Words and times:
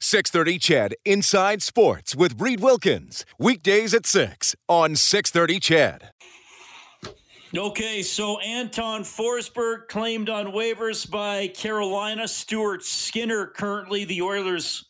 630 0.00 0.58
CHED 0.58 0.94
Inside 1.04 1.62
Sports 1.62 2.14
with 2.14 2.40
Reed 2.40 2.60
Wilkins. 2.60 3.24
Weekdays 3.38 3.94
at 3.94 4.06
6 4.06 4.54
on 4.68 4.96
630 4.96 5.60
CHED. 5.60 6.10
Okay, 7.56 8.02
so 8.02 8.38
Anton 8.40 9.02
Forsberg 9.02 9.88
claimed 9.88 10.28
on 10.28 10.48
waivers 10.48 11.08
by 11.10 11.48
Carolina. 11.48 12.28
Stuart 12.28 12.84
Skinner, 12.84 13.46
currently 13.46 14.04
the 14.04 14.20
Oilers 14.20 14.84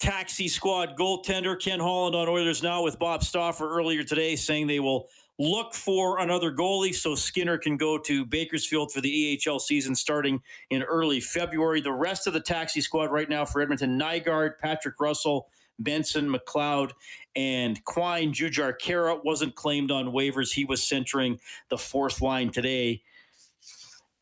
taxi 0.00 0.48
squad 0.48 0.96
goaltender. 0.96 1.60
Ken 1.60 1.80
Holland 1.80 2.14
on 2.14 2.28
Oilers 2.28 2.62
now 2.62 2.82
with 2.82 2.98
Bob 2.98 3.22
Stauffer 3.22 3.68
earlier 3.68 4.04
today 4.04 4.36
saying 4.36 4.66
they 4.66 4.80
will 4.80 5.08
look 5.38 5.74
for 5.74 6.20
another 6.20 6.52
goalie 6.52 6.94
so 6.94 7.14
Skinner 7.14 7.58
can 7.58 7.76
go 7.76 7.98
to 7.98 8.24
Bakersfield 8.24 8.92
for 8.92 9.00
the 9.00 9.40
AHL 9.46 9.58
season 9.58 9.94
starting 9.94 10.40
in 10.70 10.82
early 10.82 11.20
February. 11.20 11.80
The 11.80 11.92
rest 11.92 12.26
of 12.26 12.32
the 12.32 12.40
taxi 12.40 12.80
squad 12.80 13.10
right 13.10 13.28
now 13.28 13.44
for 13.44 13.60
Edmonton 13.60 13.98
Nygard, 13.98 14.58
Patrick 14.58 15.00
Russell, 15.00 15.48
Benson, 15.78 16.28
McLeod, 16.28 16.92
and 17.34 17.82
Quine. 17.84 18.32
Jujhar 18.32 18.74
Khaira 18.80 19.24
wasn't 19.24 19.56
claimed 19.56 19.90
on 19.90 20.06
waivers. 20.06 20.52
He 20.54 20.64
was 20.64 20.86
centering 20.86 21.40
the 21.68 21.78
fourth 21.78 22.20
line 22.20 22.50
today 22.50 23.02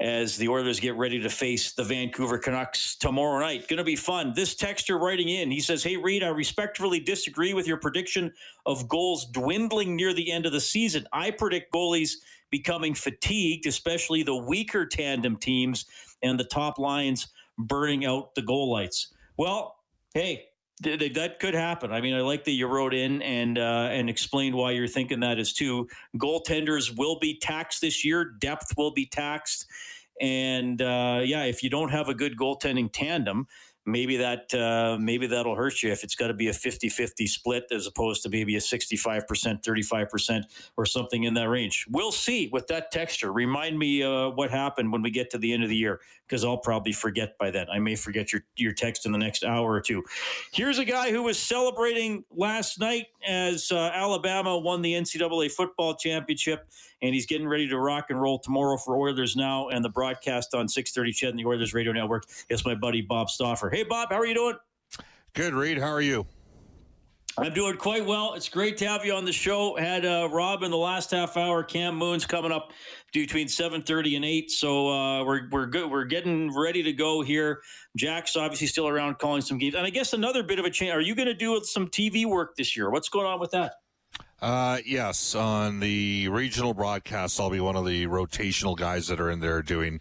as 0.00 0.36
the 0.36 0.48
Oilers 0.48 0.80
get 0.80 0.96
ready 0.96 1.20
to 1.20 1.30
face 1.30 1.72
the 1.72 1.84
Vancouver 1.84 2.38
Canucks 2.38 2.96
tomorrow 2.96 3.38
night. 3.40 3.68
Going 3.68 3.78
to 3.78 3.84
be 3.84 3.96
fun. 3.96 4.32
This 4.34 4.54
texter 4.54 5.00
writing 5.00 5.28
in, 5.28 5.50
he 5.50 5.60
says, 5.60 5.84
Hey, 5.84 5.96
Reed, 5.96 6.24
I 6.24 6.28
respectfully 6.28 6.98
disagree 7.00 7.54
with 7.54 7.66
your 7.68 7.76
prediction 7.76 8.32
of 8.66 8.88
goals 8.88 9.26
dwindling 9.26 9.94
near 9.94 10.12
the 10.12 10.32
end 10.32 10.46
of 10.46 10.52
the 10.52 10.60
season. 10.60 11.06
I 11.12 11.30
predict 11.30 11.72
goalies 11.72 12.14
becoming 12.50 12.94
fatigued, 12.94 13.66
especially 13.66 14.22
the 14.22 14.36
weaker 14.36 14.86
tandem 14.86 15.36
teams 15.36 15.86
and 16.22 16.38
the 16.38 16.44
top 16.44 16.78
lines 16.78 17.28
burning 17.58 18.04
out 18.04 18.34
the 18.34 18.42
goal 18.42 18.70
lights. 18.70 19.12
Well, 19.36 19.76
hey, 20.14 20.46
that 20.80 21.38
could 21.38 21.54
happen. 21.54 21.92
I 21.92 22.00
mean, 22.00 22.14
I 22.14 22.20
like 22.20 22.44
that 22.44 22.52
you 22.52 22.66
wrote 22.66 22.94
in 22.94 23.22
and 23.22 23.58
uh, 23.58 23.88
and 23.90 24.08
explained 24.10 24.54
why 24.54 24.72
you're 24.72 24.88
thinking 24.88 25.20
that 25.20 25.38
is 25.38 25.52
too. 25.52 25.88
Goaltenders 26.16 26.96
will 26.96 27.18
be 27.18 27.38
taxed 27.38 27.80
this 27.80 28.04
year. 28.04 28.24
Depth 28.24 28.74
will 28.76 28.92
be 28.92 29.06
taxed, 29.06 29.66
and 30.20 30.80
uh, 30.80 31.20
yeah, 31.24 31.44
if 31.44 31.62
you 31.62 31.70
don't 31.70 31.90
have 31.90 32.08
a 32.08 32.14
good 32.14 32.36
goaltending 32.36 32.90
tandem, 32.92 33.46
maybe 33.84 34.16
that 34.16 34.52
uh, 34.54 34.96
maybe 35.00 35.26
that'll 35.26 35.56
hurt 35.56 35.82
you 35.82 35.90
if 35.90 36.04
it's 36.04 36.14
got 36.14 36.28
to 36.28 36.34
be 36.34 36.48
a 36.48 36.52
50-50 36.52 37.28
split 37.28 37.64
as 37.72 37.86
opposed 37.86 38.22
to 38.22 38.28
maybe 38.28 38.56
a 38.56 38.60
65% 38.60 39.24
35% 39.62 40.42
or 40.76 40.86
something 40.86 41.24
in 41.24 41.34
that 41.34 41.48
range 41.48 41.86
we'll 41.90 42.12
see 42.12 42.48
with 42.52 42.66
that 42.68 42.90
texture 42.92 43.32
remind 43.32 43.78
me 43.78 44.02
uh, 44.02 44.28
what 44.30 44.50
happened 44.50 44.92
when 44.92 45.02
we 45.02 45.10
get 45.10 45.30
to 45.30 45.38
the 45.38 45.52
end 45.52 45.62
of 45.62 45.68
the 45.68 45.76
year 45.76 46.00
because 46.26 46.44
i'll 46.44 46.58
probably 46.58 46.92
forget 46.92 47.36
by 47.38 47.50
then 47.50 47.66
i 47.72 47.78
may 47.78 47.96
forget 47.96 48.32
your, 48.32 48.42
your 48.56 48.72
text 48.72 49.04
in 49.06 49.12
the 49.12 49.18
next 49.18 49.44
hour 49.44 49.72
or 49.72 49.80
two 49.80 50.02
here's 50.52 50.78
a 50.78 50.84
guy 50.84 51.10
who 51.10 51.22
was 51.22 51.38
celebrating 51.38 52.24
last 52.30 52.78
night 52.78 53.06
as 53.26 53.72
uh, 53.72 53.90
alabama 53.94 54.56
won 54.56 54.82
the 54.82 54.92
ncaa 54.94 55.50
football 55.50 55.94
championship 55.94 56.68
and 57.02 57.14
he's 57.14 57.26
getting 57.26 57.48
ready 57.48 57.68
to 57.68 57.78
rock 57.78 58.06
and 58.08 58.20
roll 58.20 58.38
tomorrow 58.38 58.76
for 58.76 58.96
Oilers 58.96 59.36
Now 59.36 59.68
and 59.68 59.84
the 59.84 59.88
broadcast 59.88 60.54
on 60.54 60.68
6:30 60.68 61.14
CHED 61.14 61.30
and 61.30 61.38
the 61.38 61.44
Oilers 61.44 61.74
Radio 61.74 61.92
Network. 61.92 62.24
It's 62.48 62.64
my 62.64 62.74
buddy 62.74 63.02
Bob 63.02 63.28
Stauffer. 63.28 63.68
Hey, 63.72 63.84
Bob, 63.84 64.10
how 64.10 64.18
are 64.18 64.26
you 64.26 64.34
doing? 64.34 64.56
Good, 65.32 65.54
Reed. 65.54 65.78
How 65.78 65.88
are 65.88 66.02
you? 66.02 66.26
I'm 67.38 67.54
doing 67.54 67.78
quite 67.78 68.04
well. 68.04 68.34
It's 68.34 68.50
great 68.50 68.76
to 68.76 68.86
have 68.86 69.02
you 69.02 69.14
on 69.14 69.24
the 69.24 69.32
show. 69.32 69.76
Had 69.76 70.04
uh, 70.04 70.28
Rob 70.30 70.62
in 70.62 70.70
the 70.70 70.76
last 70.76 71.10
half 71.10 71.38
hour. 71.38 71.64
Cam 71.64 71.96
Moon's 71.96 72.26
coming 72.26 72.52
up 72.52 72.72
between 73.14 73.46
7:30 73.46 74.16
and 74.16 74.24
8. 74.26 74.50
So 74.50 74.90
uh, 74.90 75.24
we're 75.24 75.48
we're 75.50 75.64
good. 75.64 75.90
We're 75.90 76.04
getting 76.04 76.54
ready 76.54 76.82
to 76.82 76.92
go 76.92 77.22
here. 77.22 77.62
Jack's 77.96 78.36
obviously 78.36 78.66
still 78.66 78.88
around 78.88 79.18
calling 79.18 79.40
some 79.40 79.56
games, 79.56 79.74
and 79.74 79.86
I 79.86 79.90
guess 79.90 80.12
another 80.12 80.42
bit 80.42 80.58
of 80.58 80.66
a 80.66 80.70
change. 80.70 80.92
Are 80.92 81.00
you 81.00 81.14
going 81.14 81.28
to 81.28 81.32
do 81.32 81.58
some 81.64 81.88
TV 81.88 82.26
work 82.26 82.56
this 82.56 82.76
year? 82.76 82.90
What's 82.90 83.08
going 83.08 83.24
on 83.24 83.40
with 83.40 83.52
that? 83.52 83.76
Uh, 84.42 84.78
yes, 84.84 85.36
on 85.36 85.78
the 85.78 86.28
regional 86.28 86.74
broadcast, 86.74 87.38
I'll 87.38 87.48
be 87.48 87.60
one 87.60 87.76
of 87.76 87.86
the 87.86 88.08
rotational 88.08 88.76
guys 88.76 89.06
that 89.06 89.20
are 89.20 89.30
in 89.30 89.38
there 89.38 89.62
doing 89.62 90.00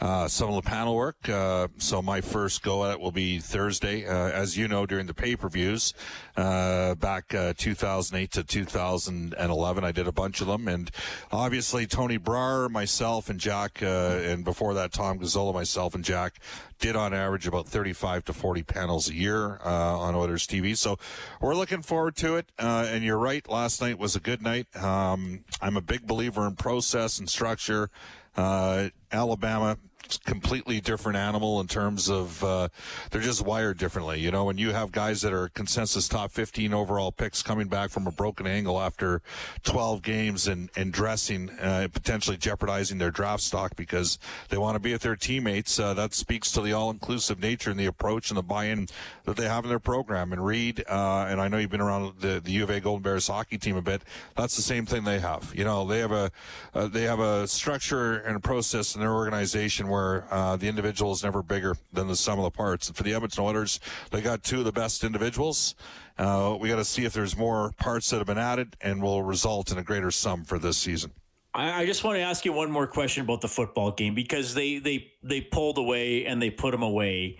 uh, 0.00 0.26
some 0.26 0.48
of 0.48 0.54
the 0.54 0.68
panel 0.68 0.96
work. 0.96 1.28
Uh, 1.28 1.68
so 1.76 2.00
my 2.00 2.20
first 2.20 2.62
go 2.62 2.84
at 2.84 2.92
it 2.92 3.00
will 3.00 3.12
be 3.12 3.38
Thursday. 3.38 4.06
Uh, 4.06 4.30
as 4.30 4.56
you 4.56 4.66
know, 4.66 4.86
during 4.86 5.06
the 5.06 5.14
pay-per-views, 5.14 5.92
uh, 6.36 6.94
back 6.94 7.34
uh, 7.34 7.52
2008 7.56 8.30
to 8.30 8.42
2011, 8.42 9.84
I 9.84 9.92
did 9.92 10.06
a 10.06 10.12
bunch 10.12 10.40
of 10.40 10.46
them. 10.46 10.68
And 10.68 10.90
obviously 11.30 11.86
Tony 11.86 12.18
Brar, 12.18 12.70
myself 12.70 13.28
and 13.28 13.38
Jack, 13.38 13.82
and 13.82 14.44
before 14.44 14.74
that, 14.74 14.92
Tom 14.92 15.18
Gazzola, 15.18 15.52
myself 15.52 15.94
and 15.94 16.04
Jack 16.04 16.40
did 16.78 16.96
on 16.96 17.12
average 17.12 17.46
about 17.46 17.68
35 17.68 18.24
to 18.24 18.32
40 18.32 18.62
panels 18.62 19.10
a 19.10 19.14
year 19.14 19.58
on 19.58 20.14
Oilers 20.14 20.46
TV. 20.46 20.74
So 20.74 20.98
we're 21.42 21.54
looking 21.54 21.82
forward 21.82 22.16
to 22.16 22.36
it. 22.36 22.50
and 22.58 23.04
you're 23.04 23.18
right. 23.18 23.46
Last 23.50 23.82
night 23.82 23.98
was 23.98 24.16
a 24.16 24.20
good 24.20 24.40
night. 24.40 24.74
Um, 24.76 25.44
I'm 25.60 25.76
a 25.76 25.82
big 25.82 26.06
believer 26.06 26.46
in 26.46 26.56
process 26.56 27.18
and 27.18 27.28
structure. 27.28 27.90
Uh, 28.36 28.88
Alabama 29.12 29.76
completely 30.24 30.80
different 30.80 31.16
animal 31.16 31.60
in 31.60 31.66
terms 31.66 32.08
of 32.08 32.42
uh, 32.42 32.68
they're 33.10 33.20
just 33.20 33.44
wired 33.44 33.78
differently. 33.78 34.20
You 34.20 34.30
know, 34.30 34.44
when 34.44 34.58
you 34.58 34.72
have 34.72 34.92
guys 34.92 35.22
that 35.22 35.32
are 35.32 35.48
consensus 35.48 36.08
top 36.08 36.30
15 36.32 36.74
overall 36.74 37.12
picks 37.12 37.42
coming 37.42 37.68
back 37.68 37.90
from 37.90 38.06
a 38.06 38.10
broken 38.10 38.46
ankle 38.46 38.80
after 38.80 39.22
12 39.64 40.02
games 40.02 40.48
and, 40.48 40.70
and 40.76 40.92
dressing, 40.92 41.50
uh, 41.60 41.88
potentially 41.92 42.36
jeopardizing 42.36 42.98
their 42.98 43.10
draft 43.10 43.42
stock 43.42 43.76
because 43.76 44.18
they 44.48 44.58
want 44.58 44.74
to 44.74 44.80
be 44.80 44.92
with 44.92 45.02
their 45.02 45.16
teammates, 45.16 45.78
uh, 45.78 45.94
that 45.94 46.14
speaks 46.14 46.50
to 46.52 46.60
the 46.60 46.72
all 46.72 46.90
inclusive 46.90 47.40
nature 47.40 47.70
and 47.70 47.78
the 47.78 47.86
approach 47.86 48.30
and 48.30 48.38
the 48.38 48.42
buy 48.42 48.64
in 48.64 48.88
that 49.24 49.36
they 49.36 49.46
have 49.46 49.64
in 49.64 49.70
their 49.70 49.78
program. 49.78 50.32
And 50.32 50.44
Reed, 50.44 50.84
uh, 50.88 51.26
and 51.28 51.40
I 51.40 51.48
know 51.48 51.58
you've 51.58 51.70
been 51.70 51.80
around 51.80 52.14
the, 52.20 52.40
the 52.40 52.52
U 52.52 52.64
of 52.64 52.70
A 52.70 52.80
Golden 52.80 53.02
Bears 53.02 53.28
hockey 53.28 53.58
team 53.58 53.76
a 53.76 53.82
bit, 53.82 54.02
that's 54.36 54.56
the 54.56 54.62
same 54.62 54.86
thing 54.86 55.04
they 55.04 55.20
have. 55.20 55.52
You 55.54 55.64
know, 55.64 55.86
they 55.86 55.98
have 55.98 56.12
a, 56.12 56.30
uh, 56.74 56.88
they 56.88 57.02
have 57.02 57.20
a 57.20 57.46
structure 57.46 58.18
and 58.18 58.36
a 58.36 58.40
process 58.40 58.94
in 58.94 59.00
their 59.00 59.12
organization 59.12 59.88
where 59.90 60.00
where 60.00 60.26
uh, 60.30 60.56
the 60.56 60.68
individual 60.68 61.12
is 61.12 61.22
never 61.22 61.42
bigger 61.42 61.74
than 61.92 62.08
the 62.08 62.16
sum 62.16 62.38
of 62.38 62.44
the 62.44 62.50
parts. 62.50 62.88
And 62.88 62.96
for 62.96 63.02
the 63.02 63.14
Edmonton 63.14 63.44
Oilers, 63.44 63.80
they 64.10 64.20
got 64.20 64.42
two 64.42 64.60
of 64.60 64.64
the 64.64 64.72
best 64.72 65.04
individuals. 65.04 65.74
Uh, 66.18 66.56
we 66.58 66.68
got 66.68 66.76
to 66.76 66.84
see 66.84 67.04
if 67.04 67.12
there's 67.12 67.36
more 67.36 67.72
parts 67.78 68.10
that 68.10 68.18
have 68.18 68.26
been 68.26 68.38
added 68.38 68.76
and 68.80 69.02
will 69.02 69.22
result 69.22 69.72
in 69.72 69.78
a 69.78 69.82
greater 69.82 70.10
sum 70.10 70.44
for 70.44 70.58
this 70.58 70.76
season. 70.76 71.12
I, 71.52 71.84
just 71.84 72.04
want 72.04 72.16
to 72.16 72.22
ask 72.22 72.44
you 72.44 72.52
one 72.52 72.70
more 72.70 72.86
question 72.86 73.24
about 73.24 73.40
the 73.40 73.48
football 73.48 73.90
game 73.90 74.14
because 74.14 74.54
they 74.54 74.78
they 74.78 75.12
they 75.24 75.40
pulled 75.40 75.78
away 75.78 76.24
and 76.24 76.40
they 76.40 76.48
put 76.48 76.70
them 76.70 76.82
away. 76.82 77.38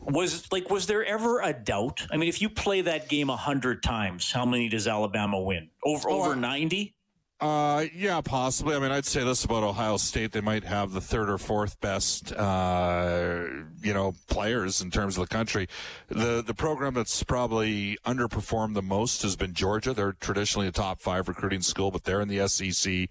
Was 0.00 0.50
like 0.50 0.70
was 0.70 0.88
there 0.88 1.04
ever 1.04 1.40
a 1.40 1.52
doubt? 1.52 2.04
I 2.10 2.16
mean, 2.16 2.28
if 2.28 2.42
you 2.42 2.50
play 2.50 2.80
that 2.80 3.08
game 3.08 3.30
a 3.30 3.36
hundred 3.36 3.84
times, 3.84 4.32
how 4.32 4.44
many 4.44 4.68
does 4.68 4.88
Alabama 4.88 5.40
win? 5.40 5.70
Over 5.84 6.10
oh, 6.10 6.22
over 6.22 6.34
ninety? 6.34 6.96
Uh, 7.40 7.86
yeah, 7.94 8.20
possibly. 8.20 8.76
I 8.76 8.78
mean, 8.78 8.92
I'd 8.92 9.04
say 9.04 9.24
this 9.24 9.44
about 9.44 9.64
Ohio 9.64 9.96
State: 9.96 10.32
they 10.32 10.40
might 10.40 10.64
have 10.64 10.92
the 10.92 11.00
third 11.00 11.28
or 11.28 11.36
fourth 11.36 11.80
best, 11.80 12.32
uh, 12.32 13.44
you 13.82 13.92
know, 13.92 14.14
players 14.28 14.80
in 14.80 14.90
terms 14.90 15.18
of 15.18 15.28
the 15.28 15.34
country. 15.34 15.68
The 16.08 16.42
the 16.46 16.54
program 16.54 16.94
that's 16.94 17.22
probably 17.24 17.98
underperformed 18.06 18.74
the 18.74 18.82
most 18.82 19.22
has 19.22 19.34
been 19.34 19.52
Georgia. 19.52 19.92
They're 19.92 20.12
traditionally 20.12 20.68
a 20.68 20.72
top 20.72 21.00
five 21.00 21.26
recruiting 21.28 21.60
school, 21.60 21.90
but 21.90 22.04
they're 22.04 22.20
in 22.20 22.28
the 22.28 22.48
SEC. 22.48 23.08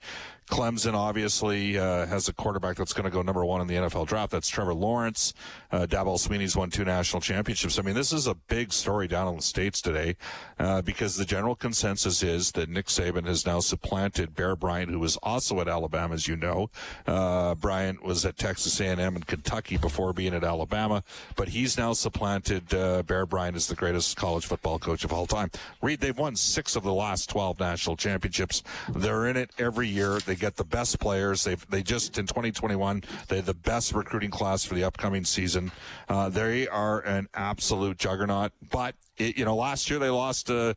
Clemson 0.49 0.93
obviously 0.93 1.77
uh, 1.77 2.05
has 2.05 2.27
a 2.27 2.33
quarterback 2.33 2.77
that's 2.77 2.93
going 2.93 3.05
to 3.05 3.09
go 3.09 3.21
number 3.21 3.45
one 3.45 3.61
in 3.61 3.67
the 3.67 3.75
NFL 3.75 4.07
draft. 4.07 4.31
That's 4.31 4.49
Trevor 4.49 4.73
Lawrence. 4.73 5.33
Uh, 5.71 5.85
Dabo 5.85 6.17
Swinney's 6.17 6.55
won 6.55 6.69
two 6.69 6.85
national 6.85 7.21
championships. 7.21 7.79
I 7.79 7.81
mean, 7.81 7.95
this 7.95 8.13
is 8.13 8.27
a 8.27 8.35
big 8.35 8.71
story 8.73 9.07
down 9.07 9.27
in 9.27 9.37
the 9.37 9.41
states 9.41 9.81
today 9.81 10.15
uh, 10.59 10.81
because 10.81 11.15
the 11.15 11.25
general 11.25 11.55
consensus 11.55 12.23
is 12.23 12.51
that 12.53 12.69
Nick 12.69 12.87
Saban 12.87 13.25
has 13.25 13.45
now 13.45 13.59
supplanted 13.59 14.35
Bear 14.35 14.55
Bryant, 14.55 14.91
who 14.91 14.99
was 14.99 15.17
also 15.17 15.59
at 15.61 15.67
Alabama, 15.67 16.13
as 16.13 16.27
you 16.27 16.35
know. 16.35 16.69
Uh, 17.07 17.55
Bryant 17.55 18.03
was 18.03 18.25
at 18.25 18.37
Texas 18.37 18.79
A&M 18.79 18.99
and 18.99 19.25
Kentucky 19.25 19.77
before 19.77 20.13
being 20.13 20.33
at 20.33 20.43
Alabama, 20.43 21.03
but 21.35 21.49
he's 21.49 21.77
now 21.77 21.93
supplanted 21.93 22.73
uh, 22.73 23.03
Bear 23.03 23.25
Bryant 23.25 23.55
as 23.55 23.67
the 23.67 23.75
greatest 23.75 24.15
college 24.17 24.45
football 24.45 24.79
coach 24.79 25.03
of 25.03 25.13
all 25.13 25.25
time. 25.25 25.49
Reed, 25.81 25.99
they've 25.99 26.17
won 26.17 26.35
six 26.35 26.75
of 26.75 26.83
the 26.83 26.93
last 26.93 27.29
12 27.29 27.59
national 27.59 27.95
championships. 27.95 28.63
They're 28.89 29.27
in 29.27 29.37
it 29.37 29.51
every 29.57 29.87
year. 29.87 30.19
They 30.19 30.32
they 30.33 30.39
get 30.39 30.55
the 30.55 30.63
best 30.63 30.99
players. 30.99 31.43
They 31.43 31.55
they 31.69 31.83
just 31.83 32.17
in 32.17 32.25
2021 32.25 33.03
they 33.27 33.37
had 33.37 33.45
the 33.45 33.53
best 33.53 33.93
recruiting 33.93 34.31
class 34.31 34.65
for 34.65 34.73
the 34.73 34.83
upcoming 34.83 35.25
season. 35.25 35.71
Uh, 36.09 36.29
they 36.29 36.67
are 36.67 37.01
an 37.01 37.27
absolute 37.35 37.97
juggernaut. 37.97 38.51
But 38.71 38.95
it, 39.17 39.37
you 39.37 39.45
know, 39.45 39.55
last 39.55 39.89
year 39.89 39.99
they 39.99 40.09
lost 40.09 40.47
to 40.47 40.75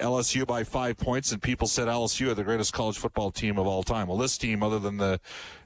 LSU 0.00 0.46
by 0.46 0.64
five 0.64 0.96
points, 0.96 1.32
and 1.32 1.42
people 1.42 1.66
said 1.66 1.88
LSU 1.88 2.28
are 2.28 2.34
the 2.34 2.44
greatest 2.44 2.72
college 2.72 2.98
football 2.98 3.30
team 3.30 3.58
of 3.58 3.66
all 3.66 3.82
time. 3.82 4.08
Well, 4.08 4.18
this 4.18 4.38
team, 4.38 4.62
other 4.62 4.78
than 4.78 4.96
the 4.96 5.20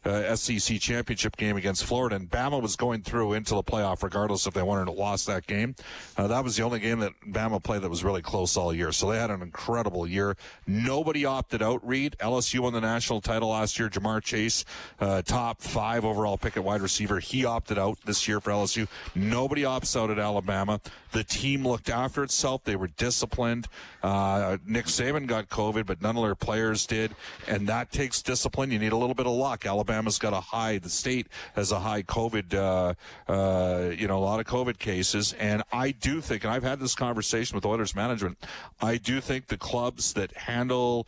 uh, 0.05 0.35
SEC 0.35 0.81
championship 0.81 1.37
game 1.37 1.57
against 1.57 1.85
Florida, 1.85 2.17
and 2.17 2.31
Bama 2.31 2.61
was 2.61 2.77
going 2.77 3.03
through 3.03 3.35
into 3.35 3.55
the 3.55 3.63
playoff 3.63 4.03
regardless 4.03 4.47
if 4.47 4.55
they 4.55 4.63
won 4.63 4.79
or 4.79 4.93
lost 4.93 5.27
that 5.27 5.47
game. 5.47 5.75
Uh, 6.17 6.27
that 6.27 6.43
was 6.43 6.57
the 6.57 6.63
only 6.63 6.81
game 6.81 6.99
that 7.01 7.13
Bama 7.27 7.63
played 7.63 7.83
that 7.83 7.91
was 7.91 8.05
really 8.05 8.23
close 8.23 8.57
all 8.57 8.75
year. 8.75 8.91
So 8.93 9.11
they 9.11 9.19
had 9.19 9.31
an 9.31 9.43
incredible 9.43 10.07
year. 10.07 10.37
Nobody 10.67 11.25
opted 11.25 11.63
out. 11.63 11.87
Reed 11.87 12.17
LSU 12.21 12.61
won 12.61 12.73
the 12.73 12.81
national 12.81 13.21
title 13.21 13.51
last 13.51 13.79
year. 13.79 13.89
Ja'Marr 13.89 14.23
Chase, 14.23 14.65
uh, 15.01 15.23
top 15.23 15.61
five 15.61 16.05
overall 16.05 16.39
pick 16.39 16.57
at 16.57 16.65
wide 16.65 16.81
receiver, 16.81 17.19
he 17.21 17.45
opted 17.45 17.79
out 17.79 17.99
this 18.05 18.27
year 18.27 18.41
for 18.41 18.51
LSU. 18.51 18.89
Nobody 19.15 19.63
opts 19.63 20.01
out 20.01 20.11
at 20.11 20.19
Alabama. 20.19 20.81
The 21.13 21.25
team 21.25 21.67
looked 21.67 21.91
after 21.91 22.08
itself. 22.17 22.65
They 22.65 22.77
were 22.77 22.89
disciplined. 22.89 23.67
Uh, 24.03 24.59
Nick 24.67 24.87
Saban 24.87 25.27
got 25.27 25.49
COVID, 25.49 25.87
but 25.87 26.01
none 26.01 26.17
of 26.17 26.23
their 26.23 26.35
players 26.35 26.87
did, 26.87 27.15
and 27.47 27.69
that 27.69 27.93
takes 27.93 28.23
discipline. 28.23 28.71
You 28.71 28.79
need 28.79 28.93
a 28.93 28.97
little 28.97 29.15
bit 29.15 29.27
of 29.27 29.33
luck. 29.33 29.67
Alabama's 29.67 30.19
got 30.19 30.33
a 30.33 30.41
high. 30.41 30.79
The 30.79 30.91
state 30.91 31.27
has 31.55 31.73
a 31.73 31.81
high 31.81 32.03
COVID. 32.03 32.55
Uh, 32.55 32.95
uh, 33.31 33.91
you 33.91 34.09
know, 34.09 34.19
a 34.19 34.21
lot 34.21 34.41
of 34.41 34.47
COVID 34.47 34.79
cases, 34.79 35.35
and 35.39 35.63
I 35.73 35.91
do 35.91 36.21
think, 36.21 36.45
and 36.45 36.53
I've 36.53 36.63
had 36.63 36.81
this 36.81 36.95
conversation 36.95 37.55
with 37.55 37.65
Oilers 37.65 37.95
management. 37.95 38.39
I 38.81 38.97
do 38.97 39.21
think 39.21 39.49
the 39.49 39.59
clubs 39.59 40.13
that 40.15 40.37
handle 40.37 41.07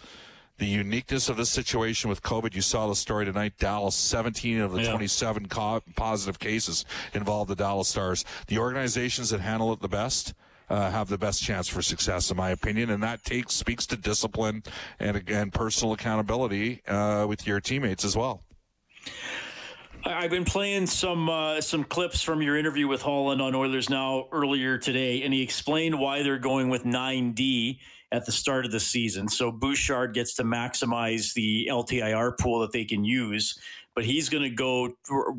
the 0.60 0.66
uniqueness 0.66 1.28
of 1.28 1.36
this 1.36 1.50
situation 1.50 2.08
with 2.08 2.22
COVID. 2.22 2.54
You 2.54 2.60
saw 2.60 2.86
the 2.86 2.94
story 2.94 3.24
tonight. 3.24 3.54
Dallas, 3.58 3.96
17 3.96 4.60
of 4.60 4.72
the 4.72 4.82
yeah. 4.82 4.90
27 4.90 5.48
co- 5.48 5.82
positive 5.96 6.38
cases 6.38 6.84
involved 7.14 7.50
the 7.50 7.56
Dallas 7.56 7.88
Stars. 7.88 8.24
The 8.46 8.58
organizations 8.58 9.30
that 9.30 9.40
handle 9.40 9.72
it 9.72 9.80
the 9.80 9.88
best. 9.88 10.34
Uh, 10.70 10.88
have 10.88 11.08
the 11.08 11.18
best 11.18 11.42
chance 11.42 11.66
for 11.66 11.82
success, 11.82 12.30
in 12.30 12.36
my 12.36 12.50
opinion, 12.50 12.90
and 12.90 13.02
that 13.02 13.24
takes 13.24 13.54
speaks 13.54 13.86
to 13.86 13.96
discipline 13.96 14.62
and 15.00 15.16
again 15.16 15.50
personal 15.50 15.92
accountability 15.92 16.80
uh, 16.86 17.26
with 17.28 17.44
your 17.44 17.60
teammates 17.60 18.04
as 18.04 18.16
well. 18.16 18.44
I've 20.04 20.30
been 20.30 20.44
playing 20.44 20.86
some 20.86 21.28
uh, 21.28 21.60
some 21.60 21.84
clips 21.84 22.22
from 22.22 22.40
your 22.40 22.56
interview 22.56 22.88
with 22.88 23.02
Holland 23.02 23.42
on 23.42 23.54
Oilers 23.54 23.90
Now 23.90 24.28
earlier 24.32 24.78
today, 24.78 25.22
and 25.22 25.34
he 25.34 25.42
explained 25.42 25.98
why 25.98 26.22
they're 26.22 26.38
going 26.38 26.68
with 26.68 26.84
9D 26.84 27.78
at 28.12 28.26
the 28.26 28.32
start 28.32 28.64
of 28.64 28.72
the 28.72 28.80
season. 28.80 29.28
So 29.28 29.52
Bouchard 29.52 30.14
gets 30.14 30.34
to 30.34 30.42
maximize 30.42 31.32
the 31.34 31.68
LTIR 31.70 32.38
pool 32.38 32.60
that 32.60 32.72
they 32.72 32.84
can 32.84 33.04
use, 33.04 33.58
but 33.94 34.04
he's 34.04 34.28
going 34.28 34.42
to 34.42 34.50
go 34.50 34.88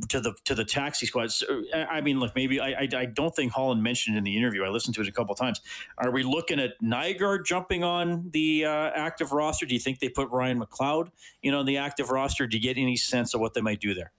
to 0.10 0.20
the 0.20 0.34
to 0.46 0.56
the 0.56 0.66
taxi 0.66 1.06
squad. 1.06 1.32
So, 1.32 1.64
I 1.74 2.02
mean, 2.02 2.20
look, 2.20 2.36
maybe 2.36 2.60
I, 2.60 2.72
I, 2.72 2.88
I 2.96 3.06
don't 3.06 3.36
think 3.36 3.52
Holland 3.52 3.82
mentioned 3.82 4.18
in 4.18 4.24
the 4.24 4.36
interview. 4.36 4.64
I 4.64 4.70
listened 4.70 4.96
to 4.96 5.02
it 5.02 5.08
a 5.08 5.12
couple 5.12 5.34
times. 5.36 5.62
Are 5.98 6.12
we 6.12 6.24
looking 6.24 6.60
at 6.60 6.82
Nygard 6.82 7.46
jumping 7.46 7.84
on 7.84 8.30
the 8.32 8.66
uh, 8.66 8.92
active 8.96 9.32
roster? 9.32 9.66
Do 9.66 9.74
you 9.74 9.80
think 9.80 10.00
they 10.00 10.10
put 10.10 10.30
Ryan 10.30 10.62
McLeod, 10.62 11.12
you 11.42 11.52
know, 11.52 11.60
on 11.60 11.66
the 11.66 11.78
active 11.78 12.10
roster? 12.10 12.46
Do 12.46 12.58
you 12.58 12.64
get 12.64 12.78
any 12.78 12.98
sense 12.98 13.34
of 13.34 13.40
what 13.42 13.54
they 13.54 13.62
might 13.62 13.80
do 13.80 13.94
there? 13.94 14.12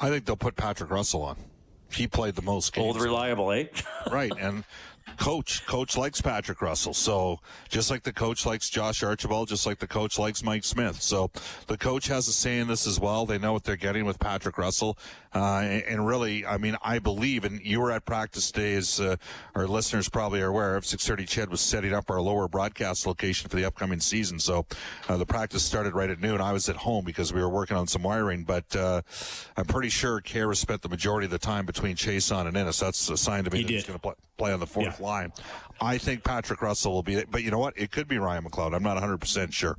I 0.00 0.10
think 0.10 0.24
they'll 0.24 0.36
put 0.36 0.56
Patrick 0.56 0.90
Russell 0.90 1.22
on. 1.22 1.36
He 1.90 2.06
played 2.06 2.34
the 2.34 2.42
most 2.42 2.72
games. 2.72 2.86
Old 2.86 3.00
reliable, 3.00 3.52
eh? 3.52 3.66
right, 4.10 4.32
and 4.40 4.64
coach. 5.18 5.64
Coach 5.66 5.96
likes 5.96 6.20
Patrick 6.20 6.60
Russell. 6.62 6.94
So 6.94 7.40
just 7.68 7.90
like 7.90 8.02
the 8.02 8.12
coach 8.12 8.46
likes 8.46 8.68
Josh 8.68 9.02
Archibald, 9.02 9.48
just 9.48 9.66
like 9.66 9.78
the 9.78 9.86
coach 9.86 10.18
likes 10.18 10.42
Mike 10.42 10.64
Smith. 10.64 11.00
So 11.02 11.30
the 11.66 11.78
coach 11.78 12.08
has 12.08 12.28
a 12.28 12.32
say 12.32 12.58
in 12.58 12.68
this 12.68 12.86
as 12.86 13.00
well. 13.00 13.26
They 13.26 13.38
know 13.38 13.52
what 13.52 13.64
they're 13.64 13.76
getting 13.76 14.04
with 14.04 14.18
Patrick 14.18 14.58
Russell. 14.58 14.98
Uh, 15.34 15.60
and, 15.60 15.82
and, 15.82 16.06
really, 16.06 16.46
I 16.46 16.56
mean, 16.56 16.76
I 16.82 16.98
believe, 16.98 17.44
and 17.44 17.60
you 17.60 17.80
were 17.80 17.92
at 17.92 18.06
practice 18.06 18.50
days, 18.50 18.98
uh, 18.98 19.16
our 19.54 19.66
listeners 19.66 20.08
probably 20.08 20.40
are 20.40 20.46
aware 20.46 20.76
of 20.76 20.86
Six 20.86 21.06
thirty, 21.06 21.26
CHED 21.26 21.50
was 21.50 21.60
setting 21.60 21.92
up 21.92 22.10
our 22.10 22.22
lower 22.22 22.48
broadcast 22.48 23.06
location 23.06 23.50
for 23.50 23.56
the 23.56 23.66
upcoming 23.66 24.00
season. 24.00 24.38
So 24.38 24.64
uh, 25.10 25.18
the 25.18 25.26
practice 25.26 25.62
started 25.62 25.94
right 25.94 26.08
at 26.08 26.20
noon. 26.20 26.40
I 26.40 26.52
was 26.52 26.70
at 26.70 26.76
home 26.76 27.04
because 27.04 27.34
we 27.34 27.42
were 27.42 27.50
working 27.50 27.76
on 27.76 27.86
some 27.86 28.02
wiring, 28.02 28.44
but 28.44 28.74
uh, 28.74 29.02
I'm 29.58 29.66
pretty 29.66 29.90
sure 29.90 30.22
Khaira 30.22 30.56
spent 30.56 30.80
the 30.80 30.88
majority 30.88 31.26
of 31.26 31.32
the 31.32 31.38
time 31.38 31.66
between 31.66 31.96
Chiasson 31.96 32.46
and 32.46 32.56
Ennis. 32.56 32.78
That's 32.78 33.10
a 33.10 33.16
sign 33.18 33.44
to 33.44 33.50
me 33.50 33.58
he 33.58 33.64
that 33.64 33.68
did. 33.68 33.74
he's 33.74 33.84
going 33.84 33.98
to 33.98 34.02
play, 34.02 34.14
play 34.38 34.52
on 34.52 34.60
the 34.60 34.66
fourth 34.66 34.86
yeah. 34.86 34.95
Line. 35.00 35.32
I 35.80 35.98
think 35.98 36.24
Patrick 36.24 36.62
Russell 36.62 36.92
will 36.92 37.02
be, 37.02 37.16
it, 37.16 37.30
but 37.30 37.42
you 37.42 37.50
know 37.50 37.58
what? 37.58 37.74
It 37.76 37.90
could 37.90 38.08
be 38.08 38.18
Ryan 38.18 38.44
McLeod. 38.44 38.74
I'm 38.74 38.82
not 38.82 38.96
100% 38.96 39.52
sure. 39.52 39.76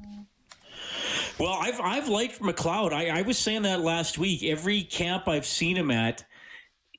Well, 1.39 1.57
I've 1.59 1.79
I've 1.79 2.09
liked 2.09 2.41
McLeod. 2.41 2.93
I, 2.93 3.19
I 3.19 3.21
was 3.21 3.37
saying 3.37 3.63
that 3.63 3.81
last 3.81 4.17
week. 4.17 4.43
Every 4.43 4.83
camp 4.83 5.27
I've 5.27 5.45
seen 5.45 5.77
him 5.77 5.91
at, 5.91 6.25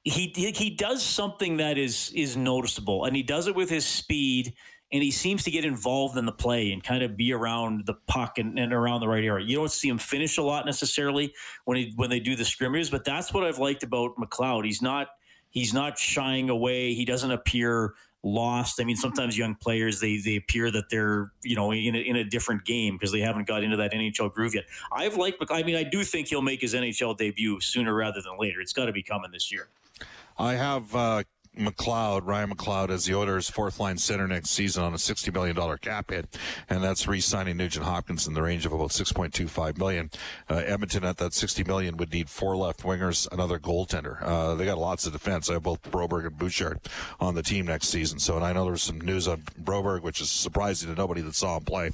he 0.04 0.32
he 0.36 0.70
does 0.70 1.02
something 1.02 1.56
that 1.56 1.76
is 1.76 2.12
is 2.14 2.36
noticeable, 2.36 3.04
and 3.04 3.16
he 3.16 3.22
does 3.22 3.46
it 3.46 3.54
with 3.54 3.70
his 3.70 3.84
speed. 3.84 4.54
And 4.90 5.02
he 5.02 5.10
seems 5.10 5.44
to 5.44 5.50
get 5.50 5.66
involved 5.66 6.16
in 6.16 6.24
the 6.24 6.32
play 6.32 6.72
and 6.72 6.82
kind 6.82 7.02
of 7.02 7.14
be 7.14 7.34
around 7.34 7.84
the 7.84 7.92
puck 8.06 8.38
and, 8.38 8.58
and 8.58 8.72
around 8.72 9.00
the 9.00 9.08
right 9.08 9.22
area. 9.22 9.44
You 9.46 9.56
don't 9.56 9.70
see 9.70 9.86
him 9.86 9.98
finish 9.98 10.38
a 10.38 10.42
lot 10.42 10.64
necessarily 10.64 11.34
when 11.66 11.76
he 11.76 11.92
when 11.96 12.08
they 12.08 12.20
do 12.20 12.34
the 12.34 12.44
scrimmages, 12.46 12.88
but 12.88 13.04
that's 13.04 13.30
what 13.30 13.44
I've 13.44 13.58
liked 13.58 13.82
about 13.82 14.16
McLeod. 14.16 14.64
He's 14.64 14.80
not 14.80 15.08
he's 15.50 15.74
not 15.74 15.98
shying 15.98 16.48
away. 16.48 16.94
He 16.94 17.04
doesn't 17.04 17.30
appear 17.30 17.94
lost. 18.22 18.80
I 18.80 18.84
mean, 18.84 18.96
sometimes 18.96 19.38
young 19.38 19.54
players 19.54 20.00
they 20.00 20.18
they 20.18 20.36
appear 20.36 20.70
that 20.70 20.90
they're 20.90 21.32
you 21.42 21.56
know 21.56 21.72
in 21.72 21.94
a, 21.94 21.98
in 21.98 22.16
a 22.16 22.24
different 22.24 22.64
game 22.64 22.96
because 22.96 23.12
they 23.12 23.20
haven't 23.20 23.46
got 23.46 23.62
into 23.62 23.76
that 23.76 23.92
NHL 23.92 24.32
groove 24.32 24.54
yet. 24.54 24.64
I've 24.92 25.16
liked. 25.16 25.42
I 25.50 25.62
mean, 25.62 25.76
I 25.76 25.84
do 25.84 26.04
think 26.04 26.28
he'll 26.28 26.42
make 26.42 26.60
his 26.60 26.74
NHL 26.74 27.16
debut 27.16 27.60
sooner 27.60 27.94
rather 27.94 28.20
than 28.20 28.38
later. 28.38 28.60
It's 28.60 28.72
got 28.72 28.86
to 28.86 28.92
be 28.92 29.02
coming 29.02 29.30
this 29.32 29.52
year. 29.52 29.68
I 30.38 30.54
have 30.54 30.94
uh, 30.94 31.24
McLeod, 31.58 32.26
Ryan 32.26 32.50
McLeod, 32.50 32.90
as 32.90 33.04
the 33.04 33.14
Oilers' 33.14 33.50
fourth 33.50 33.80
line 33.80 33.98
center 33.98 34.26
next 34.26 34.50
season 34.50 34.82
on 34.82 34.92
a 34.92 34.96
$60 34.96 35.32
million 35.32 35.78
cap 35.78 36.10
hit, 36.10 36.38
and 36.68 36.82
that's 36.82 37.06
re-signing 37.06 37.56
Nugent 37.56 37.84
Hopkins 37.84 38.26
in 38.26 38.34
the 38.34 38.42
range 38.42 38.66
of 38.66 38.72
about 38.72 38.90
6.25 38.90 39.78
million. 39.78 40.10
Uh, 40.48 40.56
Edmonton 40.56 41.04
at 41.04 41.16
that 41.18 41.34
60 41.34 41.64
million 41.64 41.96
would 41.96 42.12
need 42.12 42.28
four 42.30 42.56
left 42.56 42.82
wingers, 42.82 43.30
another 43.32 43.58
goaltender. 43.58 44.22
Uh, 44.22 44.54
they 44.54 44.64
got 44.64 44.78
lots 44.78 45.06
of 45.06 45.12
defense. 45.12 45.50
I 45.50 45.54
have 45.54 45.62
both 45.62 45.82
Broberg 45.82 46.26
and 46.26 46.38
Bouchard 46.38 46.80
on 47.20 47.34
the 47.34 47.42
team 47.42 47.66
next 47.66 47.88
season. 47.88 48.18
So, 48.18 48.36
and 48.36 48.44
I 48.44 48.52
know 48.52 48.64
there's 48.64 48.82
some 48.82 49.00
news 49.00 49.28
on 49.28 49.42
Broberg, 49.62 50.02
which 50.02 50.20
is 50.20 50.30
surprising 50.30 50.88
to 50.88 50.94
nobody 50.94 51.20
that 51.22 51.34
saw 51.34 51.56
him 51.56 51.64
play. 51.64 51.90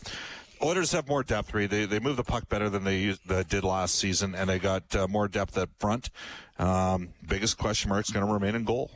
Oilers 0.62 0.92
have 0.92 1.08
more 1.08 1.22
depth. 1.22 1.52
They 1.52 1.66
they 1.66 1.98
move 1.98 2.16
the 2.16 2.24
puck 2.24 2.48
better 2.48 2.70
than 2.70 2.84
they 2.84 3.14
uh, 3.28 3.42
did 3.42 3.64
last 3.64 3.96
season, 3.96 4.34
and 4.34 4.48
they 4.48 4.58
got 4.58 4.94
uh, 4.96 5.06
more 5.08 5.28
depth 5.28 5.58
up 5.58 5.68
front. 5.78 6.10
Um, 6.58 7.10
biggest 7.26 7.58
question 7.58 7.90
mark 7.90 8.06
is 8.06 8.10
going 8.10 8.26
to 8.26 8.32
remain 8.32 8.54
in 8.54 8.64
goal. 8.64 8.90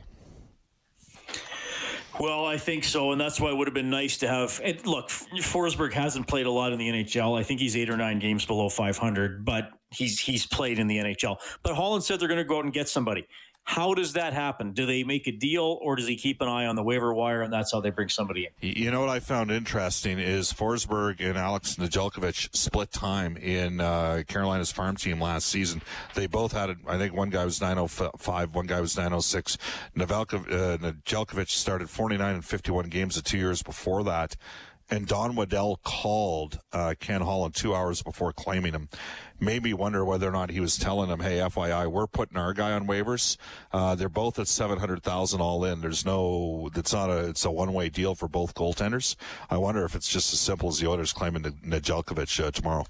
Well, 2.19 2.45
I 2.45 2.57
think 2.57 2.83
so, 2.83 3.13
and 3.13 3.21
that's 3.21 3.39
why 3.39 3.49
it 3.49 3.55
would 3.55 3.67
have 3.67 3.73
been 3.73 3.89
nice 3.89 4.17
to 4.17 4.27
have. 4.27 4.59
And 4.61 4.85
look, 4.85 5.07
Forsberg 5.07 5.93
hasn't 5.93 6.27
played 6.27 6.47
a 6.47 6.51
lot 6.51 6.73
in 6.73 6.77
the 6.77 6.89
NHL. 6.89 7.39
I 7.39 7.43
think 7.43 7.61
he's 7.61 7.77
eight 7.77 7.89
or 7.89 7.95
nine 7.95 8.19
games 8.19 8.45
below 8.45 8.67
500, 8.67 9.45
but 9.45 9.71
he's 9.89 10.19
he's 10.19 10.45
played 10.45 10.79
in 10.79 10.87
the 10.87 10.97
NHL. 10.97 11.37
But 11.63 11.75
Holland 11.75 12.03
said 12.03 12.19
they're 12.19 12.27
going 12.27 12.39
to 12.39 12.43
go 12.43 12.57
out 12.57 12.65
and 12.65 12.73
get 12.73 12.89
somebody. 12.89 13.25
How 13.69 13.93
does 13.93 14.13
that 14.13 14.33
happen? 14.33 14.71
Do 14.71 14.87
they 14.87 15.03
make 15.03 15.27
a 15.27 15.31
deal 15.31 15.77
or 15.83 15.95
does 15.95 16.07
he 16.07 16.15
keep 16.15 16.41
an 16.41 16.47
eye 16.47 16.65
on 16.65 16.75
the 16.75 16.81
waiver 16.81 17.13
wire 17.13 17.43
and 17.43 17.53
that's 17.53 17.71
how 17.71 17.79
they 17.79 17.91
bring 17.91 18.09
somebody 18.09 18.47
in? 18.47 18.67
You 18.67 18.89
know 18.89 18.99
what 18.99 19.09
I 19.09 19.19
found 19.19 19.51
interesting 19.51 20.17
is 20.17 20.51
Forsberg 20.51 21.19
and 21.19 21.37
Alex 21.37 21.75
Nedeljkovic 21.75 22.55
split 22.55 22.91
time 22.91 23.37
in 23.37 23.79
uh, 23.79 24.23
Carolina's 24.27 24.71
farm 24.71 24.95
team 24.95 25.21
last 25.21 25.45
season. 25.49 25.83
They 26.15 26.25
both 26.25 26.51
had, 26.51 26.77
I 26.87 26.97
think 26.97 27.13
one 27.13 27.29
guy 27.29 27.45
was 27.45 27.61
905, 27.61 28.55
one 28.55 28.65
guy 28.65 28.81
was 28.81 28.97
906. 28.97 29.59
Nedeljkovic 29.95 31.39
uh, 31.39 31.45
started 31.45 31.91
49 31.91 32.33
and 32.33 32.43
51 32.43 32.85
games 32.85 33.17
the 33.17 33.21
two 33.21 33.37
years 33.37 33.61
before 33.61 34.03
that 34.03 34.35
and 34.89 35.07
Don 35.07 35.35
Waddell 35.35 35.79
called 35.83 36.59
uh, 36.73 36.95
Ken 36.99 37.21
Holland 37.21 37.55
two 37.55 37.75
hours 37.75 38.01
before 38.01 38.33
claiming 38.33 38.73
him. 38.73 38.89
Made 39.39 39.63
me 39.63 39.73
wonder 39.73 40.03
whether 40.03 40.27
or 40.27 40.31
not 40.31 40.49
he 40.49 40.59
was 40.59 40.77
telling 40.77 41.09
him, 41.09 41.19
"Hey, 41.19 41.37
FYI, 41.37 41.87
we're 41.87 42.07
putting 42.07 42.37
our 42.37 42.53
guy 42.53 42.71
on 42.73 42.87
waivers. 42.87 43.37
Uh, 43.71 43.95
they're 43.95 44.09
both 44.09 44.37
at 44.39 44.47
seven 44.47 44.79
hundred 44.79 45.01
thousand 45.03 45.41
all 45.41 45.63
in. 45.63 45.81
There's 45.81 46.05
no, 46.05 46.69
it's 46.75 46.91
not 46.93 47.09
a, 47.09 47.29
it's 47.29 47.45
a 47.45 47.51
one 47.51 47.73
way 47.73 47.89
deal 47.89 48.15
for 48.15 48.27
both 48.27 48.53
goaltenders. 48.53 49.15
I 49.49 49.57
wonder 49.57 49.85
if 49.85 49.95
it's 49.95 50.09
just 50.09 50.33
as 50.33 50.39
simple 50.39 50.69
as 50.69 50.79
the 50.79 50.87
Oilers 50.87 51.13
claiming 51.13 51.43
Nedeljkovic 51.43 52.43
uh, 52.43 52.51
tomorrow." 52.51 52.85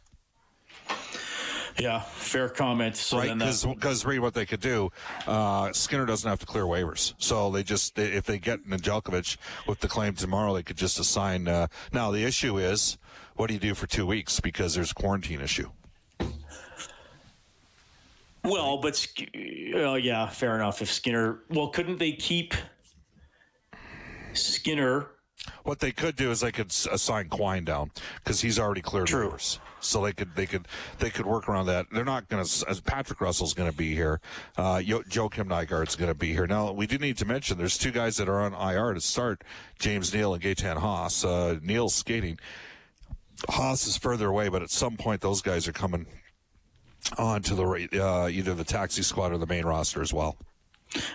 Yeah, 1.79 2.01
fair 2.01 2.49
comment. 2.49 2.97
So 2.97 3.17
right, 3.17 3.37
because 3.37 4.05
Reed 4.05 4.19
what 4.19 4.33
they 4.33 4.45
could 4.45 4.59
do. 4.59 4.91
Uh, 5.25 5.71
Skinner 5.71 6.05
doesn't 6.05 6.29
have 6.29 6.39
to 6.39 6.45
clear 6.45 6.65
waivers, 6.65 7.13
so 7.17 7.49
they 7.51 7.63
just 7.63 7.95
they, 7.95 8.07
if 8.07 8.25
they 8.25 8.37
get 8.37 8.67
Nedeljkovic 8.67 9.37
with 9.67 9.79
the 9.79 9.87
claim 9.87 10.13
tomorrow, 10.13 10.53
they 10.53 10.63
could 10.63 10.77
just 10.77 10.99
assign. 10.99 11.47
Uh, 11.47 11.67
now 11.93 12.11
the 12.11 12.23
issue 12.23 12.57
is, 12.57 12.97
what 13.39 13.47
do 13.47 13.53
you 13.53 13.59
do 13.59 13.73
for 13.73 13.87
two 13.87 14.05
weeks 14.05 14.41
because 14.41 14.75
there's 14.75 14.91
a 14.91 14.93
quarantine 14.93 15.39
issue. 15.39 15.69
Well, 18.43 18.77
but 18.79 19.05
uh, 19.75 19.93
yeah, 19.93 20.27
fair 20.27 20.55
enough. 20.55 20.81
If 20.81 20.91
Skinner, 20.91 21.39
well, 21.49 21.69
couldn't 21.69 21.99
they 21.99 22.11
keep 22.11 22.53
Skinner? 24.33 25.07
What 25.63 25.79
they 25.79 25.91
could 25.91 26.17
do 26.17 26.31
is 26.31 26.41
they 26.41 26.51
could 26.51 26.71
assign 26.91 27.29
Quine 27.29 27.63
down 27.63 27.91
because 28.23 28.41
he's 28.41 28.59
already 28.59 28.81
cleared 28.81 29.07
True. 29.07 29.29
waivers. 29.29 29.59
So 29.79 30.03
they 30.03 30.13
could 30.13 30.35
they 30.35 30.45
could 30.45 30.67
they 30.99 31.09
could 31.09 31.25
work 31.25 31.47
around 31.47 31.67
that. 31.67 31.87
They're 31.91 32.05
not 32.05 32.27
going 32.27 32.43
to. 32.43 32.69
As 32.69 32.79
Patrick 32.81 33.21
Russell's 33.21 33.53
going 33.53 33.69
to 33.69 33.75
be 33.75 33.93
here, 33.93 34.19
uh, 34.57 34.77
Joakim 34.77 35.47
Nygard's 35.47 35.95
going 35.95 36.11
to 36.11 36.17
be 36.17 36.33
here. 36.33 36.47
Now 36.47 36.71
we 36.71 36.87
do 36.87 36.97
need 36.97 37.17
to 37.17 37.25
mention 37.25 37.57
there's 37.57 37.77
two 37.77 37.91
guys 37.91 38.17
that 38.17 38.29
are 38.29 38.41
on 38.41 38.53
IR 38.53 38.93
to 38.93 39.01
start: 39.01 39.43
James 39.79 40.13
Neal 40.13 40.33
and 40.33 40.43
Gaetan 40.43 40.77
Haas. 40.77 41.23
Uh, 41.23 41.59
Neal's 41.61 41.95
skating. 41.95 42.39
Haas 43.47 43.87
is 43.87 43.97
further 43.97 44.27
away, 44.27 44.49
but 44.49 44.61
at 44.61 44.69
some 44.69 44.97
point 44.97 45.21
those 45.21 45.41
guys 45.41 45.67
are 45.67 45.73
coming 45.73 46.05
on 47.17 47.41
to 47.43 47.55
the 47.55 47.63
uh, 48.03 48.27
either 48.27 48.53
the 48.53 48.63
taxi 48.63 49.01
squad 49.01 49.31
or 49.31 49.37
the 49.37 49.47
main 49.47 49.65
roster 49.65 50.01
as 50.01 50.13
well. 50.13 50.37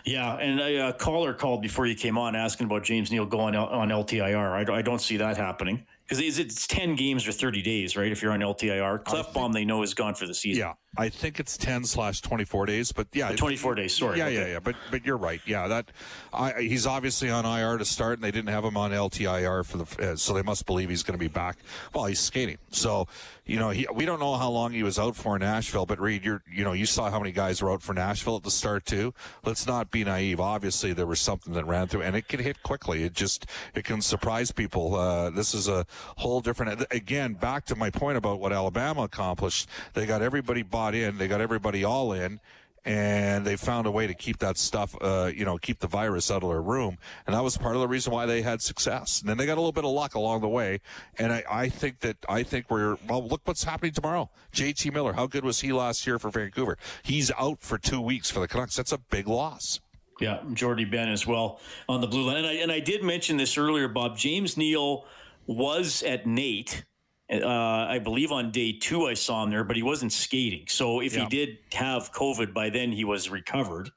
Yeah, 0.05 0.37
and 0.37 0.61
a, 0.61 0.93
caller 0.93 1.35
called 1.35 1.61
before 1.61 1.85
you 1.87 1.97
came 1.97 2.17
on 2.17 2.37
asking 2.37 2.67
about 2.67 2.85
James 2.85 3.11
Neal 3.11 3.27
going 3.27 3.57
on 3.57 3.89
LTIR. 3.89 4.71
I, 4.71 4.73
I 4.73 4.83
don't 4.83 5.01
see 5.01 5.17
that 5.17 5.37
happening 5.37 5.85
because 6.09 6.39
it's 6.39 6.67
10 6.67 6.95
games 6.97 7.27
or 7.27 7.33
30 7.33 7.63
days, 7.63 7.97
right? 7.97 8.13
If 8.13 8.23
you're 8.23 8.33
on 8.33 8.41
LTIR. 8.41 9.05
Klefbom, 9.05 9.53
they 9.53 9.65
know, 9.65 9.83
is 9.83 9.95
gone 9.95 10.15
for 10.15 10.27
the 10.27 10.35
season. 10.35 10.61
Yeah. 10.61 10.73
I 10.97 11.09
think 11.09 11.41
it's 11.41 11.57
10 11.57 11.85
slash 11.85 12.21
24 12.21 12.67
days, 12.67 12.93
but 12.93 13.09
yeah. 13.13 13.31
Uh, 13.31 13.37
24 13.37 13.75
days, 13.75 13.97
sorry. 13.97 14.19
Yeah, 14.19 14.27
okay. 14.27 14.35
yeah, 14.35 14.47
yeah. 14.47 14.59
But 14.61 14.77
but 14.91 15.05
you're 15.05 15.17
right. 15.17 15.41
Yeah, 15.47 15.69
that 15.69 15.91
I, 16.33 16.63
he's 16.63 16.87
obviously 16.87 17.31
on 17.31 17.45
IR 17.45 17.79
to 17.79 17.85
start, 17.85 18.15
and 18.15 18.25
they 18.25 18.31
didn't 18.31 18.51
have 18.51 18.65
him 18.65 18.77
on 18.77 18.91
LTIR 18.91 19.65
for 19.65 19.79
the, 19.79 20.13
uh, 20.13 20.17
so 20.17 20.35
they 20.35 20.43
must 20.43 20.67
believe 20.67 20.91
he's 20.91 21.03
going 21.03 21.19
to 21.19 21.23
be 21.23 21.29
back. 21.29 21.59
Well, 21.95 22.05
he's 22.05 22.21
skating. 22.21 22.59
So, 22.71 23.09
you 23.45 23.59
know, 23.59 23.71
he, 23.71 23.87
we 23.93 24.05
don't 24.05 24.21
know 24.21 24.37
how 24.37 24.51
long 24.51 24.73
he 24.73 24.83
was 24.83 24.99
out 24.99 25.17
for 25.17 25.37
in 25.37 25.43
Nashville, 25.43 25.87
but 25.87 26.01
Reed, 26.01 26.25
you're, 26.25 26.43
you 26.51 26.65
know, 26.65 26.73
you 26.73 26.87
saw 26.87 27.11
how 27.11 27.19
many 27.19 27.33
guys 27.33 27.63
were 27.63 27.71
out 27.71 27.83
for 27.83 27.95
Nashville 27.95 28.37
at 28.37 28.43
the 28.43 28.51
start 28.51 28.87
too. 28.87 29.15
Let's 29.45 29.67
not 29.67 29.91
be 29.91 30.05
naive. 30.05 30.41
Obviously, 30.41 30.93
there 30.93 31.07
was 31.07 31.21
something 31.21 31.53
that 31.55 31.65
ran 31.67 31.89
through, 31.89 32.03
and 32.03 32.17
it 32.17 32.29
can 32.29 32.41
hit 32.41 32.63
quickly. 32.63 33.05
It 33.05 33.15
just, 33.15 33.47
it 33.75 33.85
can 33.85 34.01
surprise 34.01 34.53
people. 34.53 34.95
Uh, 34.95 35.31
this 35.31 35.55
is 35.55 35.69
a 35.69 35.87
whole 36.17 36.41
different, 36.41 36.85
again, 36.91 37.35
back 37.35 37.65
to 37.67 37.77
my 37.77 37.91
point 37.91 38.17
about 38.17 38.41
what 38.41 38.53
Alabama 38.53 39.03
accomplished. 39.03 39.69
They 39.95 40.07
got 40.07 40.23
everybody 40.23 40.63
bought 40.63 40.84
in. 40.93 41.17
They 41.17 41.29
got 41.29 41.41
everybody 41.41 41.85
all 41.85 42.13
in 42.13 42.41
and 42.85 43.47
they 43.47 43.57
found 43.57 43.87
a 43.87 43.91
way 43.91 44.07
to 44.07 44.15
keep 44.15 44.39
that 44.39 44.59
stuff, 44.59 44.95
uh, 45.01 45.31
you 45.35 45.45
know, 45.45 45.57
keep 45.57 45.79
the 45.79 45.87
virus 45.87 46.31
out 46.31 46.43
of 46.43 46.51
their 46.51 46.61
room. 46.61 46.99
And 47.27 47.35
that 47.35 47.43
was 47.43 47.57
part 47.57 47.75
of 47.77 47.81
the 47.81 47.89
reason 47.89 48.13
why 48.13 48.27
they 48.27 48.43
had 48.43 48.61
success. 48.61 49.21
And 49.21 49.29
then 49.29 49.39
they 49.39 49.47
got 49.47 49.55
a 49.55 49.61
little 49.61 49.73
bit 49.73 49.85
of 49.85 49.91
luck 49.91 50.15
along 50.15 50.43
the 50.43 50.49
way. 50.49 50.81
And 51.19 51.33
I, 51.33 51.45
I 51.51 51.69
think 51.71 52.01
that, 52.01 52.19
I 52.29 52.43
think 52.43 52.71
we're, 52.71 52.97
well, 53.09 53.27
look 53.27 53.41
what's 53.45 53.65
happening 53.65 53.93
tomorrow. 53.93 54.31
JT 54.53 54.93
Miller, 54.93 55.15
how 55.15 55.27
good 55.27 55.45
was 55.45 55.61
he 55.61 55.73
last 55.73 56.07
year 56.07 56.19
for 56.19 56.31
Vancouver? 56.31 56.77
He's 57.03 57.31
out 57.39 57.63
for 57.63 57.79
two 57.79 58.01
weeks 58.01 58.31
for 58.31 58.41
the 58.41 58.49
Canucks. 58.49 58.77
That's 58.77 58.93
a 58.93 58.99
big 58.99 59.29
loss. 59.29 59.81
Yeah, 60.21 60.41
Jordie 60.53 60.85
Benn 60.85 61.09
as 61.09 61.27
well 61.27 61.61
on 61.89 62.01
the 62.01 62.07
blue 62.07 62.23
line. 62.23 62.37
And 62.37 62.47
I, 62.47 62.53
and 62.55 62.71
I 62.71 62.81
did 62.81 63.03
mention 63.03 63.37
this 63.37 63.57
earlier, 63.59 63.89
Bob. 63.89 64.17
James 64.17 64.57
Neal 64.57 65.07
was 65.47 66.03
at 66.03 66.27
NAIT 66.27 66.85
uh, 67.31 67.87
I 67.89 67.99
believe 68.01 68.33
on 68.33 68.51
day 68.51 68.73
two 68.73 69.07
I 69.07 69.15
saw 69.15 69.43
him 69.43 69.51
there, 69.51 69.65
but 69.65 69.77
he 69.77 69.83
wasn't 69.83 70.13
skating. 70.13 70.67
So 70.69 71.01
if 71.01 71.15
yeah. 71.15 71.23
he 71.23 71.29
did 71.29 71.59
have 71.73 72.13
COVID 72.13 72.53
by 72.53 72.71
then, 72.71 72.93
he 72.93 73.05
was 73.05 73.31
recovered, 73.31 73.91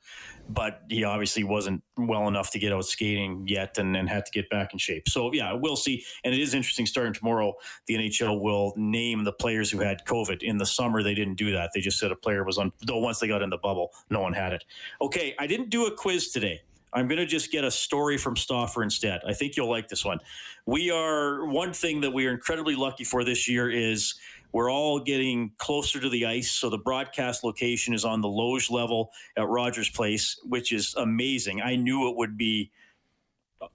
but 0.50 0.84
he 0.90 1.04
obviously 1.04 1.44
wasn't 1.44 1.84
well 1.98 2.30
enough 2.30 2.52
to 2.52 2.60
get 2.60 2.72
out 2.72 2.86
skating 2.86 3.46
yet, 3.48 3.78
and, 3.78 3.98
and 3.98 4.08
had 4.08 4.26
to 4.26 4.32
get 4.32 4.50
back 4.50 4.72
in 4.72 4.80
shape. 4.80 5.10
So 5.10 5.34
yeah, 5.34 5.52
we'll 5.54 5.76
see. 5.76 6.06
And 6.24 6.34
it 6.34 6.40
is 6.40 6.54
interesting. 6.54 6.86
Starting 6.86 7.14
tomorrow, 7.14 7.54
the 7.88 7.96
NHL 7.96 8.40
will 8.42 8.74
name 8.78 9.26
the 9.26 9.34
players 9.34 9.70
who 9.70 9.80
had 9.80 10.06
COVID. 10.06 10.42
In 10.42 10.58
the 10.58 10.66
summer, 10.66 11.04
they 11.04 11.14
didn't 11.14 11.36
do 11.36 11.52
that. 11.52 11.72
They 11.74 11.82
just 11.82 12.00
said 12.00 12.12
a 12.12 12.16
player 12.16 12.46
was 12.46 12.58
on. 12.58 12.72
Though 12.86 13.00
once 13.00 13.20
they 13.20 13.28
got 13.28 13.42
in 13.42 13.50
the 13.50 13.58
bubble, 13.58 13.92
no 14.10 14.22
one 14.22 14.34
had 14.34 14.54
it. 14.54 14.64
Okay, 15.02 15.36
I 15.38 15.48
didn't 15.48 15.70
do 15.70 15.86
a 15.86 15.92
quiz 15.92 16.32
today. 16.32 16.62
I'm 16.94 17.08
going 17.08 17.20
to 17.20 17.26
just 17.26 17.52
get 17.52 17.64
a 17.64 17.72
story 17.72 18.18
from 18.18 18.36
Stauffer 18.36 18.84
instead. 18.84 19.22
I 19.28 19.34
think 19.34 19.58
you'll 19.58 19.70
like 19.70 19.88
this 19.88 20.06
one. 20.06 20.20
We 20.66 20.90
are 20.90 21.46
one 21.46 21.74
thing 21.74 22.02
that 22.02 22.12
we 22.12 22.28
are 22.28 22.32
incredibly 22.32 22.76
lucky 22.76 23.04
for 23.04 23.24
this 23.24 23.48
year 23.48 23.70
is 23.70 24.16
we're 24.54 24.72
all 24.72 25.00
getting 25.00 25.52
closer 25.58 26.00
to 26.00 26.10
the 26.10 26.26
ice. 26.26 26.52
So 26.52 26.70
the 26.70 26.78
broadcast 26.78 27.44
location 27.44 27.94
is 27.94 28.06
on 28.06 28.22
the 28.22 28.30
loge 28.30 28.70
level 28.70 29.12
at 29.38 29.48
Rogers 29.48 29.90
Place, 29.90 30.40
which 30.44 30.72
is 30.72 30.96
amazing. 30.96 31.62
I 31.62 31.76
knew 31.76 32.10
it 32.10 32.16
would 32.16 32.38
be 32.38 32.72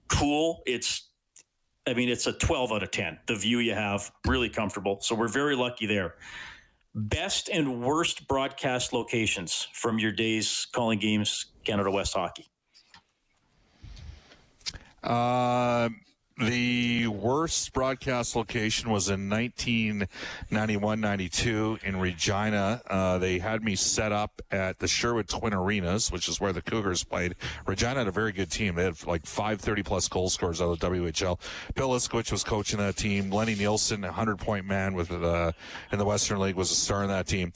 cool. 0.07 0.63
It's 0.65 1.09
I 1.85 1.93
mean, 1.93 2.07
it's 2.07 2.27
a 2.27 2.33
12 2.33 2.71
out 2.71 2.83
of 2.83 2.91
10. 2.91 3.19
The 3.27 3.35
view 3.35 3.59
you 3.59 3.73
have, 3.73 4.09
really 4.25 4.49
comfortable. 4.49 4.99
So 5.01 5.15
we're 5.15 5.27
very 5.27 5.55
lucky 5.55 5.85
there. 5.85 6.15
Best 6.95 7.49
and 7.49 7.83
worst 7.83 8.27
broadcast 8.27 8.93
locations 8.93 9.67
from 9.73 9.99
your 9.99 10.11
days 10.13 10.65
calling 10.71 10.99
games 10.99 11.47
Canada 11.65 11.91
West 11.91 12.13
Hockey. 12.13 12.52
Uh, 15.03 15.89
the 16.39 17.05
worst 17.07 17.73
broadcast 17.73 18.35
location 18.35 18.89
was 18.89 19.07
in 19.07 19.29
1991-92 19.29 21.83
in 21.83 21.99
Regina. 21.99 22.81
Uh, 22.87 23.19
they 23.19 23.37
had 23.37 23.63
me 23.63 23.75
set 23.75 24.11
up 24.11 24.41
at 24.49 24.79
the 24.79 24.87
Sherwood 24.87 25.29
Twin 25.29 25.53
Arenas, 25.53 26.11
which 26.11 26.27
is 26.27 26.41
where 26.41 26.51
the 26.51 26.63
Cougars 26.63 27.03
played. 27.03 27.35
Regina 27.67 27.99
had 27.99 28.07
a 28.07 28.11
very 28.11 28.31
good 28.31 28.49
team. 28.49 28.73
They 28.75 28.85
had 28.85 29.05
like 29.05 29.27
five 29.27 29.61
30-plus 29.61 30.07
goal 30.07 30.27
scorers 30.29 30.59
out 30.59 30.71
of 30.71 30.79
the 30.79 30.89
WHL. 30.89 31.39
Bill 31.75 31.89
Iskowich 31.89 32.31
was 32.31 32.43
coaching 32.43 32.79
that 32.79 32.95
team. 32.95 33.29
Lenny 33.29 33.53
Nielsen, 33.53 34.03
a 34.03 34.11
100-point 34.11 34.65
man 34.65 34.95
with 34.95 35.11
uh, 35.11 35.51
in 35.91 35.99
the 35.99 36.05
Western 36.05 36.39
League, 36.39 36.55
was 36.55 36.71
a 36.71 36.75
star 36.75 37.03
in 37.03 37.09
that 37.09 37.27
team 37.27 37.53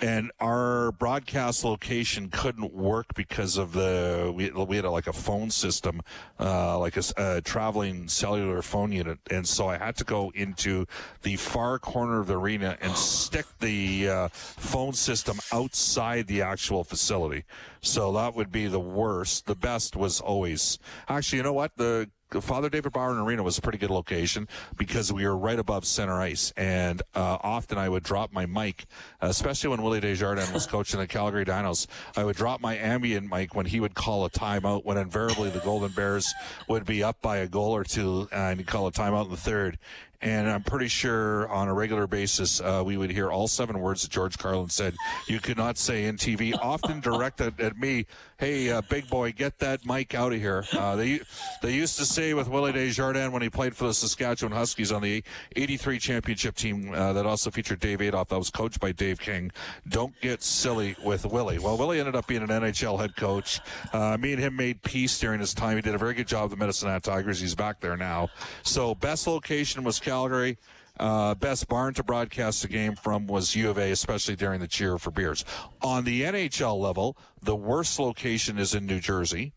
and 0.00 0.30
our 0.40 0.92
broadcast 0.92 1.64
location 1.64 2.28
couldn't 2.28 2.72
work 2.72 3.14
because 3.14 3.56
of 3.56 3.72
the 3.72 4.32
we, 4.34 4.50
we 4.50 4.76
had 4.76 4.84
a, 4.84 4.90
like 4.90 5.06
a 5.06 5.12
phone 5.12 5.50
system 5.50 6.00
uh, 6.40 6.78
like 6.78 6.96
a, 6.96 7.02
a, 7.16 7.40
traveling 7.40 8.08
cellular 8.08 8.62
phone 8.62 8.92
unit. 8.92 9.18
And 9.30 9.46
so 9.46 9.68
i 9.68 9.76
had 9.76 9.96
to 9.96 10.04
go 10.04 10.32
into 10.34 10.86
the 11.22 11.36
far 11.36 11.78
corner 11.78 12.20
of 12.20 12.26
the 12.26 12.38
arena 12.38 12.76
and 12.80 12.96
stick 12.96 13.46
the 13.60 14.08
uh, 14.08 14.28
phone 14.28 14.92
system 14.92 15.38
outside 15.52 16.26
the 16.26 16.42
actual 16.42 16.84
facility. 16.84 17.44
So 17.80 18.12
that 18.12 18.34
would 18.34 18.50
be 18.50 18.66
the 18.66 18.80
worst. 18.80 19.46
The 19.46 19.54
best 19.54 19.96
was 19.96 20.20
always 20.20 20.78
actually 21.08 21.38
you 21.38 21.44
know 21.44 21.52
what? 21.52 21.76
The 21.76 22.10
Father 22.40 22.68
David 22.68 22.92
Bauer 22.92 23.22
Arena 23.22 23.42
was 23.42 23.58
a 23.58 23.62
pretty 23.62 23.78
good 23.78 23.90
location 23.90 24.48
because 24.76 25.12
we 25.12 25.26
were 25.26 25.36
right 25.36 25.58
above 25.58 25.84
center 25.84 26.20
ice, 26.20 26.52
and 26.56 27.02
uh, 27.14 27.38
often 27.42 27.78
I 27.78 27.88
would 27.88 28.02
drop 28.02 28.32
my 28.32 28.46
mic, 28.46 28.84
especially 29.20 29.70
when 29.70 29.82
Willie 29.82 30.00
Desjardins 30.00 30.52
was 30.52 30.66
coaching 30.66 31.00
the 31.00 31.06
Calgary 31.06 31.44
Dinos. 31.44 31.86
I 32.16 32.24
would 32.24 32.36
drop 32.36 32.60
my 32.60 32.76
ambient 32.76 33.28
mic 33.30 33.54
when 33.54 33.66
he 33.66 33.80
would 33.80 33.94
call 33.94 34.24
a 34.24 34.30
timeout. 34.30 34.84
When 34.84 34.96
invariably 34.96 35.50
the 35.50 35.60
Golden 35.60 35.90
Bears 35.92 36.32
would 36.68 36.84
be 36.84 37.02
up 37.02 37.20
by 37.20 37.38
a 37.38 37.48
goal 37.48 37.74
or 37.74 37.84
two, 37.84 38.28
and 38.32 38.58
he'd 38.58 38.66
call 38.66 38.86
a 38.86 38.92
timeout 38.92 39.26
in 39.26 39.30
the 39.30 39.36
third, 39.36 39.78
and 40.22 40.48
I'm 40.48 40.62
pretty 40.62 40.86
sure 40.86 41.48
on 41.48 41.68
a 41.68 41.74
regular 41.74 42.06
basis 42.06 42.60
uh, 42.60 42.82
we 42.84 42.96
would 42.96 43.10
hear 43.10 43.30
all 43.30 43.48
seven 43.48 43.80
words 43.80 44.02
that 44.02 44.10
George 44.12 44.38
Carlin 44.38 44.68
said. 44.68 44.94
You 45.26 45.40
could 45.40 45.56
not 45.56 45.76
say 45.76 46.04
in 46.04 46.16
TV, 46.16 46.56
often 46.62 47.00
directed 47.00 47.60
at 47.60 47.76
me. 47.76 48.06
Hey, 48.42 48.72
uh, 48.72 48.80
big 48.80 49.08
boy, 49.08 49.30
get 49.30 49.60
that 49.60 49.86
mic 49.86 50.16
out 50.16 50.32
of 50.32 50.40
here. 50.40 50.64
Uh, 50.72 50.96
they 50.96 51.20
they 51.62 51.74
used 51.74 51.96
to 51.98 52.04
say 52.04 52.34
with 52.34 52.48
Willie 52.48 52.72
Desjardins 52.72 53.32
when 53.32 53.40
he 53.40 53.48
played 53.48 53.76
for 53.76 53.84
the 53.84 53.94
Saskatchewan 53.94 54.50
Huskies 54.50 54.90
on 54.90 55.00
the 55.00 55.22
'83 55.54 56.00
championship 56.00 56.56
team 56.56 56.92
uh, 56.92 57.12
that 57.12 57.24
also 57.24 57.52
featured 57.52 57.78
Dave 57.78 58.02
Adolph, 58.02 58.30
that 58.30 58.38
was 58.38 58.50
coached 58.50 58.80
by 58.80 58.90
Dave 58.90 59.20
King. 59.20 59.52
Don't 59.88 60.20
get 60.20 60.42
silly 60.42 60.96
with 61.04 61.24
Willie. 61.24 61.60
Well, 61.60 61.78
Willie 61.78 62.00
ended 62.00 62.16
up 62.16 62.26
being 62.26 62.42
an 62.42 62.48
NHL 62.48 62.98
head 62.98 63.14
coach. 63.14 63.60
Uh, 63.92 64.16
me 64.18 64.32
and 64.32 64.42
him 64.42 64.56
made 64.56 64.82
peace 64.82 65.20
during 65.20 65.38
his 65.38 65.54
time. 65.54 65.76
He 65.76 65.82
did 65.82 65.94
a 65.94 65.98
very 65.98 66.14
good 66.14 66.26
job 66.26 66.50
with 66.50 66.50
the 66.50 66.56
Medicine 66.56 66.88
Hat 66.88 67.04
Tigers. 67.04 67.38
He's 67.38 67.54
back 67.54 67.78
there 67.78 67.96
now. 67.96 68.28
So 68.64 68.96
best 68.96 69.28
location 69.28 69.84
was. 69.84 70.00
Calgary. 70.00 70.58
Uh, 70.98 71.34
best 71.34 71.68
barn 71.68 71.94
to 71.94 72.02
broadcast 72.02 72.62
the 72.62 72.68
game 72.68 72.94
from 72.94 73.26
was 73.26 73.56
U 73.56 73.70
of 73.70 73.78
A, 73.78 73.90
especially 73.90 74.36
during 74.36 74.60
the 74.60 74.68
cheer 74.68 74.98
for 74.98 75.10
beers. 75.10 75.44
On 75.80 76.04
the 76.04 76.22
NHL 76.22 76.78
level, 76.78 77.16
the 77.42 77.56
worst 77.56 77.98
location 77.98 78.58
is 78.58 78.74
in 78.74 78.86
New 78.86 79.00
Jersey. 79.00 79.52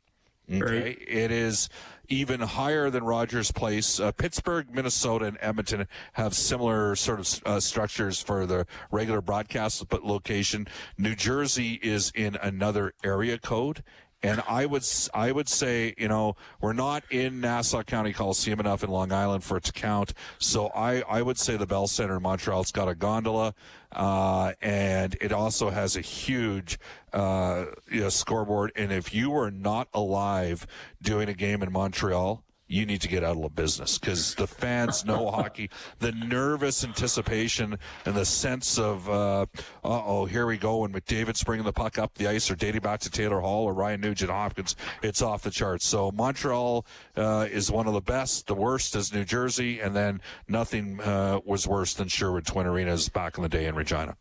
Okay, 0.50 0.62
right. 0.62 0.98
it 1.08 1.32
is 1.32 1.70
even 2.08 2.40
higher 2.40 2.90
than 2.90 3.04
Rogers 3.04 3.52
Place. 3.52 4.00
Uh, 4.00 4.12
Pittsburgh, 4.12 4.68
Minnesota, 4.72 5.26
and 5.26 5.38
Edmonton 5.42 5.88
have 6.14 6.36
similar 6.36 6.96
sort 6.96 7.20
of 7.20 7.42
uh, 7.46 7.60
structures 7.60 8.22
for 8.22 8.46
the 8.46 8.68
regular 8.92 9.22
broadcast 9.22 9.88
but 9.90 10.06
location. 10.06 10.68
New 10.98 11.16
Jersey 11.16 11.80
is 11.82 12.12
in 12.16 12.36
another 12.42 12.94
area 13.04 13.40
code, 13.40 13.84
and 14.26 14.42
I 14.48 14.66
would 14.66 14.84
I 15.14 15.32
would 15.32 15.48
say, 15.48 15.94
you 15.98 16.08
know, 16.08 16.36
we're 16.60 16.74
not 16.74 17.04
in 17.12 17.42
Nassau 17.42 17.84
County 17.84 18.12
Coliseum 18.12 18.60
enough 18.60 18.84
in 18.84 18.90
Long 18.90 19.12
Island 19.12 19.44
for 19.44 19.58
it 19.58 19.64
to 19.66 19.72
count. 19.72 20.14
So 20.40 20.68
I, 20.70 21.02
I 21.02 21.22
would 21.22 21.38
say 21.38 21.58
the 21.58 21.68
Bell 21.68 21.86
Center 21.88 22.18
in 22.18 22.24
Montreal, 22.24 22.62
it's 22.62 22.72
got 22.72 22.90
a 22.90 22.96
gondola, 22.96 23.54
uh, 23.92 24.54
and 24.62 25.16
it 25.22 25.32
also 25.32 25.70
has 25.70 25.96
a 25.96 26.02
huge 26.02 26.80
uh, 27.14 27.66
you 27.92 28.02
know, 28.02 28.10
scoreboard. 28.10 28.72
And 28.76 28.92
if 28.92 29.14
you 29.14 29.30
were 29.30 29.52
not 29.52 29.90
alive 29.94 30.66
doing 31.02 31.30
a 31.30 31.34
game 31.34 31.62
in 31.62 31.72
Montreal, 31.72 32.44
you 32.68 32.86
need 32.86 33.02
to 33.02 33.08
get 33.08 33.24
out 33.24 33.36
of 33.36 33.42
the 33.44 33.50
business 33.50 33.98
because 33.98 34.36
the 34.36 34.48
fans 34.48 35.06
know 35.06 35.30
hockey. 35.32 35.70
The 36.00 36.12
nervous 36.12 36.84
anticipation 36.84 37.78
and 38.06 38.16
the 38.16 38.26
sense 38.26 38.80
of, 38.80 39.10
uh 39.10 39.46
oh, 39.84 40.26
here 40.26 40.48
we 40.48 40.58
go, 40.58 40.78
when 40.78 40.92
McDavid's 40.92 41.44
bringing 41.44 41.66
the 41.66 41.74
puck 41.74 41.98
up 41.98 42.14
the 42.16 42.28
ice 42.28 42.50
or 42.50 42.56
dating 42.56 42.82
back 42.82 43.00
to 43.02 43.10
Taylor 43.10 43.40
Hall 43.40 43.66
or 43.66 43.74
Ryan 43.74 44.02
Nugent 44.02 44.32
Hopkins, 44.32 44.76
it's 45.04 45.22
off 45.22 45.44
the 45.44 45.52
charts. 45.52 45.86
So 45.86 46.12
Montreal 46.12 46.86
uh, 47.16 47.48
is 47.52 47.72
one 47.72 47.88
of 47.88 47.94
the 47.94 48.02
best. 48.02 48.48
The 48.48 48.56
worst 48.56 48.96
is 48.96 49.14
New 49.14 49.26
Jersey, 49.26 49.80
and 49.80 49.96
then 49.96 50.22
nothing 50.48 51.00
uh, 51.02 51.40
was 51.46 51.68
worse 51.68 51.94
than 51.94 52.08
Sherwood 52.08 52.46
Twin 52.46 52.66
Arenas 52.66 53.10
back 53.10 53.38
in 53.38 53.44
the 53.44 53.50
day 53.50 53.66
in 53.66 53.76
Regina. 53.76 54.16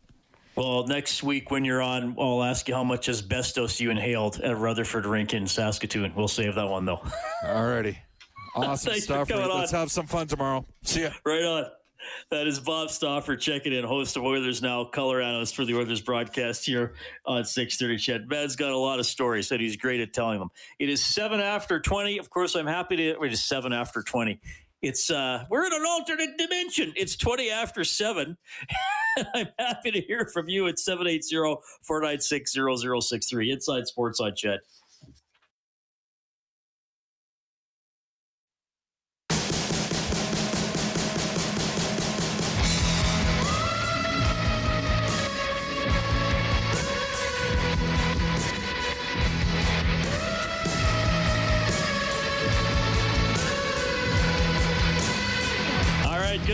Well, 0.55 0.87
next 0.87 1.21
week 1.21 1.51
when 1.51 1.65
you're 1.65 1.81
on, 1.81 2.15
I'll 2.17 2.43
ask 2.43 2.67
you 2.69 2.75
how 2.75 2.83
much 2.83 3.09
asbestos 3.09 3.81
you 3.81 3.89
inhaled 3.91 4.39
at 4.39 4.57
Rutherford 4.57 5.05
Rink 5.05 5.33
in 5.33 5.47
Saskatoon. 5.47 6.13
We'll 6.15 6.29
save 6.29 6.55
that 6.55 6.67
one 6.67 6.85
though. 6.85 7.01
Alrighty. 7.43 7.97
Awesome 8.65 8.93
stuff. 8.95 9.29
Let's 9.29 9.71
have 9.71 9.91
some 9.91 10.07
fun 10.07 10.27
tomorrow. 10.27 10.65
See 10.83 11.01
ya. 11.01 11.09
Right 11.25 11.43
on. 11.43 11.65
That 12.29 12.47
is 12.47 12.59
Bob 12.59 12.89
Stauffer 12.89 13.35
checking 13.35 13.73
in, 13.73 13.83
host 13.83 14.15
of 14.15 14.23
Oilers 14.23 14.61
Now, 14.61 14.85
color 14.85 15.21
analyst 15.21 15.55
for 15.55 15.65
the 15.65 15.75
Oilers 15.75 16.01
broadcast 16.01 16.65
here 16.65 16.93
on 17.25 17.43
630 17.43 17.97
CHED. 17.97 18.29
Ben's 18.29 18.55
got 18.55 18.71
a 18.71 18.77
lot 18.77 18.99
of 18.99 19.05
stories 19.05 19.49
that 19.49 19.59
he's 19.59 19.75
great 19.75 19.99
at 19.99 20.13
telling 20.13 20.39
them. 20.39 20.49
It 20.79 20.89
is 20.89 21.03
7 21.03 21.39
after 21.39 21.79
20. 21.79 22.17
Of 22.17 22.29
course, 22.29 22.55
I'm 22.55 22.67
happy 22.67 22.95
to, 22.97 23.21
it 23.21 23.33
is 23.33 23.43
7 23.43 23.73
after 23.73 24.01
20. 24.01 24.39
It's, 24.81 25.09
uh, 25.09 25.45
we're 25.49 25.65
in 25.65 25.73
an 25.73 25.85
alternate 25.87 26.37
dimension. 26.37 26.93
It's 26.95 27.15
20 27.15 27.49
after 27.49 27.83
7. 27.83 28.37
I'm 29.33 29.47
happy 29.57 29.91
to 29.91 30.01
hear 30.01 30.29
from 30.31 30.47
you 30.47 30.67
at 30.67 30.77
780 30.77 31.61
496 31.83 32.53
0063. 32.53 33.51
Inside 33.51 33.87
Sports 33.87 34.19
on 34.19 34.35
CHED. 34.35 34.59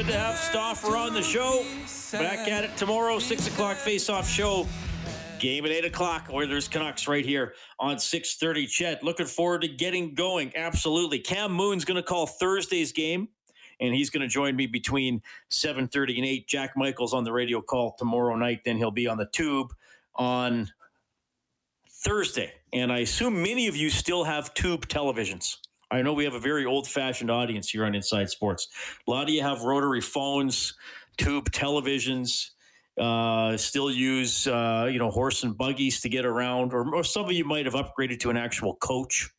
Good 0.01 0.13
to 0.13 0.17
have 0.17 0.35
Stauffer 0.35 0.97
on 0.97 1.13
the 1.13 1.21
show. 1.21 1.63
Back 2.11 2.47
at 2.47 2.63
it 2.63 2.75
tomorrow, 2.75 3.19
6 3.19 3.47
o'clock 3.49 3.77
face-off 3.77 4.27
show. 4.27 4.67
Game 5.37 5.63
at 5.63 5.69
8 5.69 5.85
o'clock. 5.85 6.29
Oilers 6.33 6.67
Canucks 6.67 7.07
right 7.07 7.23
here 7.23 7.53
on 7.79 7.99
630 7.99 8.65
CHED, 8.65 9.03
Looking 9.03 9.27
forward 9.27 9.61
to 9.61 9.67
getting 9.67 10.15
going. 10.15 10.53
Absolutely. 10.55 11.19
Cam 11.19 11.51
Moon's 11.51 11.85
going 11.85 11.97
to 11.97 12.01
call 12.01 12.25
Thursday's 12.25 12.91
game, 12.91 13.27
and 13.79 13.93
he's 13.93 14.09
going 14.09 14.21
to 14.21 14.27
join 14.27 14.55
me 14.55 14.65
between 14.65 15.21
7.30 15.51 16.17
and 16.17 16.25
8. 16.25 16.47
Jack 16.47 16.71
Michaels 16.75 17.13
on 17.13 17.23
the 17.23 17.31
radio 17.31 17.61
call 17.61 17.93
tomorrow 17.99 18.35
night. 18.35 18.61
Then 18.65 18.77
he'll 18.77 18.89
be 18.89 19.05
on 19.05 19.19
the 19.19 19.27
tube 19.27 19.71
on 20.15 20.71
Thursday. 21.87 22.51
And 22.73 22.91
I 22.91 23.01
assume 23.01 23.43
many 23.43 23.67
of 23.67 23.75
you 23.75 23.91
still 23.91 24.23
have 24.23 24.51
tube 24.55 24.87
televisions. 24.87 25.57
I 25.91 26.01
know 26.01 26.13
we 26.13 26.23
have 26.23 26.35
a 26.35 26.39
very 26.39 26.65
old 26.65 26.87
fashioned 26.87 27.29
audience 27.29 27.69
here 27.69 27.83
on 27.83 27.93
Inside 27.93 28.29
Sports. 28.29 28.69
A 29.05 29.11
lot 29.11 29.23
of 29.23 29.29
you 29.29 29.41
have 29.41 29.63
rotary 29.63 29.99
phones, 29.99 30.73
tube 31.17 31.51
televisions, 31.51 32.51
uh, 32.97 33.57
still 33.57 33.91
use, 33.91 34.47
uh, 34.47 34.87
you 34.89 34.99
know, 34.99 35.11
horse 35.11 35.43
and 35.43 35.57
buggies 35.57 35.99
to 36.01 36.09
get 36.09 36.25
around, 36.25 36.73
or, 36.73 36.95
or, 36.95 37.03
some 37.03 37.25
of 37.25 37.31
you 37.33 37.43
might 37.43 37.65
have 37.65 37.73
upgraded 37.73 38.19
to 38.19 38.29
an 38.29 38.37
actual 38.37 38.75
coach. 38.75 39.29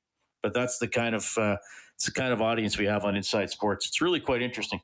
But 0.43 0.53
that's 0.53 0.79
the 0.79 0.89
kind 0.89 1.15
of 1.15 1.27
uh, 1.39 1.57
it's 1.95 2.07
the 2.07 2.13
kind 2.13 2.33
of 2.33 2.43
audience 2.43 2.77
we 2.77 2.87
have 2.87 3.05
on 3.05 3.17
Inside 3.17 3.51
Sports. 3.51 3.87
It's 3.87 4.01
really 4.01 4.21
quite 4.21 4.43
interesting. 4.43 4.81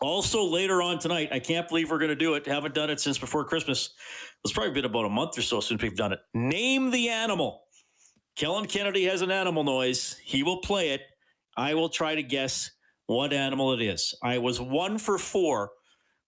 Also, 0.00 0.44
later 0.44 0.82
on 0.82 0.98
tonight, 0.98 1.28
I 1.32 1.38
can't 1.38 1.68
believe 1.68 1.90
we're 1.90 1.98
going 1.98 2.08
to 2.08 2.16
do 2.16 2.34
it. 2.34 2.46
Haven't 2.46 2.74
done 2.74 2.90
it 2.90 3.00
since 3.00 3.18
before 3.18 3.44
Christmas. 3.44 3.90
It's 4.44 4.52
probably 4.52 4.72
been 4.72 4.84
about 4.84 5.04
a 5.04 5.08
month 5.08 5.38
or 5.38 5.42
so 5.42 5.60
since 5.60 5.80
we've 5.82 5.96
done 5.96 6.12
it. 6.12 6.18
Name 6.34 6.90
the 6.90 7.08
animal. 7.08 7.62
Kellen 8.36 8.66
Kennedy 8.66 9.04
has 9.04 9.22
an 9.22 9.30
animal 9.30 9.64
noise. 9.64 10.16
He 10.24 10.42
will 10.42 10.58
play 10.58 10.90
it. 10.90 11.02
I 11.56 11.74
will 11.74 11.88
try 11.88 12.14
to 12.14 12.22
guess 12.22 12.70
what 13.06 13.32
animal 13.32 13.72
it 13.72 13.82
is. 13.82 14.14
I 14.22 14.38
was 14.38 14.60
one 14.60 14.98
for 14.98 15.18
four 15.18 15.70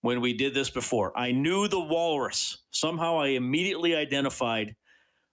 when 0.02 0.20
we 0.20 0.34
did 0.34 0.52
this 0.52 0.68
before. 0.68 1.18
I 1.18 1.32
knew 1.32 1.66
the 1.66 1.80
walrus. 1.80 2.58
Somehow 2.70 3.18
I 3.18 3.28
immediately 3.28 3.96
identified 3.96 4.76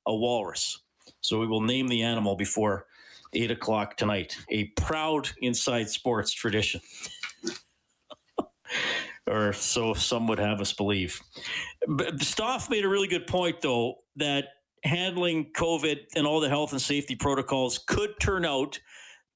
a 0.06 0.16
walrus. 0.16 0.80
So 1.20 1.40
we 1.40 1.48
will 1.48 1.62
name 1.62 1.88
the 1.88 2.04
animal 2.04 2.36
before 2.36 2.86
eight 3.34 3.52
o'clock 3.52 3.98
tonight. 3.98 4.38
A 4.50 4.66
proud 4.78 5.30
inside 5.42 5.90
sports 5.90 6.32
tradition. 6.32 6.80
or 9.28 9.54
so 9.54 9.94
some 9.94 10.28
would 10.28 10.40
have 10.40 10.62
us 10.62 10.74
believe. 10.74 11.20
Stoff 12.20 12.70
made 12.70 12.86
a 12.86 12.90
really 12.90 13.08
good 13.08 13.28
point, 13.28 13.62
though, 13.62 13.96
that 14.16 14.46
handling 14.84 15.52
COVID 15.54 16.08
and 16.16 16.26
all 16.26 16.40
the 16.40 16.50
health 16.50 16.72
and 16.72 16.82
safety 16.82 17.16
protocols 17.16 17.78
could 17.78 18.20
turn 18.20 18.46
out 18.46 18.80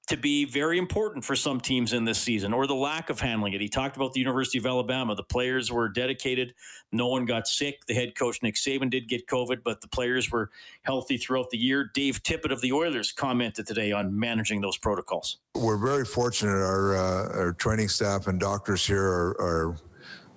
to 0.08 0.18
be 0.18 0.46
very 0.46 0.78
important 0.78 1.26
for 1.26 1.36
some 1.36 1.60
teams 1.60 1.92
in 1.92 2.06
this 2.06 2.20
season 2.20 2.54
or 2.54 2.68
the 2.68 2.76
lack 2.76 3.10
of 3.10 3.20
handling 3.20 3.54
it. 3.54 3.62
He 3.62 3.68
talked 3.68 3.96
about 3.96 4.14
the 4.14 4.20
University 4.20 4.60
of 4.60 4.66
Alabama. 4.66 5.16
The 5.16 5.24
players 5.24 5.72
were 5.72 5.90
dedicated. 5.90 6.54
No 6.92 7.08
one 7.08 7.26
got 7.26 7.48
sick. 7.48 7.86
The 7.88 7.96
head 7.96 8.16
coach, 8.16 8.44
Nick 8.44 8.56
Saban, 8.56 8.92
did 8.92 9.08
get 9.08 9.26
COVID, 9.26 9.64
but 9.64 9.82
the 9.82 9.88
players 9.88 10.32
were 10.32 10.52
healthy 10.84 11.18
throughout 11.18 11.50
the 11.50 11.58
year. 11.58 11.90
Dave 11.94 12.22
Tippett 12.22 12.52
of 12.52 12.62
the 12.62 12.72
Oilers 12.72 13.12
commented 13.12 13.66
today 13.66 13.92
on 13.92 14.18
managing 14.18 14.62
those 14.62 14.78
protocols. 14.78 15.38
We're 15.56 15.78
very 15.78 16.06
fortunate. 16.06 16.52
Our, 16.52 16.96
uh, 16.96 17.40
our 17.40 17.54
training 17.54 17.90
staff 17.90 18.28
and 18.28 18.40
doctors 18.40 18.86
here 18.86 19.04
are, 19.04 19.42
are 19.42 19.76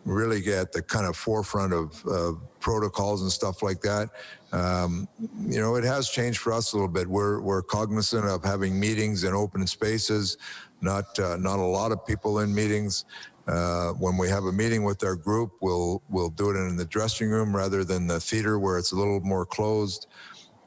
really 0.06 0.50
at 0.54 0.72
the 0.72 0.80
kind 0.80 1.06
of 1.06 1.16
forefront 1.16 1.74
of, 1.74 2.04
of 2.06 2.40
protocols 2.60 3.20
and 3.22 3.30
stuff 3.30 3.62
like 3.62 3.82
that. 3.82 4.08
Um, 4.52 5.08
you 5.46 5.60
know, 5.60 5.76
it 5.76 5.84
has 5.84 6.08
changed 6.08 6.38
for 6.38 6.52
us 6.52 6.72
a 6.72 6.76
little 6.76 6.88
bit. 6.88 7.06
We're 7.06 7.40
we're 7.40 7.62
cognizant 7.62 8.26
of 8.26 8.44
having 8.44 8.78
meetings 8.80 9.24
in 9.24 9.34
open 9.34 9.66
spaces, 9.66 10.38
not 10.80 11.18
uh, 11.18 11.36
not 11.36 11.58
a 11.58 11.62
lot 11.66 11.92
of 11.92 12.04
people 12.06 12.40
in 12.40 12.54
meetings. 12.54 13.04
Uh, 13.46 13.92
when 13.92 14.16
we 14.16 14.28
have 14.28 14.44
a 14.44 14.52
meeting 14.52 14.84
with 14.84 15.02
our 15.04 15.16
group, 15.16 15.52
we'll 15.60 16.02
we'll 16.08 16.30
do 16.30 16.50
it 16.50 16.56
in 16.56 16.76
the 16.76 16.84
dressing 16.86 17.30
room 17.30 17.54
rather 17.54 17.84
than 17.84 18.06
the 18.06 18.20
theater 18.20 18.58
where 18.58 18.78
it's 18.78 18.92
a 18.92 18.96
little 18.96 19.20
more 19.20 19.44
closed. 19.46 20.06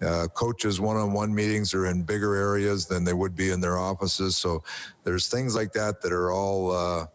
Uh, 0.02 0.28
coaches 0.34 0.82
one-on-one 0.82 1.34
meetings 1.34 1.76
are 1.76 1.86
in 1.86 2.02
bigger 2.02 2.36
areas 2.36 2.88
than 2.88 3.04
they 3.04 3.13
would 3.13 3.36
be 3.36 3.52
in 3.52 3.62
their 3.62 3.78
offices. 3.78 4.36
So 4.36 4.63
there's 5.04 5.30
things 5.30 5.56
like 5.56 5.74
that 5.74 6.02
that 6.02 6.12
are 6.12 6.32
all 6.32 6.72
uh, 6.72 7.06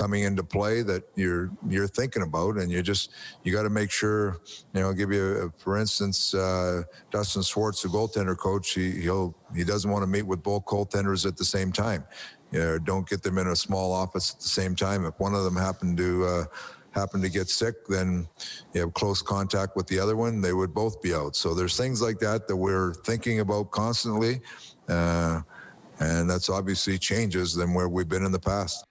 coming 0.00 0.22
into 0.22 0.42
play 0.42 0.80
that 0.80 1.02
you're 1.14 1.50
you're 1.68 1.86
thinking 1.86 2.22
about, 2.22 2.56
and 2.56 2.72
you 2.72 2.82
just 2.82 3.10
you 3.44 3.52
got 3.52 3.64
to 3.64 3.70
make 3.70 3.90
sure. 3.90 4.38
You 4.72 4.80
know, 4.80 4.86
I'll 4.86 4.94
give 4.94 5.12
you 5.12 5.24
a, 5.54 5.62
for 5.62 5.76
instance, 5.76 6.32
uh, 6.34 6.82
Dustin 7.10 7.42
Schwartz, 7.42 7.82
the 7.82 7.88
goaltender 7.88 8.36
coach, 8.36 8.72
he 8.72 8.92
he'll 9.02 9.34
he 9.54 9.62
doesn't 9.62 9.90
want 9.90 10.02
to 10.02 10.06
meet 10.06 10.22
with 10.22 10.42
both 10.42 10.64
goaltenders 10.64 11.26
at 11.26 11.36
the 11.36 11.44
same 11.44 11.70
time. 11.70 12.04
You 12.50 12.60
know, 12.60 12.78
don't 12.78 13.08
get 13.08 13.22
them 13.22 13.36
in 13.38 13.48
a 13.48 13.56
small 13.56 13.92
office 13.92 14.34
at 14.34 14.40
the 14.40 14.48
same 14.48 14.74
time. 14.74 15.04
If 15.04 15.20
one 15.20 15.34
of 15.34 15.44
them 15.44 15.56
happened 15.56 15.98
to 15.98 16.24
uh, 16.24 16.44
happen 16.92 17.20
to 17.20 17.28
get 17.28 17.48
sick, 17.48 17.86
then 17.86 18.26
you 18.72 18.80
have 18.80 18.94
close 18.94 19.20
contact 19.22 19.76
with 19.76 19.86
the 19.86 20.00
other 20.00 20.16
one, 20.16 20.40
they 20.40 20.54
would 20.54 20.74
both 20.74 21.00
be 21.02 21.14
out. 21.14 21.36
So 21.36 21.54
there's 21.54 21.76
things 21.76 22.00
like 22.00 22.18
that 22.20 22.48
that 22.48 22.56
we're 22.56 22.94
thinking 22.94 23.40
about 23.40 23.70
constantly. 23.70 24.40
Uh, 24.88 25.42
and 26.00 26.28
that's 26.28 26.48
obviously 26.48 26.98
changes 26.98 27.54
than 27.54 27.74
where 27.74 27.88
we've 27.88 28.08
been 28.08 28.24
in 28.24 28.32
the 28.32 28.40
past. 28.40 28.86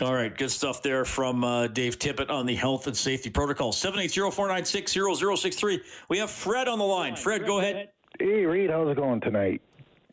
All 0.00 0.14
right, 0.14 0.34
good 0.36 0.50
stuff 0.50 0.82
there 0.82 1.04
from 1.04 1.44
uh, 1.44 1.66
Dave 1.66 1.98
Tippett 1.98 2.30
on 2.30 2.46
the 2.46 2.54
health 2.54 2.86
and 2.86 2.96
safety 2.96 3.28
protocol. 3.28 3.72
780-496-0063. 3.72 5.80
We 6.08 6.16
have 6.18 6.30
Fred 6.30 6.66
on 6.66 6.78
the 6.78 6.84
line. 6.84 7.14
Fred, 7.14 7.44
go 7.44 7.58
ahead. 7.58 7.90
Hey, 8.18 8.46
Reed, 8.46 8.70
how's 8.70 8.90
it 8.90 8.96
going 8.96 9.20
tonight? 9.20 9.60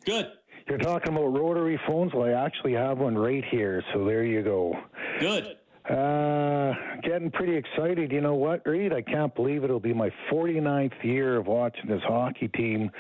Good. 0.05 0.33
You're 0.67 0.79
talking 0.79 1.13
about 1.13 1.27
rotary 1.27 1.79
phones? 1.87 2.13
Well, 2.13 2.27
I 2.27 2.31
actually 2.31 2.73
have 2.73 2.97
one 2.97 3.17
right 3.17 3.45
here, 3.49 3.81
so 3.93 4.03
there 4.03 4.25
you 4.25 4.43
go. 4.43 4.73
Good. 5.19 5.55
Uh, 5.89 6.73
getting 7.01 7.31
pretty 7.31 7.55
excited. 7.55 8.11
You 8.11 8.21
know 8.21 8.35
what, 8.35 8.61
Reed? 8.67 8.93
I 8.93 9.01
can't 9.01 9.33
believe 9.33 9.63
it'll 9.63 9.79
be 9.79 9.93
my 9.93 10.11
49th 10.31 11.03
year 11.03 11.37
of 11.37 11.47
watching 11.47 11.87
this 11.87 12.03
hockey 12.03 12.47
team. 12.49 12.91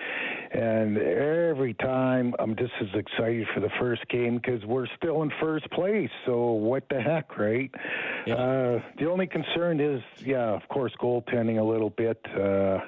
And 0.51 0.97
every 0.97 1.75
time 1.75 2.33
I'm 2.39 2.55
just 2.55 2.73
as 2.81 2.87
excited 2.95 3.47
for 3.53 3.59
the 3.59 3.69
first 3.79 4.07
game 4.09 4.37
because 4.37 4.65
we're 4.65 4.87
still 4.97 5.21
in 5.21 5.31
first 5.39 5.69
place. 5.69 6.09
So 6.25 6.53
what 6.53 6.89
the 6.89 6.99
heck, 6.99 7.37
right? 7.37 7.69
Yeah. 8.25 8.33
Uh, 8.33 8.81
the 8.97 9.07
only 9.07 9.27
concern 9.27 9.79
is, 9.79 10.01
yeah, 10.25 10.49
of 10.49 10.67
course, 10.69 10.93
goaltending 10.99 11.59
a 11.59 11.63
little 11.63 11.91
bit. 11.91 12.19
Uh, 12.35 12.79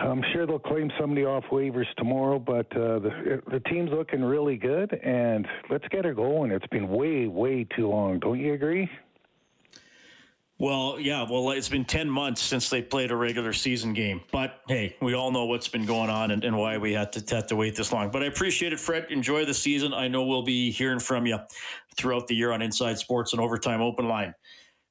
I'm 0.00 0.22
sure 0.32 0.46
they'll 0.46 0.58
claim 0.58 0.90
somebody 0.98 1.24
off 1.24 1.44
waivers 1.50 1.86
tomorrow, 1.96 2.38
but 2.38 2.66
uh, 2.76 2.98
the 3.00 3.42
the 3.50 3.60
team's 3.60 3.90
looking 3.90 4.22
really 4.22 4.56
good, 4.56 4.92
and 4.94 5.46
let's 5.70 5.86
get 5.88 6.04
her 6.04 6.14
going. 6.14 6.50
It's 6.50 6.66
been 6.68 6.88
way, 6.88 7.26
way 7.26 7.64
too 7.76 7.88
long. 7.88 8.18
Don't 8.20 8.38
you 8.38 8.54
agree? 8.54 8.88
Well, 10.60 10.98
yeah, 10.98 11.24
well, 11.30 11.52
it's 11.52 11.68
been 11.68 11.84
10 11.84 12.10
months 12.10 12.42
since 12.42 12.68
they 12.68 12.82
played 12.82 13.12
a 13.12 13.16
regular 13.16 13.52
season 13.52 13.92
game. 13.92 14.22
But 14.32 14.60
hey, 14.66 14.96
we 15.00 15.14
all 15.14 15.30
know 15.30 15.44
what's 15.44 15.68
been 15.68 15.86
going 15.86 16.10
on 16.10 16.32
and, 16.32 16.42
and 16.42 16.56
why 16.56 16.78
we 16.78 16.92
had 16.92 17.12
to, 17.12 17.34
had 17.34 17.46
to 17.48 17.56
wait 17.56 17.76
this 17.76 17.92
long. 17.92 18.10
But 18.10 18.24
I 18.24 18.26
appreciate 18.26 18.72
it, 18.72 18.80
Fred. 18.80 19.06
Enjoy 19.10 19.44
the 19.44 19.54
season. 19.54 19.94
I 19.94 20.08
know 20.08 20.24
we'll 20.24 20.42
be 20.42 20.72
hearing 20.72 20.98
from 20.98 21.26
you 21.26 21.38
throughout 21.96 22.26
the 22.26 22.34
year 22.34 22.50
on 22.50 22.60
Inside 22.60 22.98
Sports 22.98 23.32
and 23.32 23.40
Overtime 23.40 23.80
Open 23.80 24.08
Line. 24.08 24.34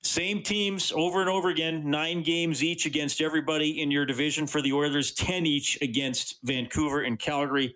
Same 0.04 0.42
teams 0.42 0.92
over 0.96 1.22
and 1.22 1.30
over 1.30 1.50
again, 1.50 1.90
nine 1.90 2.24
games 2.24 2.64
each 2.64 2.86
against 2.86 3.22
everybody 3.22 3.82
in 3.82 3.92
your 3.92 4.06
division 4.06 4.48
for 4.48 4.62
the 4.62 4.74
Oilers, 4.74 5.12
10 5.12 5.46
each 5.46 5.78
against 5.82 6.38
Vancouver 6.44 7.02
and 7.02 7.20
Calgary. 7.20 7.76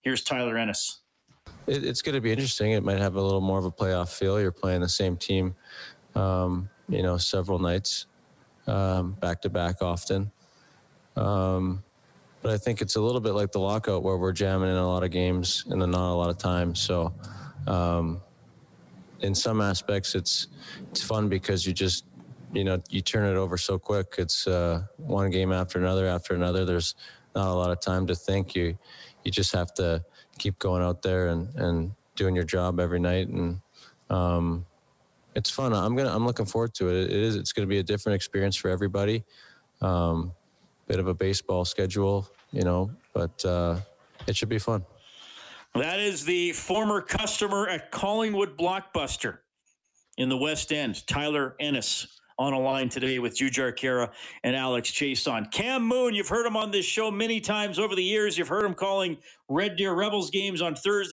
Here's 0.00 0.22
Tyler 0.22 0.56
Ennis. 0.56 1.00
It, 1.66 1.84
it's 1.84 2.02
going 2.02 2.14
to 2.14 2.20
be 2.20 2.30
interesting. 2.30 2.72
It 2.72 2.82
might 2.82 2.98
have 2.98 3.16
a 3.16 3.22
little 3.22 3.40
more 3.40 3.58
of 3.58 3.64
a 3.64 3.70
playoff 3.70 4.16
feel. 4.16 4.40
You're 4.40 4.52
playing 4.52 4.80
the 4.80 4.88
same 4.88 5.16
team, 5.16 5.54
um, 6.14 6.70
you 6.88 7.02
know, 7.02 7.18
several 7.18 7.58
nights, 7.58 8.06
um, 8.66 9.12
back 9.12 9.42
to 9.42 9.50
back 9.50 9.82
often. 9.82 10.30
Um, 11.16 11.82
but 12.42 12.52
I 12.52 12.58
think 12.58 12.80
it's 12.80 12.96
a 12.96 13.00
little 13.00 13.20
bit 13.20 13.32
like 13.32 13.52
the 13.52 13.58
lockout 13.58 14.02
where 14.02 14.16
we're 14.16 14.32
jamming 14.32 14.70
in 14.70 14.76
a 14.76 14.86
lot 14.86 15.02
of 15.02 15.10
games 15.10 15.64
and 15.68 15.82
then 15.82 15.90
not 15.90 16.12
a 16.12 16.14
lot 16.14 16.30
of 16.30 16.38
time. 16.38 16.74
So, 16.74 17.12
um, 17.66 18.22
in 19.20 19.34
some 19.34 19.60
aspects, 19.60 20.14
it's 20.14 20.48
it's 20.90 21.02
fun 21.02 21.28
because 21.28 21.66
you 21.66 21.72
just 21.72 22.04
you 22.52 22.64
know 22.64 22.80
you 22.90 23.00
turn 23.00 23.24
it 23.24 23.36
over 23.36 23.56
so 23.56 23.78
quick. 23.78 24.14
It's 24.18 24.46
uh, 24.46 24.82
one 24.96 25.30
game 25.30 25.52
after 25.52 25.78
another 25.78 26.06
after 26.06 26.34
another. 26.34 26.64
There's 26.64 26.94
not 27.34 27.48
a 27.48 27.54
lot 27.54 27.70
of 27.70 27.80
time 27.80 28.06
to 28.08 28.14
think. 28.14 28.54
You 28.54 28.78
you 29.24 29.30
just 29.30 29.52
have 29.52 29.72
to 29.74 30.04
keep 30.38 30.58
going 30.58 30.82
out 30.82 31.02
there 31.02 31.28
and 31.28 31.54
and 31.56 31.92
doing 32.14 32.34
your 32.34 32.44
job 32.44 32.80
every 32.80 33.00
night 33.00 33.28
and. 33.28 33.60
Um, 34.08 34.64
it's 35.34 35.50
fun. 35.50 35.74
I'm 35.74 35.94
gonna. 35.94 36.14
I'm 36.14 36.24
looking 36.24 36.46
forward 36.46 36.72
to 36.74 36.88
it. 36.88 37.10
It 37.10 37.10
is. 37.10 37.36
It's 37.36 37.52
gonna 37.52 37.66
be 37.66 37.78
a 37.78 37.82
different 37.82 38.16
experience 38.16 38.56
for 38.56 38.70
everybody. 38.70 39.22
Um, 39.82 40.32
bit 40.86 40.98
of 40.98 41.08
a 41.08 41.14
baseball 41.14 41.64
schedule, 41.66 42.26
you 42.52 42.62
know, 42.62 42.90
but 43.12 43.44
uh, 43.44 43.78
it 44.26 44.34
should 44.34 44.48
be 44.48 44.58
fun. 44.58 44.84
That 45.78 46.00
is 46.00 46.24
the 46.24 46.52
former 46.52 47.02
customer 47.02 47.68
at 47.68 47.90
Collingwood 47.90 48.56
Blockbuster 48.56 49.38
in 50.16 50.30
the 50.30 50.36
West 50.36 50.72
End, 50.72 51.06
Tyler 51.06 51.54
Ennis, 51.60 52.06
on 52.38 52.54
a 52.54 52.58
line 52.58 52.88
today 52.88 53.18
with 53.18 53.36
Jujhar 53.36 53.76
Khaira 53.76 54.10
and 54.42 54.56
Alex 54.56 54.90
Chiasson. 54.90 55.50
Cam 55.52 55.86
Moon, 55.86 56.14
you've 56.14 56.28
heard 56.28 56.46
him 56.46 56.56
on 56.56 56.70
this 56.70 56.86
show 56.86 57.10
many 57.10 57.40
times 57.40 57.78
over 57.78 57.94
the 57.94 58.02
years. 58.02 58.38
You've 58.38 58.48
heard 58.48 58.64
him 58.64 58.72
calling 58.72 59.18
Red 59.50 59.76
Deer 59.76 59.92
Rebels 59.92 60.30
games 60.30 60.62
on 60.62 60.74
Thursday. 60.74 61.12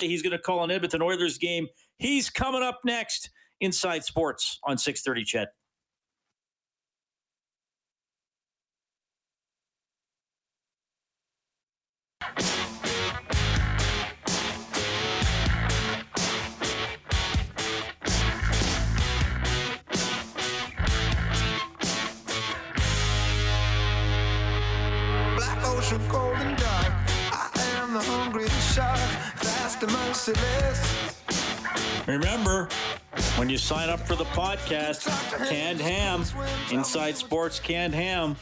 He's 0.00 0.22
going 0.22 0.32
to 0.32 0.38
call 0.38 0.64
an 0.64 0.70
Edmonton 0.70 1.02
Oilers 1.02 1.38
game. 1.38 1.68
He's 1.98 2.30
coming 2.30 2.62
up 2.62 2.80
next 2.84 3.30
inside 3.60 4.04
sports 4.04 4.58
on 4.64 4.78
630 4.78 5.24
CHED. 5.24 5.48
Black 12.36 12.65
fast 29.76 29.82
and 29.82 30.36
merciless. 30.36 32.06
Remember, 32.06 32.68
when 33.36 33.48
you 33.48 33.58
sign 33.58 33.88
up 33.88 34.00
for 34.00 34.14
the 34.14 34.24
podcast, 34.26 35.06
canned 35.48 35.80
ham, 35.80 36.24
Inside 36.70 37.16
Sports 37.16 37.58
canned 37.58 37.94
ham, 37.94 38.36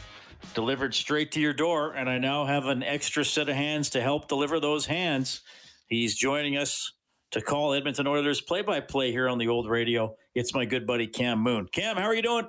delivered 0.53 0.93
straight 0.93 1.31
to 1.33 1.39
your 1.41 1.53
door. 1.53 1.93
And 1.93 2.09
I 2.09 2.17
now 2.19 2.45
have 2.45 2.65
an 2.65 2.83
extra 2.83 3.25
set 3.25 3.49
of 3.49 3.55
hands 3.55 3.89
to 3.91 4.01
help 4.01 4.27
deliver 4.27 4.59
those 4.59 4.85
hands. 4.85 5.41
He's 5.87 6.15
joining 6.15 6.57
us 6.57 6.91
to 7.31 7.41
call 7.41 7.73
Edmonton 7.73 8.07
Oilers 8.07 8.41
play 8.41 8.61
by 8.61 8.79
play 8.79 9.11
here 9.11 9.27
on 9.27 9.37
the 9.37 9.47
old 9.47 9.69
radio. 9.69 10.15
It's 10.35 10.53
my 10.53 10.65
good 10.65 10.85
buddy 10.85 11.07
Cam 11.07 11.39
Moon. 11.39 11.67
Cam, 11.71 11.97
how 11.97 12.03
are 12.03 12.15
you 12.15 12.21
doing? 12.21 12.47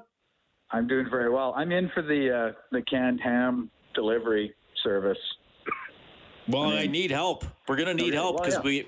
I'm 0.71 0.87
doing 0.87 1.07
very 1.09 1.31
well. 1.31 1.55
I'm 1.57 1.73
in 1.73 1.91
for 1.95 2.03
the 2.03 2.53
uh, 2.53 2.53
the 2.73 2.83
canned 2.83 3.21
ham 3.21 3.71
delivery 3.95 4.55
service. 4.83 5.19
Well, 6.49 6.71
I, 6.71 6.81
I 6.81 6.87
need 6.87 7.11
help. 7.11 7.45
We're 7.67 7.77
going 7.77 7.89
to 7.89 7.95
need 7.95 8.09
Okay, 8.09 8.17
help 8.17 8.37
well, 8.37 8.45
because 8.45 8.55
yeah. 8.55 8.61
we 8.63 8.87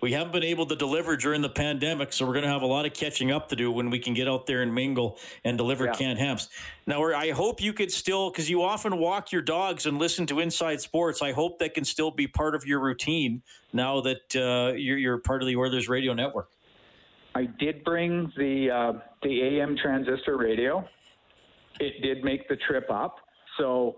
we 0.00 0.12
haven't 0.12 0.32
been 0.32 0.44
able 0.44 0.64
to 0.64 0.74
deliver 0.76 1.14
during 1.16 1.42
the 1.42 1.48
pandemic, 1.50 2.12
so 2.12 2.24
we're 2.26 2.32
going 2.32 2.44
to 2.44 2.50
have 2.50 2.62
a 2.62 2.66
lot 2.66 2.86
of 2.86 2.94
catching 2.94 3.30
up 3.30 3.50
to 3.50 3.56
do 3.56 3.70
when 3.70 3.90
we 3.90 3.98
can 3.98 4.14
get 4.14 4.26
out 4.28 4.46
there 4.46 4.62
and 4.62 4.74
mingle 4.74 5.18
and 5.44 5.58
deliver 5.58 5.84
Yeah. 5.84 5.92
canned 5.92 6.18
hams. 6.18 6.48
Now, 6.86 7.04
I 7.12 7.32
hope 7.32 7.60
you 7.60 7.74
could 7.74 7.92
still 7.92 8.30
because 8.30 8.48
you 8.48 8.62
often 8.62 8.96
walk 8.98 9.30
your 9.30 9.42
dogs 9.42 9.84
and 9.84 9.98
listen 9.98 10.26
to 10.28 10.40
Inside 10.40 10.80
Sports. 10.80 11.20
I 11.20 11.32
hope 11.32 11.58
that 11.58 11.74
can 11.74 11.84
still 11.84 12.10
be 12.10 12.26
part 12.26 12.54
of 12.54 12.66
your 12.66 12.80
routine 12.80 13.42
now 13.74 14.00
that 14.00 14.34
uh, 14.36 14.72
you're, 14.74 14.96
you're 14.96 15.18
part 15.18 15.42
of 15.42 15.48
the 15.48 15.56
Oilers 15.56 15.88
Radio 15.88 16.14
Network. 16.14 16.48
I 17.34 17.44
did 17.58 17.84
bring 17.84 18.32
the 18.36 18.70
uh, 18.70 18.92
the 19.22 19.42
AM 19.42 19.76
transistor 19.76 20.36
radio. 20.38 20.84
It 21.78 22.02
did 22.02 22.24
make 22.24 22.48
the 22.48 22.56
trip 22.56 22.90
up, 22.90 23.16
so 23.58 23.96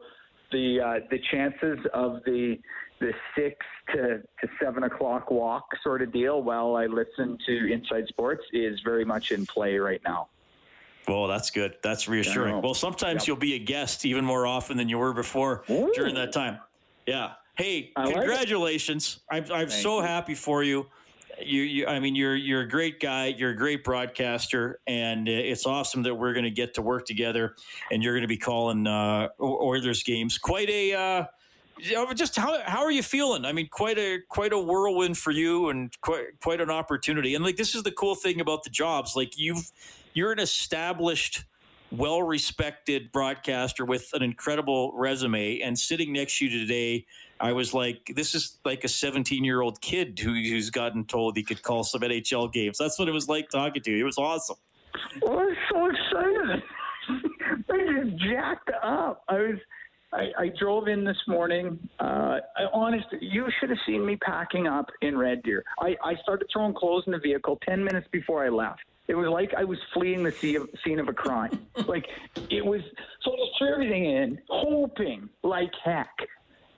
the 0.50 0.80
uh, 0.80 1.06
the 1.10 1.18
chances 1.30 1.78
of 1.94 2.22
the 2.26 2.58
the 3.02 3.12
six 3.36 3.56
to, 3.92 4.22
to 4.40 4.48
seven 4.62 4.84
o'clock 4.84 5.30
walk 5.30 5.64
sort 5.82 6.02
of 6.02 6.12
deal 6.12 6.42
while 6.42 6.76
I 6.76 6.86
listen 6.86 7.36
to 7.46 7.72
Inside 7.72 8.06
Sports 8.08 8.44
is 8.52 8.80
very 8.80 9.04
much 9.04 9.32
in 9.32 9.44
play 9.44 9.76
right 9.76 10.00
now. 10.04 10.28
Well, 11.08 11.26
that's 11.26 11.50
good. 11.50 11.74
That's 11.82 12.08
reassuring. 12.08 12.62
Well, 12.62 12.74
sometimes 12.74 13.22
Yep. 13.22 13.26
you'll 13.26 13.36
be 13.36 13.54
a 13.54 13.58
guest 13.58 14.06
even 14.06 14.24
more 14.24 14.46
often 14.46 14.76
than 14.76 14.88
you 14.88 14.98
were 14.98 15.12
before 15.12 15.64
during 15.66 16.14
that 16.14 16.32
time. 16.32 16.60
Yeah. 17.06 17.32
Hey, 17.56 17.90
I 17.96 18.04
like 18.04 18.14
congratulations! 18.14 19.20
I'm 19.30 19.44
I'm 19.52 19.68
so 19.68 20.00
you. 20.00 20.06
happy 20.06 20.34
for 20.34 20.62
you. 20.62 20.86
You, 21.44 21.62
you, 21.62 21.86
I 21.86 21.98
mean, 21.98 22.14
you're 22.14 22.36
you're 22.36 22.62
a 22.62 22.68
great 22.68 22.98
guy. 23.00 23.26
You're 23.26 23.50
a 23.50 23.56
great 23.56 23.84
broadcaster, 23.84 24.80
and 24.86 25.28
it's 25.28 25.66
awesome 25.66 26.02
that 26.04 26.14
we're 26.14 26.32
going 26.32 26.44
to 26.44 26.50
get 26.50 26.72
to 26.74 26.82
work 26.82 27.04
together. 27.04 27.56
And 27.90 28.02
you're 28.02 28.14
going 28.14 28.22
to 28.22 28.28
be 28.28 28.38
calling 28.38 28.86
uh, 28.86 29.28
Oilers 29.40 30.02
games. 30.02 30.38
Quite 30.38 30.70
a. 30.70 30.94
Uh, 30.94 31.24
just 31.80 32.36
how 32.36 32.60
how 32.64 32.82
are 32.82 32.90
you 32.90 33.02
feeling? 33.02 33.44
I 33.44 33.52
mean, 33.52 33.68
quite 33.70 33.98
a 33.98 34.18
quite 34.28 34.52
a 34.52 34.58
whirlwind 34.58 35.18
for 35.18 35.30
you, 35.30 35.68
and 35.68 35.94
quite 36.00 36.40
quite 36.40 36.60
an 36.60 36.70
opportunity. 36.70 37.34
And 37.34 37.44
like 37.44 37.56
this 37.56 37.74
is 37.74 37.82
the 37.82 37.92
cool 37.92 38.14
thing 38.14 38.40
about 38.40 38.64
the 38.64 38.70
jobs. 38.70 39.16
Like 39.16 39.38
you've 39.38 39.70
you're 40.14 40.32
an 40.32 40.38
established, 40.38 41.44
well 41.90 42.22
respected 42.22 43.10
broadcaster 43.12 43.84
with 43.84 44.08
an 44.12 44.22
incredible 44.22 44.92
resume, 44.94 45.60
and 45.60 45.78
sitting 45.78 46.12
next 46.12 46.38
to 46.38 46.46
you 46.46 46.60
today. 46.60 47.06
I 47.40 47.52
was 47.52 47.74
like, 47.74 48.12
this 48.14 48.36
is 48.36 48.58
like 48.64 48.84
a 48.84 48.88
17 48.88 49.42
year 49.42 49.62
old 49.62 49.80
kid 49.80 50.16
who, 50.20 50.32
who's 50.32 50.70
gotten 50.70 51.04
told 51.04 51.36
he 51.36 51.42
could 51.42 51.60
call 51.62 51.82
some 51.82 52.02
NHL 52.02 52.52
games. 52.52 52.78
That's 52.78 53.00
what 53.00 53.08
it 53.08 53.10
was 53.10 53.28
like 53.28 53.48
talking 53.50 53.82
to 53.82 53.90
you. 53.90 53.98
It 53.98 54.04
was 54.04 54.16
awesome. 54.16 54.56
I 54.94 55.28
was 55.28 55.56
so 55.72 55.86
excited. 55.86 56.62
I 57.68 58.04
just 58.04 58.16
jacked 58.22 58.70
up. 58.82 59.24
I 59.28 59.34
was. 59.34 59.58
I, 60.12 60.30
I 60.38 60.52
drove 60.58 60.88
in 60.88 61.04
this 61.04 61.16
morning. 61.26 61.78
Uh, 61.98 62.38
I, 62.56 62.64
honest, 62.72 63.06
you 63.20 63.46
should 63.58 63.70
have 63.70 63.78
seen 63.86 64.04
me 64.04 64.16
packing 64.16 64.66
up 64.66 64.90
in 65.00 65.16
Red 65.16 65.42
Deer. 65.42 65.64
I, 65.80 65.96
I 66.04 66.16
started 66.22 66.48
throwing 66.52 66.74
clothes 66.74 67.04
in 67.06 67.12
the 67.12 67.18
vehicle 67.18 67.58
ten 67.66 67.82
minutes 67.82 68.06
before 68.12 68.44
I 68.44 68.50
left. 68.50 68.82
It 69.08 69.14
was 69.14 69.28
like 69.28 69.54
I 69.54 69.64
was 69.64 69.78
fleeing 69.92 70.22
the 70.22 70.32
scene 70.32 70.56
of, 70.56 70.70
scene 70.84 70.98
of 71.00 71.08
a 71.08 71.12
crime. 71.12 71.66
like 71.86 72.06
it 72.50 72.64
was. 72.64 72.82
So 73.22 73.32
I 73.32 73.36
just 73.36 73.58
threw 73.58 73.72
everything 73.72 74.04
in, 74.04 74.38
hoping 74.48 75.28
like 75.42 75.72
heck 75.82 76.10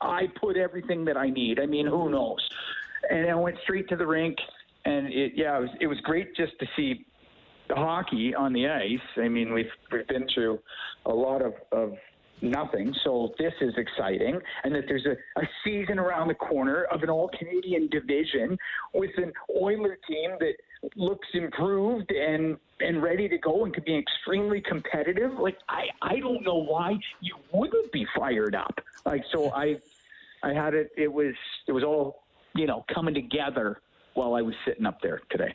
I 0.01 0.29
put 0.40 0.57
everything 0.57 1.05
that 1.07 1.16
I 1.16 1.31
need. 1.31 1.59
I 1.59 1.66
mean, 1.66 1.87
who 1.87 2.11
knows? 2.11 2.49
And 3.11 3.29
I 3.29 3.35
went 3.35 3.57
straight 3.62 3.88
to 3.88 3.97
the 3.97 4.07
rink, 4.07 4.38
and 4.85 5.09
it 5.09 5.33
yeah, 5.35 5.57
it 5.57 5.61
was 5.61 5.70
it 5.81 5.87
was 5.88 6.01
great 6.01 6.37
just 6.37 6.59
to 6.61 6.66
see 6.77 7.05
the 7.68 7.75
hockey 7.75 8.35
on 8.35 8.53
the 8.53 8.68
ice. 8.68 8.99
I 9.16 9.29
mean, 9.29 9.53
we've 9.53 9.73
we've 9.90 10.07
been 10.07 10.29
through 10.33 10.61
a 11.07 11.12
lot 11.12 11.42
of, 11.42 11.55
of 11.73 11.97
nothing, 12.44 12.94
so 13.04 13.35
this 13.38 13.52
is 13.61 13.74
exciting. 13.76 14.40
And 14.62 14.74
that 14.74 14.85
there's 14.87 15.07
a, 15.07 15.16
a 15.40 15.44
season 15.64 15.98
around 15.98 16.28
the 16.28 16.35
corner 16.35 16.85
of 16.92 17.02
an 17.02 17.11
all 17.11 17.30
Canadian 17.37 17.88
division 17.88 18.57
with 18.92 19.11
an 19.16 19.33
Oiler 19.61 19.98
team 20.09 20.33
that 20.40 20.54
looks 20.96 21.26
improved 21.35 22.11
and 22.11 22.57
and 22.80 23.02
ready 23.02 23.28
to 23.28 23.38
go 23.38 23.64
and 23.64 23.72
could 23.72 23.85
be 23.85 23.96
extremely 23.96 24.61
competitive. 24.61 25.33
Like 25.38 25.57
I, 25.68 25.85
I 26.02 26.18
don't 26.18 26.42
know 26.44 26.62
why 26.62 26.98
you 27.20 27.37
wouldn't 27.52 27.90
be 27.92 28.07
fired 28.16 28.54
up. 28.54 28.78
Like 29.07 29.22
so 29.33 29.52
I 29.52 29.76
I 30.42 30.52
had 30.52 30.74
it 30.74 30.90
it 30.96 31.12
was 31.12 31.35
it 31.66 31.72
was 31.72 31.83
all, 31.83 32.24
you 32.54 32.66
know, 32.66 32.85
coming 32.92 33.14
together 33.14 33.80
while 34.14 34.35
I 34.35 34.42
was 34.42 34.54
sitting 34.66 34.87
up 34.87 35.00
there 35.02 35.20
today. 35.30 35.54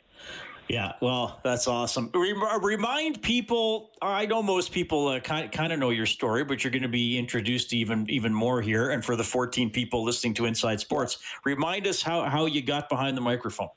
Yeah, 0.70 0.92
well, 1.00 1.40
that's 1.42 1.66
awesome. 1.66 2.12
Remind 2.14 3.20
people. 3.22 3.90
I 4.00 4.26
know 4.26 4.40
most 4.40 4.70
people 4.70 5.08
uh, 5.08 5.18
kind 5.18 5.50
kind 5.50 5.72
of 5.72 5.80
know 5.80 5.90
your 5.90 6.06
story, 6.06 6.44
but 6.44 6.62
you're 6.62 6.70
going 6.70 6.84
to 6.84 6.88
be 6.88 7.18
introduced 7.18 7.70
to 7.70 7.76
even 7.76 8.08
even 8.08 8.32
more 8.32 8.62
here. 8.62 8.90
And 8.90 9.04
for 9.04 9.16
the 9.16 9.24
14 9.24 9.70
people 9.70 10.04
listening 10.04 10.32
to 10.34 10.44
Inside 10.44 10.78
Sports, 10.78 11.18
remind 11.44 11.88
us 11.88 12.02
how 12.02 12.22
how 12.22 12.46
you 12.46 12.62
got 12.62 12.88
behind 12.88 13.16
the 13.16 13.20
microphone. 13.20 13.70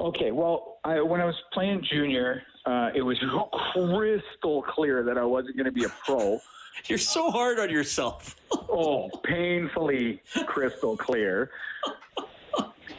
Okay, 0.00 0.32
well, 0.32 0.78
I, 0.82 1.00
when 1.00 1.20
I 1.20 1.26
was 1.26 1.36
playing 1.52 1.86
junior, 1.88 2.42
uh, 2.66 2.90
it 2.92 3.02
was 3.02 3.16
crystal 3.72 4.62
clear 4.62 5.04
that 5.04 5.16
I 5.16 5.24
wasn't 5.24 5.56
going 5.56 5.66
to 5.66 5.72
be 5.72 5.84
a 5.84 5.92
pro. 6.04 6.40
You're 6.88 6.98
so 6.98 7.30
hard 7.30 7.60
on 7.60 7.70
yourself. 7.70 8.34
oh, 8.68 9.08
painfully 9.22 10.22
crystal 10.48 10.96
clear 10.96 11.52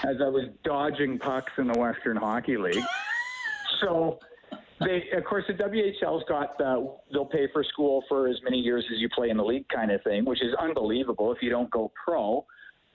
as 0.04 0.18
I 0.22 0.28
was 0.28 0.46
dodging 0.64 1.20
pucks 1.20 1.54
in 1.58 1.68
the 1.68 1.78
Western 1.78 2.18
Hockey 2.18 2.58
League. 2.58 2.84
So 3.80 4.20
they, 4.80 5.10
of 5.16 5.24
course, 5.24 5.44
the 5.48 5.54
WHL's 5.54 6.24
got 6.28 6.56
the, 6.60 6.94
they'll 7.12 7.26
pay 7.26 7.48
for 7.52 7.64
school 7.64 8.04
for 8.08 8.28
as 8.28 8.38
many 8.44 8.60
years 8.60 8.86
as 8.94 9.00
you 9.00 9.10
play 9.10 9.32
in 9.32 9.38
the 9.38 9.44
league, 9.44 9.68
kind 9.70 9.92
of 9.92 10.04
thing, 10.04 10.24
which 10.24 10.42
is 10.44 10.54
unbelievable 10.60 11.32
if 11.32 11.42
you 11.42 11.50
don't 11.50 11.70
go 11.72 11.92
pro. 12.06 12.46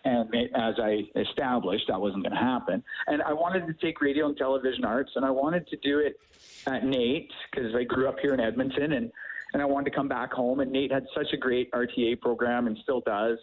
And 0.05 0.33
as 0.55 0.75
I 0.79 1.03
established, 1.17 1.87
that 1.89 2.01
wasn't 2.01 2.23
going 2.23 2.37
to 2.37 2.41
happen. 2.41 2.85
And 3.09 3.21
I 3.23 3.33
wanted 3.33 3.67
to 3.67 3.75
take 3.85 4.01
radio 4.01 4.27
and 4.27 4.37
television 4.37 4.85
arts, 4.85 5.11
and 5.17 5.25
I 5.25 5.31
wanted 5.31 5.67
to 5.69 5.77
do 5.79 5.99
it 5.99 6.21
at 6.69 6.85
NAIT 6.85 7.33
because 7.51 7.75
I 7.75 7.83
grew 7.83 8.09
up 8.09 8.21
here 8.21 8.33
in 8.33 8.39
Edmonton, 8.41 8.93
and 8.93 9.11
and 9.53 9.63
I 9.63 9.65
wanted 9.65 9.91
to 9.91 9.97
come 9.97 10.07
back 10.09 10.33
home. 10.33 10.61
And 10.61 10.71
NAIT 10.71 10.93
had 10.93 11.07
such 11.15 11.33
a 11.33 11.37
great 11.37 11.73
RTA 11.73 12.21
program, 12.21 12.69
and 12.69 12.79
still 12.83 13.01
does. 13.01 13.39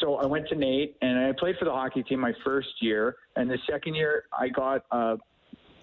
So 0.00 0.16
I 0.16 0.26
went 0.26 0.48
to 0.48 0.54
NAIT 0.54 0.96
and 1.02 1.18
I 1.18 1.32
played 1.38 1.56
for 1.58 1.66
the 1.66 1.72
hockey 1.72 2.02
team 2.02 2.20
my 2.20 2.32
first 2.44 2.68
year. 2.80 3.16
And 3.36 3.50
the 3.50 3.58
second 3.70 3.94
year, 3.94 4.24
I 4.36 4.48
got 4.48 4.84
uh, 4.90 5.16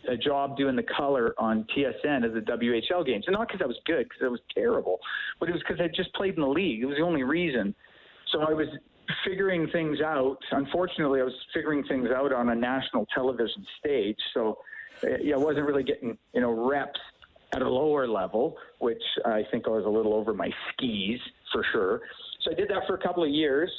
a 0.07 0.17
job 0.17 0.57
doing 0.57 0.75
the 0.75 0.83
color 0.83 1.35
on 1.37 1.65
TSN 1.75 2.25
as 2.25 2.35
a 2.35 2.41
WHL 2.41 3.05
games. 3.05 3.25
And 3.27 3.33
not 3.33 3.47
because 3.47 3.61
I 3.61 3.67
was 3.67 3.77
good, 3.85 4.05
because 4.09 4.21
I 4.23 4.27
was 4.27 4.39
terrible, 4.53 4.99
but 5.39 5.49
it 5.49 5.51
was 5.51 5.61
because 5.61 5.79
I 5.79 5.87
just 5.87 6.13
played 6.15 6.35
in 6.35 6.41
the 6.41 6.47
league. 6.47 6.81
It 6.81 6.85
was 6.85 6.97
the 6.97 7.03
only 7.03 7.23
reason. 7.23 7.75
So 8.31 8.41
I 8.41 8.53
was 8.53 8.67
figuring 9.25 9.67
things 9.71 10.01
out. 10.01 10.37
Unfortunately, 10.51 11.21
I 11.21 11.23
was 11.23 11.35
figuring 11.53 11.83
things 11.83 12.09
out 12.09 12.33
on 12.33 12.49
a 12.49 12.55
national 12.55 13.05
television 13.13 13.65
stage. 13.79 14.17
So 14.33 14.57
uh, 15.03 15.17
yeah, 15.21 15.35
I 15.35 15.37
wasn't 15.37 15.65
really 15.67 15.83
getting, 15.83 16.17
you 16.33 16.41
know, 16.41 16.51
reps 16.51 16.99
at 17.53 17.61
a 17.61 17.69
lower 17.69 18.07
level, 18.07 18.57
which 18.79 19.01
I 19.25 19.43
think 19.51 19.67
I 19.67 19.69
was 19.69 19.85
a 19.85 19.89
little 19.89 20.13
over 20.13 20.33
my 20.33 20.49
skis 20.73 21.19
for 21.53 21.63
sure. 21.71 22.01
So 22.41 22.51
I 22.51 22.55
did 22.55 22.69
that 22.69 22.87
for 22.87 22.95
a 22.95 23.01
couple 23.01 23.23
of 23.23 23.29
years 23.29 23.71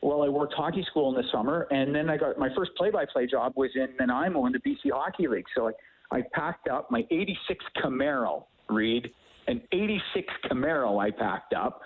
well, 0.00 0.22
I 0.22 0.28
worked 0.28 0.54
hockey 0.54 0.84
school 0.90 1.08
in 1.14 1.20
the 1.20 1.28
summer, 1.32 1.66
and 1.70 1.94
then 1.94 2.08
I 2.08 2.16
got 2.16 2.38
my 2.38 2.48
first 2.54 2.70
play-by-play 2.76 3.26
job 3.26 3.52
was 3.56 3.70
in 3.74 3.88
Nanaimo 3.98 4.46
in 4.46 4.52
the 4.52 4.60
BC 4.60 4.92
Hockey 4.92 5.26
League. 5.26 5.46
So 5.56 5.68
I, 5.68 6.16
I 6.16 6.22
packed 6.32 6.68
up 6.68 6.90
my 6.90 7.04
'86 7.10 7.64
Camaro, 7.82 8.44
Reed, 8.68 9.12
an 9.48 9.60
'86 9.72 10.32
Camaro. 10.44 11.02
I 11.02 11.10
packed 11.10 11.52
up, 11.52 11.80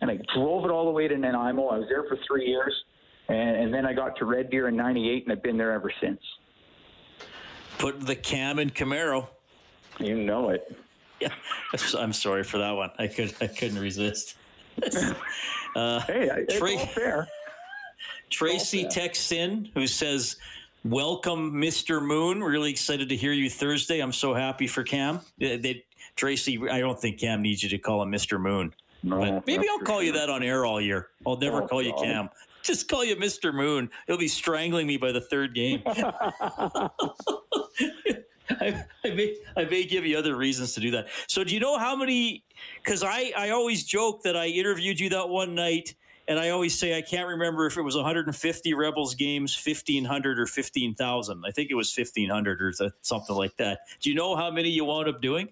and 0.00 0.10
I 0.10 0.18
drove 0.34 0.64
it 0.64 0.70
all 0.70 0.86
the 0.86 0.90
way 0.90 1.06
to 1.08 1.16
Nanaimo. 1.16 1.68
I 1.68 1.78
was 1.78 1.88
there 1.88 2.04
for 2.04 2.18
three 2.26 2.46
years, 2.46 2.74
and, 3.28 3.56
and 3.56 3.74
then 3.74 3.84
I 3.84 3.92
got 3.92 4.16
to 4.16 4.24
Red 4.24 4.50
Deer 4.50 4.68
in 4.68 4.76
'98, 4.76 5.24
and 5.24 5.32
I've 5.32 5.42
been 5.42 5.58
there 5.58 5.72
ever 5.72 5.92
since. 6.00 6.20
Put 7.78 8.00
the 8.00 8.16
cam 8.16 8.58
in 8.58 8.70
Camaro. 8.70 9.28
You 9.98 10.16
know 10.16 10.50
it. 10.50 10.76
Yeah, 11.22 11.34
I'm 11.98 12.14
sorry 12.14 12.44
for 12.44 12.56
that 12.56 12.70
one. 12.70 12.92
I 12.98 13.06
could 13.06 13.34
I 13.42 13.46
couldn't 13.46 13.78
resist. 13.78 14.36
uh, 15.76 16.00
hey, 16.06 16.30
it's 16.48 16.58
all 16.58 16.86
fair. 16.86 17.28
Tracy 18.30 18.86
texts 18.88 19.32
in 19.32 19.70
who 19.74 19.86
says, 19.86 20.36
Welcome, 20.84 21.52
Mr. 21.52 22.02
Moon. 22.02 22.42
Really 22.42 22.70
excited 22.70 23.10
to 23.10 23.16
hear 23.16 23.32
you 23.32 23.50
Thursday. 23.50 24.00
I'm 24.00 24.12
so 24.12 24.32
happy 24.32 24.66
for 24.66 24.82
Cam. 24.82 25.16
Uh, 25.16 25.20
they, 25.38 25.56
they, 25.58 25.84
Tracy, 26.16 26.58
I 26.70 26.80
don't 26.80 26.98
think 26.98 27.18
Cam 27.18 27.42
needs 27.42 27.62
you 27.62 27.68
to 27.68 27.78
call 27.78 28.02
him 28.02 28.10
Mr. 28.10 28.40
Moon. 28.40 28.72
No, 29.02 29.18
but 29.18 29.46
maybe 29.46 29.66
I'll 29.68 29.78
call 29.78 29.98
sure. 29.98 30.04
you 30.04 30.12
that 30.12 30.30
on 30.30 30.42
air 30.42 30.64
all 30.64 30.80
year. 30.80 31.08
I'll 31.26 31.36
never 31.36 31.62
oh, 31.62 31.66
call 31.66 31.82
you 31.82 31.94
Cam. 31.94 32.30
Just 32.62 32.88
call 32.88 33.04
you 33.04 33.16
Mr. 33.16 33.54
Moon. 33.54 33.90
He'll 34.06 34.18
be 34.18 34.28
strangling 34.28 34.86
me 34.86 34.96
by 34.96 35.12
the 35.12 35.20
third 35.20 35.54
game. 35.54 35.82
I, 35.86 36.90
I, 39.04 39.10
may, 39.10 39.36
I 39.56 39.64
may 39.64 39.84
give 39.84 40.04
you 40.04 40.18
other 40.18 40.36
reasons 40.36 40.74
to 40.74 40.80
do 40.80 40.90
that. 40.92 41.08
So, 41.28 41.44
do 41.44 41.54
you 41.54 41.60
know 41.60 41.78
how 41.78 41.96
many? 41.96 42.44
Because 42.82 43.02
I, 43.02 43.32
I 43.36 43.50
always 43.50 43.84
joke 43.84 44.22
that 44.24 44.36
I 44.36 44.46
interviewed 44.46 45.00
you 45.00 45.08
that 45.10 45.28
one 45.28 45.54
night 45.54 45.94
and 46.30 46.38
I 46.38 46.50
always 46.50 46.78
say 46.78 46.96
I 46.96 47.02
can't 47.02 47.26
remember 47.26 47.66
if 47.66 47.76
it 47.76 47.82
was 47.82 47.96
150 47.96 48.74
Rebels 48.74 49.16
games, 49.16 49.60
1500 49.66 50.38
or 50.38 50.46
15,000. 50.46 51.44
I 51.44 51.50
think 51.50 51.72
it 51.72 51.74
was 51.74 51.92
1500 51.94 52.62
or 52.62 52.72
something 53.02 53.34
like 53.34 53.56
that. 53.56 53.80
Do 54.00 54.10
you 54.10 54.14
know 54.14 54.36
how 54.36 54.48
many 54.48 54.70
you 54.70 54.84
wound 54.84 55.08
up 55.08 55.20
doing? 55.20 55.48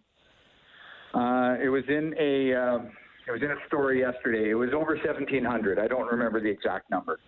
Uh, 1.13 1.57
it 1.61 1.69
was 1.69 1.83
in 1.89 2.15
a 2.17 2.55
um, 2.55 2.93
it 3.27 3.33
was 3.33 3.43
in 3.43 3.51
a 3.51 3.57
story 3.67 4.01
yesterday. 4.01 4.51
It 4.51 4.55
was 4.55 4.71
over 4.73 4.95
1700. 4.95 5.81
I 5.81 5.89
don't 5.89 6.07
remember 6.07 6.41
the 6.41 6.49
exact 6.49 6.91
number, 6.91 7.19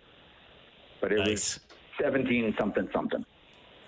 but 1.01 1.11
it 1.11 1.17
nice. 1.17 1.59
was 1.59 1.59
17 2.01 2.55
something 2.57 2.87
something. 2.93 3.25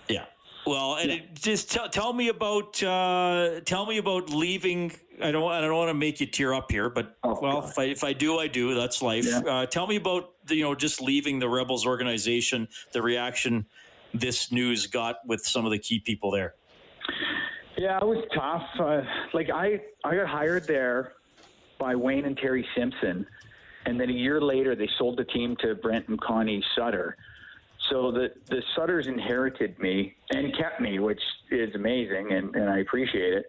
Yeah. 0.10 0.26
Well, 0.68 0.96
and 0.96 1.10
yeah. 1.10 1.16
it, 1.18 1.36
just 1.36 1.72
tell, 1.72 1.88
tell 1.88 2.12
me 2.12 2.28
about 2.28 2.84
uh, 2.84 3.62
tell 3.62 3.86
me 3.86 3.98
about 3.98 4.30
leaving. 4.30 4.92
I 5.22 5.32
don't 5.32 5.52
I 5.52 5.62
don't 5.62 5.76
want 5.76 5.90
to 5.90 5.94
make 5.94 6.20
you 6.20 6.26
tear 6.26 6.54
up 6.54 6.72
here, 6.72 6.90
but 6.90 7.16
oh, 7.24 7.40
well, 7.42 7.66
if 7.68 7.78
I, 7.78 7.84
if 7.86 8.04
I 8.04 8.14
do, 8.14 8.40
I 8.40 8.48
do. 8.48 8.74
That's 8.74 9.02
life. 9.02 9.26
Yeah. 9.26 9.40
Uh, 9.40 9.66
tell 9.66 9.88
me 9.88 9.96
about 9.96 10.34
the, 10.46 10.56
you 10.56 10.64
know 10.64 10.76
just 10.76 11.02
leaving 11.02 11.40
the 11.40 11.50
Rebels 11.50 11.86
organization, 11.86 12.68
the 12.94 13.02
reaction 13.02 13.66
this 14.14 14.52
news 14.52 14.88
got 14.88 15.18
with 15.26 15.46
some 15.46 15.66
of 15.66 15.72
the 15.72 15.80
key 15.80 16.00
people 16.00 16.32
there. 16.32 16.56
Yeah, 17.78 17.98
it 17.98 18.06
was 18.06 18.24
tough. 18.34 18.68
Uh, 18.80 19.02
like 19.34 19.50
I 19.50 19.82
I 20.04 20.16
got 20.16 20.28
hired 20.28 20.68
there 20.68 21.14
by 21.80 21.96
Wayne 21.96 22.26
and 22.26 22.38
Terry 22.38 22.68
Simpson, 22.76 23.26
and 23.86 24.00
then 24.00 24.10
a 24.10 24.14
year 24.14 24.42
later 24.42 24.76
they 24.76 24.90
sold 24.98 25.18
the 25.18 25.26
team 25.26 25.56
to 25.62 25.76
Brent 25.76 26.08
and 26.08 26.20
Connie 26.20 26.64
Sutter 26.76 27.18
so 27.90 28.12
the 28.12 28.32
the 28.50 28.62
Sutters 28.76 29.08
inherited 29.08 29.78
me 29.80 30.16
and 30.32 30.56
kept 30.58 30.80
me, 30.80 31.00
which 31.00 31.22
is 31.52 31.76
amazing, 31.76 32.32
and, 32.32 32.56
and 32.56 32.70
I 32.70 32.80
appreciate 32.80 33.34
it. 33.34 33.46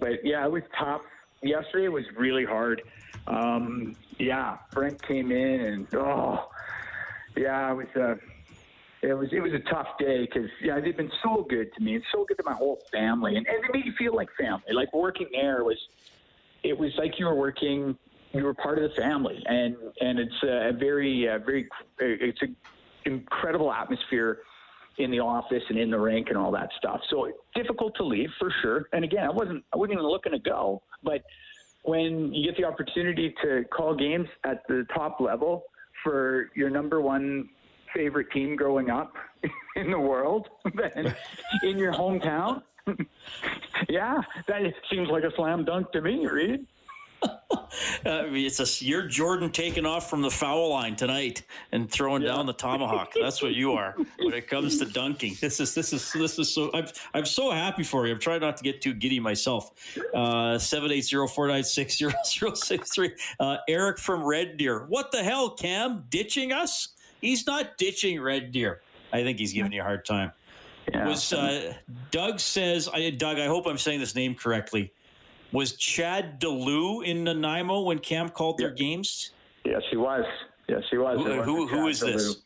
But 0.00 0.24
yeah, 0.24 0.44
it 0.44 0.50
was 0.50 0.62
tough. 0.78 1.02
Yesterday 1.42 1.88
was 1.88 2.04
really 2.16 2.44
hard. 2.44 2.82
Um, 3.26 3.96
yeah, 4.18 4.58
Brent 4.72 5.06
came 5.06 5.30
in, 5.30 5.60
and 5.60 5.86
oh, 5.94 6.48
yeah, 7.36 7.70
it 7.70 7.74
was 7.74 7.86
a 7.96 8.10
uh, 8.12 8.14
it 9.02 9.12
was 9.12 9.28
it 9.32 9.40
was 9.40 9.52
a 9.52 9.70
tough 9.70 9.88
day 9.98 10.26
because 10.26 10.48
yeah, 10.62 10.80
they've 10.80 10.96
been 10.96 11.12
so 11.22 11.46
good 11.48 11.68
to 11.76 11.82
me 11.82 11.94
and 11.96 12.04
so 12.12 12.24
good 12.26 12.36
to 12.38 12.44
my 12.44 12.54
whole 12.54 12.80
family, 12.92 13.36
and, 13.36 13.46
and 13.46 13.64
it 13.64 13.70
made 13.72 13.84
you 13.84 13.92
feel 13.98 14.14
like 14.14 14.28
family. 14.38 14.72
Like 14.72 14.92
working 14.94 15.28
there 15.32 15.64
was, 15.64 15.76
it 16.62 16.78
was 16.78 16.90
like 16.96 17.18
you 17.18 17.26
were 17.26 17.34
working 17.34 17.98
you 18.34 18.44
were 18.44 18.54
part 18.54 18.78
of 18.78 18.90
the 18.90 18.96
family, 18.96 19.42
and 19.46 19.76
and 20.00 20.18
it's 20.18 20.42
a 20.42 20.72
very 20.78 21.28
uh, 21.28 21.38
very 21.38 21.68
it's 21.98 22.42
a 22.42 22.46
incredible 23.08 23.72
atmosphere 23.72 24.40
in 24.98 25.10
the 25.10 25.20
office 25.20 25.62
and 25.68 25.78
in 25.78 25.90
the 25.90 25.98
rink 25.98 26.28
and 26.28 26.38
all 26.38 26.52
that 26.52 26.68
stuff. 26.78 27.00
So 27.10 27.30
difficult 27.54 27.94
to 27.96 28.04
leave 28.04 28.30
for 28.38 28.52
sure. 28.62 28.88
And 28.92 29.04
again, 29.04 29.24
I 29.24 29.30
wasn't 29.30 29.64
I 29.72 29.76
wasn't 29.76 29.94
even 29.94 30.06
looking 30.06 30.32
to 30.32 30.38
go, 30.38 30.82
but 31.02 31.22
when 31.82 32.32
you 32.32 32.50
get 32.50 32.56
the 32.56 32.64
opportunity 32.64 33.34
to 33.42 33.64
call 33.64 33.94
games 33.94 34.28
at 34.44 34.62
the 34.68 34.86
top 34.94 35.20
level 35.20 35.64
for 36.02 36.50
your 36.54 36.70
number 36.70 37.00
one 37.00 37.48
favorite 37.94 38.30
team 38.32 38.56
growing 38.56 38.90
up 38.90 39.12
in 39.76 39.90
the 39.90 39.98
world 39.98 40.48
in 41.62 41.78
your 41.78 41.92
hometown, 41.92 42.62
yeah, 43.88 44.20
that 44.46 44.62
seems 44.90 45.08
like 45.08 45.24
a 45.24 45.30
slam 45.36 45.64
dunk 45.64 45.90
to 45.92 46.00
me, 46.00 46.26
Reed. 46.26 46.66
Uh, 48.06 48.24
it's 48.30 48.60
a 48.60 48.84
you're 48.84 49.06
Jordan 49.06 49.50
taking 49.50 49.84
off 49.84 50.08
from 50.08 50.22
the 50.22 50.30
foul 50.30 50.70
line 50.70 50.94
tonight 50.94 51.42
and 51.72 51.90
throwing 51.90 52.22
yeah. 52.22 52.28
down 52.28 52.46
the 52.46 52.52
tomahawk. 52.52 53.12
That's 53.20 53.42
what 53.42 53.54
you 53.54 53.72
are 53.72 53.96
when 54.18 54.32
it 54.32 54.46
comes 54.46 54.78
to 54.78 54.84
dunking. 54.84 55.36
This 55.40 55.58
is 55.58 55.74
this 55.74 55.92
is 55.92 56.12
this 56.12 56.38
is 56.38 56.54
so. 56.54 56.70
I'm 56.72 56.86
I'm 57.14 57.24
so 57.24 57.50
happy 57.50 57.82
for 57.82 58.06
you. 58.06 58.12
I'm 58.12 58.20
trying 58.20 58.40
not 58.40 58.56
to 58.58 58.62
get 58.62 58.80
too 58.80 58.94
giddy 58.94 59.18
myself. 59.20 59.72
Uh, 60.14 60.58
seven 60.58 60.92
eight 60.92 61.04
zero 61.04 61.26
four 61.26 61.48
nine 61.48 61.64
six 61.64 61.98
zero 61.98 62.12
zero 62.26 62.54
six 62.54 62.94
three. 62.94 63.12
Uh, 63.40 63.56
Eric 63.68 63.98
from 63.98 64.22
Red 64.22 64.56
Deer. 64.56 64.84
What 64.86 65.10
the 65.10 65.24
hell, 65.24 65.50
Cam? 65.50 66.04
Ditching 66.10 66.52
us? 66.52 66.88
He's 67.20 67.46
not 67.46 67.76
ditching 67.76 68.20
Red 68.20 68.52
Deer. 68.52 68.82
I 69.12 69.22
think 69.22 69.38
he's 69.38 69.52
giving 69.52 69.72
you 69.72 69.80
a 69.80 69.84
hard 69.84 70.04
time. 70.04 70.32
Yeah. 70.92 71.08
Was 71.08 71.32
uh, 71.32 71.74
Doug 72.10 72.38
says? 72.38 72.88
I, 72.92 73.10
Doug, 73.10 73.38
I 73.38 73.46
hope 73.46 73.66
I'm 73.66 73.78
saying 73.78 74.00
this 74.00 74.14
name 74.14 74.34
correctly. 74.34 74.92
Was 75.54 75.74
Chad 75.74 76.40
DeLu 76.40 77.06
in 77.06 77.22
Nanaimo 77.22 77.82
when 77.82 78.00
Cam 78.00 78.28
called 78.28 78.58
their 78.58 78.72
games? 78.72 79.30
Yes, 79.64 79.82
he 79.88 79.96
was. 79.96 80.24
Yes, 80.68 80.82
he 80.90 80.98
was. 80.98 81.16
Who, 81.16 81.42
who, 81.42 81.68
who 81.68 81.86
is 81.86 82.00
this? 82.00 82.38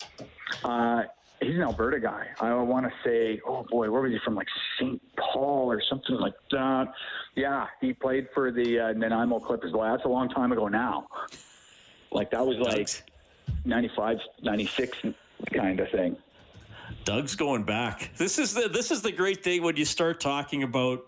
Uh, 0.62 1.05
he's 1.40 1.55
an 1.55 1.62
Alberta 1.62 2.01
guy. 2.01 2.27
I 2.38 2.53
want 2.57 2.85
to 2.85 2.92
say, 3.03 3.40
oh 3.47 3.64
boy, 3.71 3.90
where 3.90 4.03
was 4.03 4.12
he 4.12 4.18
from? 4.23 4.35
Like 4.35 4.49
St. 4.79 5.01
Paul 5.16 5.73
or 5.73 5.81
something 5.88 6.16
like 6.16 6.35
that. 6.51 6.92
Yeah, 7.35 7.66
he 7.81 7.94
played 7.94 8.29
for 8.35 8.53
the 8.53 8.79
uh, 8.79 8.92
Nanaimo 8.92 9.40
Clippers. 9.40 9.73
Well, 9.73 9.90
that's 9.90 10.05
a 10.05 10.09
long 10.09 10.29
time 10.29 10.53
ago 10.53 10.68
now. 10.68 11.07
Like 12.12 12.31
that 12.33 12.47
was 12.47 12.59
like 12.59 12.90
95, 13.64 14.18
96 14.42 14.99
kind 15.55 15.81
of 15.81 15.90
thing. 15.90 16.14
Doug's 17.05 17.37
going 17.37 17.62
back. 17.62 18.11
This 18.18 18.38
is 18.38 18.53
the 18.53 18.68
this 18.68 18.90
is 18.90 19.01
the 19.01 19.12
great 19.12 19.42
thing 19.42 19.62
when 19.62 19.77
you 19.77 19.87
start 19.87 20.21
talking 20.21 20.62
about 20.62 21.07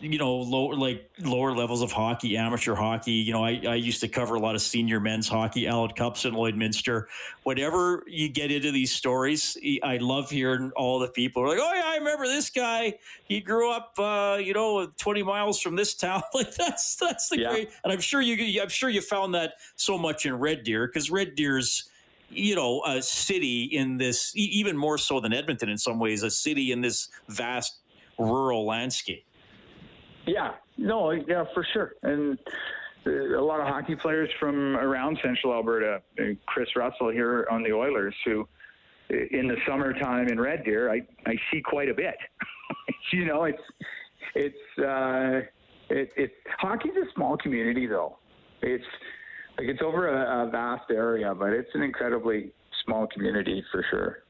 you 0.00 0.18
know 0.18 0.36
lower 0.36 0.74
like 0.74 1.10
lower 1.20 1.54
levels 1.54 1.82
of 1.82 1.92
hockey, 1.92 2.36
amateur 2.36 2.74
hockey. 2.74 3.12
You 3.12 3.32
know, 3.32 3.44
I, 3.44 3.60
I 3.66 3.74
used 3.74 4.00
to 4.00 4.08
cover 4.08 4.34
a 4.34 4.40
lot 4.40 4.54
of 4.54 4.62
senior 4.62 5.00
men's 5.00 5.28
hockey, 5.28 5.66
Allan 5.66 5.90
Cups 5.92 6.24
and 6.24 6.34
Lloydminster. 6.36 7.06
Whenever 7.42 8.02
you 8.06 8.28
get 8.28 8.50
into 8.50 8.72
these 8.72 8.92
stories, 8.92 9.56
I 9.82 9.98
love 9.98 10.30
hearing 10.30 10.72
all 10.76 10.98
the 10.98 11.08
people 11.08 11.42
are 11.42 11.48
like, 11.48 11.58
"Oh 11.60 11.74
yeah, 11.74 11.84
I 11.86 11.96
remember 11.96 12.26
this 12.26 12.50
guy. 12.50 12.94
He 13.24 13.40
grew 13.40 13.70
up, 13.70 13.94
uh, 13.98 14.38
you 14.40 14.54
know, 14.54 14.86
twenty 14.98 15.22
miles 15.22 15.60
from 15.60 15.76
this 15.76 15.94
town." 15.94 16.22
like 16.34 16.54
that's 16.54 16.96
that's 16.96 17.28
the 17.28 17.40
Yeah. 17.40 17.50
great. 17.50 17.70
And 17.84 17.92
I'm 17.92 18.00
sure 18.00 18.20
you 18.20 18.60
I'm 18.62 18.68
sure 18.68 18.88
you 18.88 19.00
found 19.00 19.34
that 19.34 19.54
so 19.76 19.98
much 19.98 20.26
in 20.26 20.38
Red 20.38 20.64
Deer 20.64 20.86
because 20.86 21.10
Red 21.10 21.34
Deer's 21.34 21.88
you 22.34 22.54
know, 22.54 22.82
a 22.86 23.02
city 23.02 23.64
in 23.64 23.98
this, 23.98 24.32
even 24.34 24.74
more 24.74 24.96
so 24.96 25.20
than 25.20 25.34
Edmonton 25.34 25.68
in 25.68 25.76
some 25.76 25.98
ways, 25.98 26.22
a 26.22 26.30
city 26.30 26.72
in 26.72 26.80
this 26.80 27.08
vast 27.28 27.76
rural 28.18 28.64
landscape. 28.64 29.26
Yeah, 30.26 30.52
no, 30.76 31.10
yeah, 31.10 31.44
for 31.54 31.66
sure. 31.72 31.94
And 32.02 32.38
uh, 33.06 33.38
a 33.38 33.44
lot 33.44 33.60
of 33.60 33.66
hockey 33.66 33.96
players 33.96 34.30
from 34.38 34.76
around 34.76 35.18
Central 35.22 35.52
Alberta, 35.52 36.00
uh, 36.20 36.24
Kris 36.46 36.68
Russell 36.76 37.10
here 37.10 37.46
on 37.50 37.62
the 37.62 37.72
Oilers, 37.72 38.14
who 38.24 38.48
uh, 39.12 39.16
in 39.30 39.48
the 39.48 39.56
summertime 39.66 40.28
in 40.28 40.40
Red 40.40 40.64
Deer, 40.64 40.90
I, 40.90 41.02
I 41.26 41.34
see 41.50 41.60
quite 41.60 41.88
a 41.88 41.94
bit. 41.94 42.14
you 43.12 43.24
know, 43.24 43.44
it's 43.44 43.62
it's 44.34 44.78
uh, 44.78 45.40
it, 45.90 46.12
it's 46.16 46.34
hockey's 46.58 46.92
a 46.96 47.12
small 47.14 47.36
community 47.36 47.86
though. 47.86 48.18
It's 48.62 48.84
like 49.58 49.68
it's 49.68 49.82
over 49.82 50.08
a, 50.08 50.46
a 50.46 50.50
vast 50.50 50.90
area, 50.90 51.34
but 51.34 51.50
it's 51.50 51.70
an 51.74 51.82
incredibly 51.82 52.52
small 52.84 53.06
community 53.08 53.62
for 53.70 53.84
sure. 53.90 54.22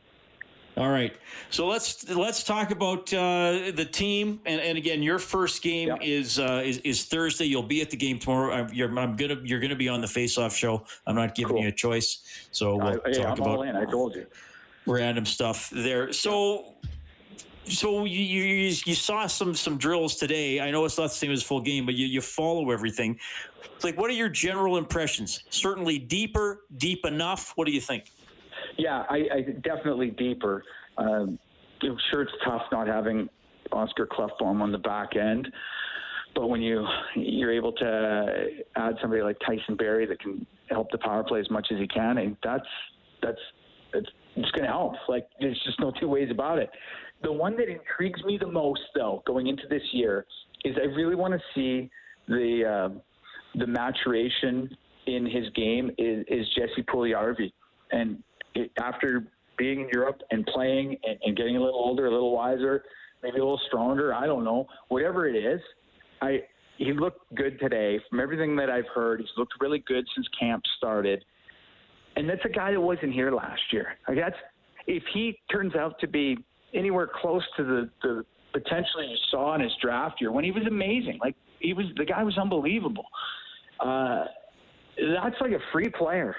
All 0.74 0.88
right, 0.88 1.14
so 1.50 1.66
let's 1.66 2.08
let's 2.08 2.42
talk 2.42 2.70
about 2.70 3.12
uh, 3.12 3.72
the 3.74 3.86
team, 3.90 4.40
and, 4.46 4.58
and 4.58 4.78
again, 4.78 5.02
your 5.02 5.18
first 5.18 5.60
game 5.62 5.88
Yeah. 5.88 5.96
is, 6.00 6.38
uh, 6.38 6.62
is 6.64 6.78
is 6.78 7.04
Thursday. 7.04 7.44
You'll 7.44 7.62
be 7.62 7.82
at 7.82 7.90
the 7.90 7.96
game 7.98 8.18
tomorrow. 8.18 8.54
I'm, 8.54 8.72
you're, 8.72 8.88
I'm 8.98 9.14
gonna 9.16 9.36
you're 9.44 9.60
gonna 9.60 9.76
be 9.76 9.90
on 9.90 10.00
the 10.00 10.06
face-off 10.08 10.56
show. 10.56 10.86
I'm 11.06 11.14
not 11.14 11.34
giving 11.34 11.56
Cool. 11.56 11.62
you 11.64 11.68
a 11.68 11.72
choice, 11.72 12.22
so 12.52 12.76
we'll 12.76 12.86
I, 13.04 13.10
yeah, 13.10 13.12
talk 13.24 13.38
I'm 13.38 13.42
all 13.42 13.62
about 13.62 13.68
in. 13.68 13.76
I 13.76 13.84
told 13.84 14.14
you. 14.14 14.26
random 14.86 15.26
stuff 15.26 15.68
there. 15.70 16.10
So, 16.10 16.72
so 17.66 18.06
you, 18.06 18.20
you 18.22 18.42
you 18.42 18.74
you 18.86 18.94
saw 18.94 19.26
some 19.26 19.54
some 19.54 19.76
drills 19.76 20.16
today. 20.16 20.58
I 20.58 20.70
know 20.70 20.86
it's 20.86 20.96
not 20.96 21.08
the 21.08 21.14
same 21.16 21.32
as 21.32 21.42
full 21.42 21.60
game, 21.60 21.84
but 21.84 21.96
you 21.96 22.06
you 22.06 22.22
follow 22.22 22.70
everything. 22.70 23.18
Like, 23.84 23.98
what 23.98 24.08
are 24.08 24.14
your 24.14 24.30
general 24.30 24.78
impressions? 24.78 25.44
Certainly 25.50 25.98
deeper, 25.98 26.62
deep 26.78 27.04
enough. 27.04 27.52
What 27.56 27.66
do 27.66 27.72
you 27.72 27.80
think? 27.80 28.10
Yeah, 28.78 29.04
I, 29.08 29.16
I 29.32 29.40
definitely 29.62 30.10
deeper. 30.10 30.62
Um, 30.98 31.38
I'm 31.82 31.96
sure 32.10 32.22
it's 32.22 32.32
tough 32.44 32.62
not 32.70 32.86
having 32.86 33.28
Oscar 33.72 34.06
Klefbom 34.06 34.60
on 34.60 34.72
the 34.72 34.78
back 34.78 35.16
end, 35.16 35.48
but 36.34 36.48
when 36.48 36.62
you 36.62 36.86
you're 37.16 37.52
able 37.52 37.72
to 37.72 38.46
add 38.76 38.94
somebody 39.00 39.22
like 39.22 39.36
Tyson 39.44 39.76
Barrie 39.76 40.06
that 40.06 40.20
can 40.20 40.46
help 40.70 40.90
the 40.90 40.98
power 40.98 41.24
play 41.24 41.40
as 41.40 41.50
much 41.50 41.68
as 41.72 41.78
he 41.78 41.88
can, 41.88 42.18
and 42.18 42.36
that's 42.42 42.66
that's 43.22 43.40
it's, 43.94 44.08
it's 44.36 44.50
going 44.52 44.64
to 44.64 44.70
help. 44.70 44.94
Like 45.08 45.26
there's 45.40 45.60
just 45.64 45.80
no 45.80 45.92
two 46.00 46.08
ways 46.08 46.28
about 46.30 46.58
it. 46.58 46.70
The 47.22 47.32
one 47.32 47.56
that 47.56 47.68
intrigues 47.68 48.22
me 48.24 48.38
the 48.38 48.50
most, 48.50 48.80
though, 48.94 49.22
going 49.26 49.46
into 49.46 49.64
this 49.68 49.82
year, 49.92 50.26
is 50.64 50.76
I 50.76 50.86
really 50.86 51.14
want 51.14 51.34
to 51.34 51.40
see 51.54 51.90
the 52.28 52.90
uh, 52.94 52.98
the 53.58 53.66
maturation 53.66 54.76
in 55.06 55.26
his 55.26 55.48
game 55.54 55.90
is, 55.98 56.24
is 56.28 56.46
Jesse 56.56 56.82
Puljujärvi. 56.82 57.52
And 57.90 58.22
after 58.78 59.26
being 59.58 59.82
in 59.82 59.88
Europe 59.92 60.20
and 60.30 60.46
playing 60.46 60.96
and, 61.04 61.18
and 61.22 61.36
getting 61.36 61.56
a 61.56 61.60
little 61.60 61.78
older, 61.78 62.06
a 62.06 62.10
little 62.10 62.32
wiser, 62.32 62.84
maybe 63.22 63.36
a 63.36 63.42
little 63.42 63.60
stronger, 63.68 64.14
I 64.14 64.26
don't 64.26 64.44
know, 64.44 64.66
whatever 64.88 65.28
it 65.28 65.36
is, 65.36 65.60
I 66.20 66.42
he 66.78 66.92
looked 66.92 67.32
good 67.34 67.60
today. 67.60 68.00
From 68.08 68.18
everything 68.18 68.56
that 68.56 68.70
I've 68.70 68.88
heard, 68.94 69.20
he's 69.20 69.28
looked 69.36 69.54
really 69.60 69.80
good 69.80 70.04
since 70.14 70.26
camp 70.38 70.62
started. 70.78 71.24
And 72.16 72.28
that's 72.28 72.44
a 72.44 72.48
guy 72.48 72.72
that 72.72 72.80
wasn't 72.80 73.12
here 73.12 73.30
last 73.30 73.60
year. 73.70 73.96
Like 74.08 74.16
that's 74.16 74.36
if 74.86 75.02
he 75.12 75.38
turns 75.50 75.74
out 75.74 75.98
to 76.00 76.08
be 76.08 76.38
anywhere 76.74 77.08
close 77.20 77.42
to 77.56 77.64
the, 77.64 77.90
the 78.02 78.24
potential 78.52 79.02
you 79.02 79.16
saw 79.30 79.54
in 79.54 79.60
his 79.60 79.72
draft 79.80 80.20
year 80.20 80.32
when 80.32 80.44
he 80.44 80.50
was 80.50 80.64
amazing. 80.66 81.18
Like 81.20 81.36
he 81.60 81.72
was 81.72 81.86
the 81.96 82.04
guy 82.04 82.22
was 82.22 82.36
unbelievable. 82.36 83.06
Uh, 83.80 84.24
that's 84.96 85.36
like 85.40 85.52
a 85.52 85.60
free 85.72 85.88
player. 85.88 86.36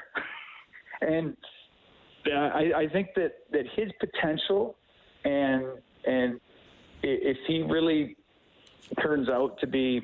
and 1.02 1.36
I, 2.32 2.72
I 2.76 2.88
think 2.88 3.10
that, 3.16 3.34
that 3.52 3.66
his 3.76 3.90
potential 4.00 4.76
and 5.26 5.66
and 6.06 6.40
if 7.02 7.38
he 7.48 7.62
really 7.62 8.16
turns 9.02 9.30
out 9.30 9.60
to 9.60 9.68
be 9.68 10.02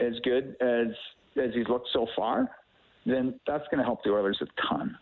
as 0.00 0.14
good 0.24 0.56
as 0.60 0.88
as 1.36 1.52
he's 1.54 1.68
looked 1.68 1.88
so 1.92 2.06
far, 2.16 2.50
then 3.06 3.38
that's 3.46 3.64
going 3.70 3.78
to 3.78 3.84
help 3.84 4.02
the 4.04 4.10
Oilers 4.10 4.40
a 4.40 4.68
ton. 4.68 4.96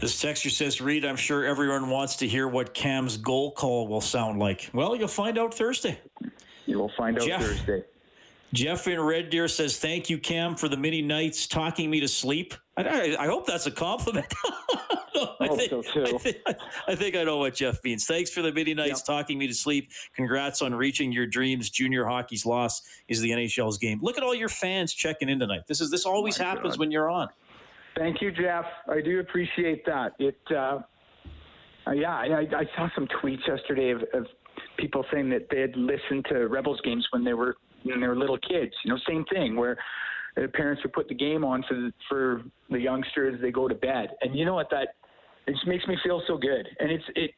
This 0.00 0.20
texture 0.20 0.50
says, 0.50 0.80
Reed, 0.82 1.06
I'm 1.06 1.16
sure 1.16 1.44
everyone 1.44 1.88
wants 1.88 2.16
to 2.16 2.28
hear 2.28 2.48
what 2.48 2.74
Cam's 2.74 3.16
goal 3.16 3.52
call 3.52 3.88
will 3.88 4.02
sound 4.02 4.38
like. 4.38 4.68
Well, 4.74 4.94
you'll 4.94 5.08
find 5.08 5.38
out 5.38 5.54
Thursday. 5.54 5.98
You 6.66 6.78
will 6.78 6.92
find 6.98 7.16
out 7.16 7.26
Jeff. 7.26 7.40
Thursday. 7.40 7.82
Jeff 8.52 8.86
in 8.88 9.00
Red 9.00 9.30
Deer 9.30 9.48
says, 9.48 9.78
Thank 9.78 10.10
you, 10.10 10.18
Cam, 10.18 10.54
for 10.54 10.68
the 10.68 10.76
many 10.76 11.00
nights 11.00 11.46
talking 11.46 11.90
me 11.90 12.00
to 12.00 12.08
sleep. 12.08 12.54
I, 12.76 12.82
I, 12.82 13.16
I 13.24 13.26
hope 13.26 13.46
that's 13.46 13.66
a 13.66 13.70
compliment. 13.70 14.32
No, 15.16 15.34
I, 15.40 15.46
Hope 15.46 15.56
think, 15.58 15.70
so, 15.70 15.80
too. 15.80 16.04
I, 16.04 16.18
think, 16.18 16.36
I 16.88 16.94
think 16.94 17.16
I 17.16 17.24
know 17.24 17.38
what 17.38 17.54
Jeff 17.54 17.82
means. 17.82 18.04
Thanks 18.04 18.30
for 18.30 18.42
the 18.42 18.52
many 18.52 18.74
nights 18.74 19.00
talking 19.02 19.38
me 19.38 19.46
to 19.46 19.54
sleep. 19.54 19.90
Congrats 20.14 20.60
on 20.60 20.74
reaching 20.74 21.10
your 21.10 21.26
dreams. 21.26 21.70
Junior 21.70 22.04
hockey's 22.04 22.44
loss 22.44 22.82
is 23.08 23.22
the 23.22 23.30
NHL's 23.30 23.78
game. 23.78 23.98
Look 24.02 24.18
at 24.18 24.22
all 24.22 24.34
your 24.34 24.50
fans 24.50 24.92
checking 24.92 25.30
in 25.30 25.38
tonight. 25.38 25.62
This 25.66 25.80
is 25.80 25.90
this 25.90 26.04
always 26.04 26.36
happens 26.36 26.74
God. 26.74 26.80
when 26.80 26.90
you're 26.90 27.08
on. 27.08 27.28
Thank 27.96 28.20
you, 28.20 28.30
Jeff. 28.30 28.66
I 28.88 29.00
do 29.00 29.20
appreciate 29.20 29.86
that. 29.86 30.12
It, 30.18 30.38
uh, 30.50 30.80
uh, 31.86 31.92
yeah, 31.92 32.14
I, 32.14 32.46
I 32.54 32.64
saw 32.76 32.88
some 32.94 33.08
tweets 33.22 33.46
yesterday 33.48 33.92
of, 33.92 34.02
of 34.12 34.26
people 34.76 35.02
saying 35.10 35.30
that 35.30 35.46
they 35.50 35.60
had 35.60 35.74
listened 35.76 36.26
to 36.28 36.46
Rebels 36.48 36.80
games 36.84 37.06
when 37.10 37.24
they 37.24 37.32
were 37.32 37.56
when 37.84 38.00
they 38.00 38.06
were 38.06 38.16
little 38.16 38.38
kids. 38.38 38.72
You 38.84 38.92
know, 38.92 38.98
same 39.08 39.24
thing 39.32 39.56
where 39.56 39.78
the 40.36 40.48
parents 40.48 40.82
would 40.82 40.92
put 40.92 41.08
the 41.08 41.14
game 41.14 41.44
on 41.44 41.64
for 41.68 41.74
the, 41.74 41.92
for 42.08 42.42
the 42.70 42.78
youngsters 42.78 43.34
as 43.36 43.40
they 43.40 43.50
go 43.50 43.68
to 43.68 43.74
bed. 43.74 44.10
And 44.20 44.38
you 44.38 44.44
know 44.44 44.54
what? 44.54 44.68
That 44.70 44.88
it 45.46 45.52
just 45.52 45.66
makes 45.66 45.86
me 45.86 45.96
feel 46.04 46.22
so 46.26 46.36
good. 46.36 46.68
And 46.78 46.90
it's 46.90 47.04
it 47.14 47.30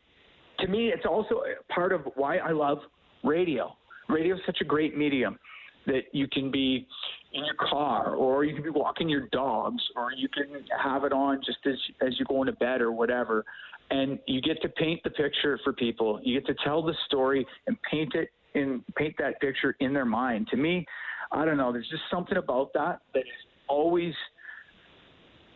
to 0.61 0.69
me, 0.69 0.89
it's 0.89 1.07
also 1.07 1.43
part 1.69 1.93
of 1.93 2.03
why 2.17 2.39
I 2.39 2.51
love 2.51 2.79
radio. 3.23 3.77
Radio 4.09 4.35
is 4.35 4.41
such 4.45 4.59
a 4.61 4.65
great 4.65 4.97
medium 4.97 5.39
that 5.87 6.03
you 6.13 6.27
can 6.29 6.51
be 6.51 6.87
in 7.33 7.45
your 7.45 7.55
car 7.55 8.15
or 8.15 8.45
you 8.45 8.55
can 8.55 8.63
be 8.63 8.71
walking 8.71 9.09
your 9.09 9.29
dogs 9.29 9.83
or 9.97 10.13
you 10.13 10.29
can 10.29 10.47
have 10.83 11.05
it 11.05 11.13
on 11.13 11.41
just 11.45 11.59
as 11.67 11.75
as 12.07 12.19
you're 12.19 12.27
going 12.27 12.47
to 12.47 12.53
bed 12.53 12.81
or 12.81 12.91
whatever 12.91 13.45
and 13.91 14.19
you 14.27 14.41
get 14.41 14.61
to 14.63 14.69
paint 14.71 15.01
the 15.05 15.11
picture 15.11 15.59
for 15.63 15.75
people 15.75 16.21
you 16.25 16.41
get 16.41 16.47
to 16.47 16.55
tell 16.65 16.83
the 16.83 16.95
story 17.07 17.47
and 17.67 17.77
paint 17.83 18.15
it 18.15 18.31
in 18.59 18.85
paint 18.97 19.14
that 19.18 19.40
picture 19.40 19.75
in 19.81 19.92
their 19.92 20.05
mind 20.05 20.47
to 20.49 20.57
me 20.57 20.85
i 21.33 21.44
don't 21.44 21.57
know 21.57 21.73
there's 21.73 21.88
just 21.88 22.03
something 22.11 22.38
about 22.38 22.71
that 22.75 23.01
that 23.14 23.25
has 23.25 23.47
always 23.68 24.14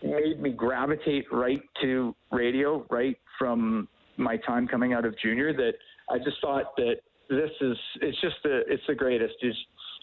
made 0.02 0.40
me 0.40 0.50
gravitate 0.50 1.24
right 1.32 1.62
to 1.80 2.14
radio 2.30 2.84
right 2.90 3.16
from 3.38 3.88
my 4.16 4.36
time 4.38 4.66
coming 4.66 4.92
out 4.92 5.04
of 5.04 5.18
junior 5.18 5.52
that 5.52 5.72
I 6.10 6.18
just 6.18 6.40
thought 6.40 6.76
that 6.76 6.96
this 7.30 7.50
is 7.60 7.76
it's 8.00 8.20
just 8.20 8.36
the 8.42 8.62
it's 8.66 8.82
the 8.86 8.94
greatest 8.94 9.34
is 9.42 9.54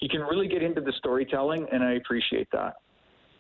you 0.02 0.10
can 0.10 0.22
really 0.22 0.48
get 0.48 0.64
into 0.64 0.82
the 0.82 0.94
storytelling 0.98 1.68
and 1.72 1.84
I 1.84 1.94
appreciate 1.94 2.48
that. 2.52 2.76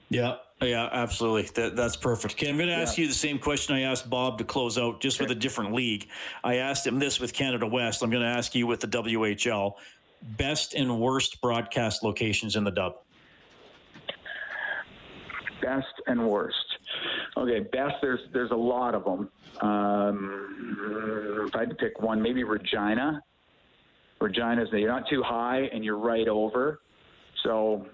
Yeah, 0.09 0.35
yeah, 0.61 0.89
absolutely. 0.91 1.43
That, 1.53 1.75
that's 1.75 1.95
perfect. 1.95 2.33
Okay, 2.33 2.49
I'm 2.49 2.57
going 2.57 2.69
to 2.69 2.75
ask 2.75 2.97
Yeah. 2.97 3.03
you 3.03 3.07
the 3.07 3.13
same 3.13 3.37
question 3.39 3.75
I 3.75 3.81
asked 3.81 4.09
Bob 4.09 4.39
to 4.39 4.43
close 4.43 4.77
out, 4.77 4.99
just 4.99 5.19
with 5.19 5.29
a 5.31 5.35
different 5.35 5.73
league. 5.73 6.07
I 6.43 6.55
asked 6.55 6.85
him 6.85 6.97
this 6.99 7.19
with 7.19 7.33
Canada 7.33 7.67
West. 7.67 8.01
I'm 8.01 8.09
going 8.09 8.23
to 8.23 8.29
ask 8.29 8.55
you 8.55 8.65
with 8.67 8.79
the 8.79 8.87
WHL. 8.87 9.73
Best 10.37 10.73
and 10.73 10.99
worst 10.99 11.39
broadcast 11.41 12.03
locations 12.03 12.55
in 12.55 12.63
the 12.63 12.71
dub. 12.71 12.95
Best 15.61 15.85
and 16.07 16.27
worst. 16.27 16.57
Okay, 17.37 17.59
best 17.59 17.95
there's 18.01 18.19
there's 18.33 18.51
a 18.51 18.55
lot 18.55 18.95
of 18.95 19.03
them. 19.05 19.29
Um, 19.61 21.45
if 21.47 21.55
I 21.55 21.59
had 21.59 21.69
to 21.69 21.75
pick 21.75 22.01
one, 22.01 22.21
maybe 22.21 22.43
Regina. 22.43 23.21
Regina's 24.19 24.69
you're 24.73 24.89
not 24.89 25.07
too 25.09 25.21
high 25.23 25.69
and 25.73 25.83
you're 25.85 25.97
right 25.97 26.27
over, 26.27 26.81
so 27.43 27.85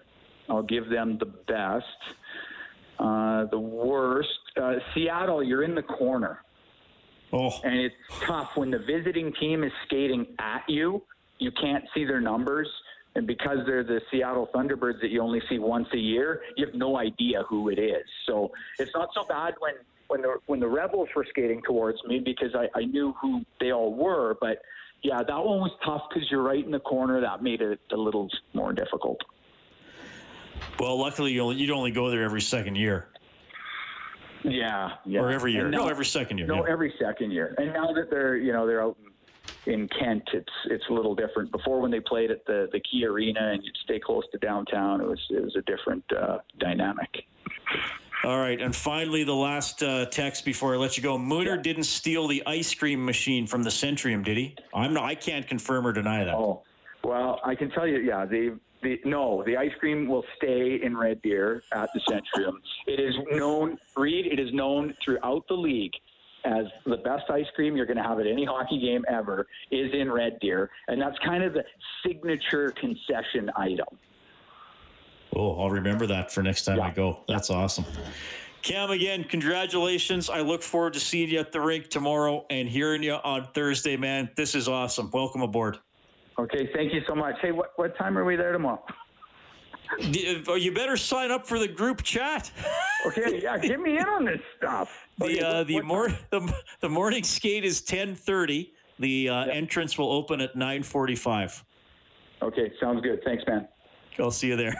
I'll 0.49 0.63
give 0.63 0.89
them 0.89 1.17
the 1.17 1.25
best. 1.25 1.85
Uh, 2.99 3.45
the 3.45 3.59
worst 3.59 4.29
uh, 4.61 4.75
Seattle, 4.93 5.43
you're 5.43 5.63
in 5.63 5.75
the 5.75 5.83
corner. 5.83 6.41
Oh. 7.33 7.51
And 7.63 7.75
it's 7.75 7.95
tough 8.21 8.55
when 8.55 8.71
the 8.71 8.79
visiting 8.79 9.33
team 9.33 9.63
is 9.63 9.71
skating 9.85 10.27
at 10.39 10.63
you. 10.67 11.03
You 11.39 11.51
can't 11.51 11.83
see 11.93 12.05
their 12.05 12.21
numbers. 12.21 12.69
And 13.15 13.25
because 13.25 13.59
they're 13.65 13.83
the 13.83 14.01
Seattle 14.11 14.49
Thunderbirds 14.53 15.01
that 15.01 15.09
you 15.09 15.21
only 15.21 15.41
see 15.49 15.57
once 15.57 15.87
a 15.93 15.97
year, 15.97 16.41
you 16.57 16.65
have 16.65 16.75
no 16.75 16.97
idea 16.97 17.43
who 17.49 17.69
it 17.69 17.79
is. 17.79 18.05
So 18.25 18.51
it's 18.77 18.93
not 18.93 19.09
so 19.13 19.23
bad 19.23 19.55
when 19.59 19.73
when 20.07 20.21
the 20.21 20.35
when 20.45 20.59
the 20.59 20.67
Rebels 20.67 21.09
were 21.15 21.25
skating 21.29 21.61
towards 21.65 21.97
me 22.05 22.19
because 22.19 22.53
I, 22.53 22.67
I 22.77 22.85
knew 22.85 23.13
who 23.21 23.43
they 23.59 23.71
all 23.71 23.93
were. 23.93 24.37
But 24.39 24.61
yeah, 25.01 25.23
that 25.23 25.37
one 25.37 25.59
was 25.59 25.71
tough 25.83 26.03
because 26.09 26.29
you're 26.29 26.43
right 26.43 26.63
in 26.63 26.71
the 26.71 26.79
corner. 26.79 27.21
That 27.21 27.41
made 27.41 27.61
it 27.61 27.79
a 27.91 27.97
little 27.97 28.29
more 28.53 28.73
difficult. 28.73 29.21
Well, 30.79 30.97
luckily 30.99 31.31
you 31.33 31.41
only, 31.41 31.55
you'd 31.57 31.71
only 31.71 31.91
go 31.91 32.09
there 32.09 32.23
every 32.23 32.41
second 32.41 32.75
year. 32.75 33.07
Yeah, 34.43 34.91
yeah. 35.05 35.21
Or 35.21 35.31
every 35.31 35.53
year. 35.53 35.69
Now- 35.69 35.85
no, 35.85 35.87
every 35.87 36.05
second 36.05 36.37
year. 36.37 36.47
No, 36.47 36.65
yeah. 36.65 36.71
every 36.71 36.93
second 36.99 37.31
year. 37.31 37.55
And 37.57 37.73
now 37.73 37.91
that 37.93 38.09
they're 38.09 38.37
you 38.37 38.53
know 38.53 38.67
they're 38.67 38.83
out 38.83 38.97
in, 39.65 39.87
Kent, 39.87 40.23
it's 40.33 40.53
it's 40.65 40.83
a 40.89 40.93
little 40.93 41.15
different. 41.15 41.51
Before 41.51 41.81
when 41.81 41.91
they 41.91 41.99
played 41.99 42.29
at 42.31 42.45
the 42.45 42.69
the 42.71 42.79
Key 42.79 43.05
Arena 43.05 43.51
and 43.53 43.63
you'd 43.63 43.77
stay 43.83 43.99
close 43.99 44.23
to 44.31 44.37
downtown, 44.37 45.01
it 45.01 45.07
was 45.07 45.19
it 45.31 45.43
was 45.43 45.55
a 45.55 45.61
different 45.61 46.03
uh, 46.13 46.39
dynamic. 46.59 47.09
All 48.23 48.39
right, 48.39 48.59
and 48.59 48.75
finally, 48.75 49.23
the 49.23 49.35
last 49.35 49.83
uh, 49.83 50.05
text 50.07 50.45
before 50.45 50.73
I 50.73 50.77
let 50.77 50.97
you 50.97 51.03
go. 51.03 51.17
Mooner 51.17 51.61
didn't 51.61 51.83
steal 51.83 52.27
the 52.27 52.41
ice 52.47 52.73
cream 52.73 53.05
machine 53.05 53.45
from 53.45 53.61
the 53.61 53.69
Centrium, 53.69 54.23
did 54.23 54.37
he? 54.37 54.55
I'm 54.73 54.93
not. 54.93 55.03
I 55.03 55.15
can't 55.15 55.47
confirm 55.47 55.85
or 55.85 55.91
deny 55.91 56.23
that. 56.23 56.33
Oh, 56.33 56.63
well, 57.03 57.39
I 57.43 57.53
can 57.53 57.69
tell 57.69 57.85
you, 57.85 57.99
yeah, 57.99 58.25
the 58.25 58.57
the 58.85 58.99
no, 59.03 59.43
the 59.45 59.57
ice 59.57 59.71
cream 59.79 60.07
will 60.07 60.23
stay 60.37 60.79
in 60.81 60.95
Red 60.95 61.21
Deer 61.21 61.63
at 61.73 61.89
the 61.93 61.99
Centrium. 62.01 62.53
It 62.87 62.99
is 62.99 63.15
known, 63.31 63.77
Reed. 63.97 64.27
It 64.27 64.39
is 64.39 64.53
known 64.53 64.93
throughout 65.03 65.47
the 65.47 65.55
league 65.55 65.93
as 66.45 66.65
the 66.85 66.97
best 66.97 67.23
ice 67.31 67.47
cream 67.55 67.75
you're 67.75 67.87
going 67.87 67.97
to 67.97 68.03
have 68.03 68.19
at 68.19 68.27
any 68.27 68.45
hockey 68.45 68.79
game 68.79 69.03
ever 69.09 69.47
is 69.71 69.91
in 69.93 70.11
Red 70.11 70.39
Deer, 70.39 70.69
and 70.87 71.01
that's 71.01 71.17
kind 71.25 71.43
of 71.43 71.53
the 71.53 71.63
signature 72.05 72.71
concession 72.79 73.49
item. 73.57 73.87
Oh, 75.35 75.59
I'll 75.59 75.71
remember 75.71 76.05
that 76.07 76.31
for 76.31 76.43
next 76.43 76.65
time 76.65 76.79
I 76.79 76.91
go. 76.91 77.19
That's 77.27 77.49
awesome. 77.49 77.85
Cam, 78.61 78.91
again, 78.91 79.23
congratulations. 79.23 80.29
I 80.29 80.41
look 80.41 80.63
forward 80.63 80.93
to 80.93 80.99
seeing 80.99 81.29
you 81.29 81.39
at 81.39 81.51
the 81.51 81.61
rink 81.61 81.89
tomorrow 81.89 82.45
and 82.49 82.69
hearing 82.69 83.03
you 83.03 83.13
on 83.13 83.47
Thursday, 83.53 83.97
man. 83.97 84.29
This 84.35 84.55
is 84.55 84.67
awesome. 84.67 85.09
Welcome 85.11 85.41
aboard. 85.41 85.79
Okay, 86.37 86.69
thank 86.73 86.93
you 86.93 87.01
so 87.07 87.15
much. 87.15 87.35
Hey, 87.41 87.51
what 87.51 87.71
what 87.77 87.97
time 87.97 88.17
are 88.17 88.25
we 88.25 88.35
there 88.35 88.51
tomorrow? 88.51 88.83
Uh, 90.47 90.53
You 90.55 90.71
better 90.73 90.97
sign 90.97 91.31
up 91.31 91.45
for 91.47 91.59
the 91.59 91.67
group 91.67 92.03
chat. 92.03 92.51
Okay, 93.05 93.41
yeah, 93.41 93.57
get 93.61 93.79
me 93.79 93.97
in 93.97 94.05
on 94.05 94.25
this 94.25 94.41
stuff. 94.57 94.89
The 95.19 95.41
uh, 95.41 95.63
the 95.63 95.81
more 95.81 96.09
the, 96.31 96.53
the 96.81 96.89
morning 96.89 97.23
skate 97.23 97.63
is 97.63 97.81
ten 97.81 98.15
thirty. 98.15 98.73
The 98.99 99.29
uh, 99.29 99.45
entrance 99.45 99.97
will 99.97 100.11
open 100.11 100.41
at 100.41 100.55
nine 100.55 100.83
forty 100.83 101.15
five. 101.15 101.63
Okay, 102.41 102.71
sounds 102.81 103.01
good. 103.01 103.21
Thanks, 103.23 103.43
man. 103.47 103.67
I'll 104.19 104.31
see 104.31 104.47
you 104.47 104.55
there. 104.55 104.75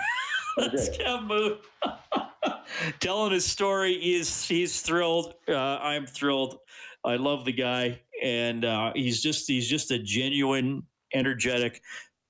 Cam 0.98 1.28
Moon. 1.28 1.58
Telling 3.00 3.32
his 3.32 3.46
story. 3.46 4.00
He's 4.00 4.48
he's 4.48 4.82
thrilled. 4.82 5.36
Uh, 5.48 5.56
I'm 5.78 6.06
thrilled. 6.06 6.60
I 7.04 7.18
love 7.18 7.46
the 7.46 7.52
guy, 7.54 8.02
and 8.24 8.66
uh, 8.66 8.92
he's 8.96 9.22
just 9.22 9.48
he's 9.48 9.70
just 9.70 9.92
a 9.92 10.00
genuine, 10.00 10.84
energetic, 11.16 11.82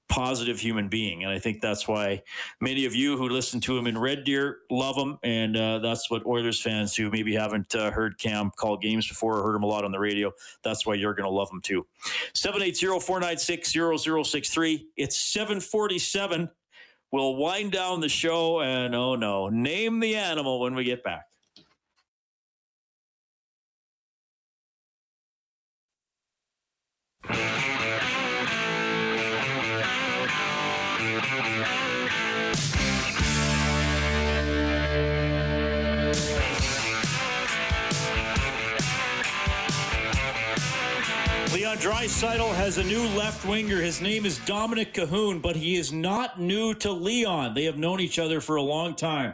positive 0.08 0.60
human 0.60 0.88
being, 0.88 1.24
and 1.24 1.32
I 1.32 1.40
think 1.40 1.62
that's 1.62 1.88
why 1.88 2.22
many 2.62 2.86
of 2.86 2.94
you 2.96 3.18
who 3.18 3.28
listen 3.28 3.60
to 3.62 3.76
him 3.78 3.88
in 3.88 3.98
Red 3.98 4.24
Deer 4.24 4.60
love 4.70 4.96
him, 4.96 5.18
and 5.24 5.58
uh, 5.58 5.80
that's 5.80 6.12
what 6.12 6.24
Oilers 6.26 6.62
fans 6.62 6.96
who 6.96 7.10
maybe 7.10 7.34
haven't 7.34 7.74
uh, 7.76 7.90
heard 7.92 8.18
Cam 8.20 8.52
call 8.56 8.78
games 8.78 9.08
before 9.08 9.40
or 9.40 9.44
heard 9.44 9.56
him 9.56 9.64
a 9.64 9.68
lot 9.68 9.84
on 9.84 9.92
the 9.92 10.00
radio. 10.00 10.32
That's 10.64 10.86
why 10.86 10.94
you're 10.94 11.16
going 11.16 11.28
to 11.28 11.36
love 11.36 11.50
him 11.52 11.62
too. 11.62 11.88
780-496-0063. 12.34 14.86
It's 14.96 15.18
747. 15.18 16.52
We'll 17.12 17.36
wind 17.36 17.72
down 17.72 18.00
the 18.02 18.10
show 18.10 18.62
and 18.62 18.94
oh 18.94 19.16
no, 19.16 19.50
name 19.50 20.02
the 20.02 20.16
animal 20.16 20.60
when 20.60 20.76
we 20.76 20.84
get 20.84 21.04
back. 21.04 21.26
Leon 41.76 41.94
Draisaitl 41.94 42.56
has 42.56 42.78
a 42.78 42.84
new 42.84 43.04
left 43.18 43.46
winger. 43.46 43.82
His 43.82 44.00
name 44.00 44.26
is 44.26 44.40
Dominik 44.40 44.94
Kahun, 44.94 45.42
but 45.42 45.56
he 45.58 45.76
is 45.76 45.92
not 45.92 46.40
new 46.40 46.74
to 46.76 46.92
Leon. 46.92 47.54
They 47.54 47.66
have 47.66 47.78
known 47.78 48.00
each 48.00 48.18
other 48.18 48.40
for 48.40 48.56
a 48.56 48.62
long 48.62 48.96
time. 48.96 49.34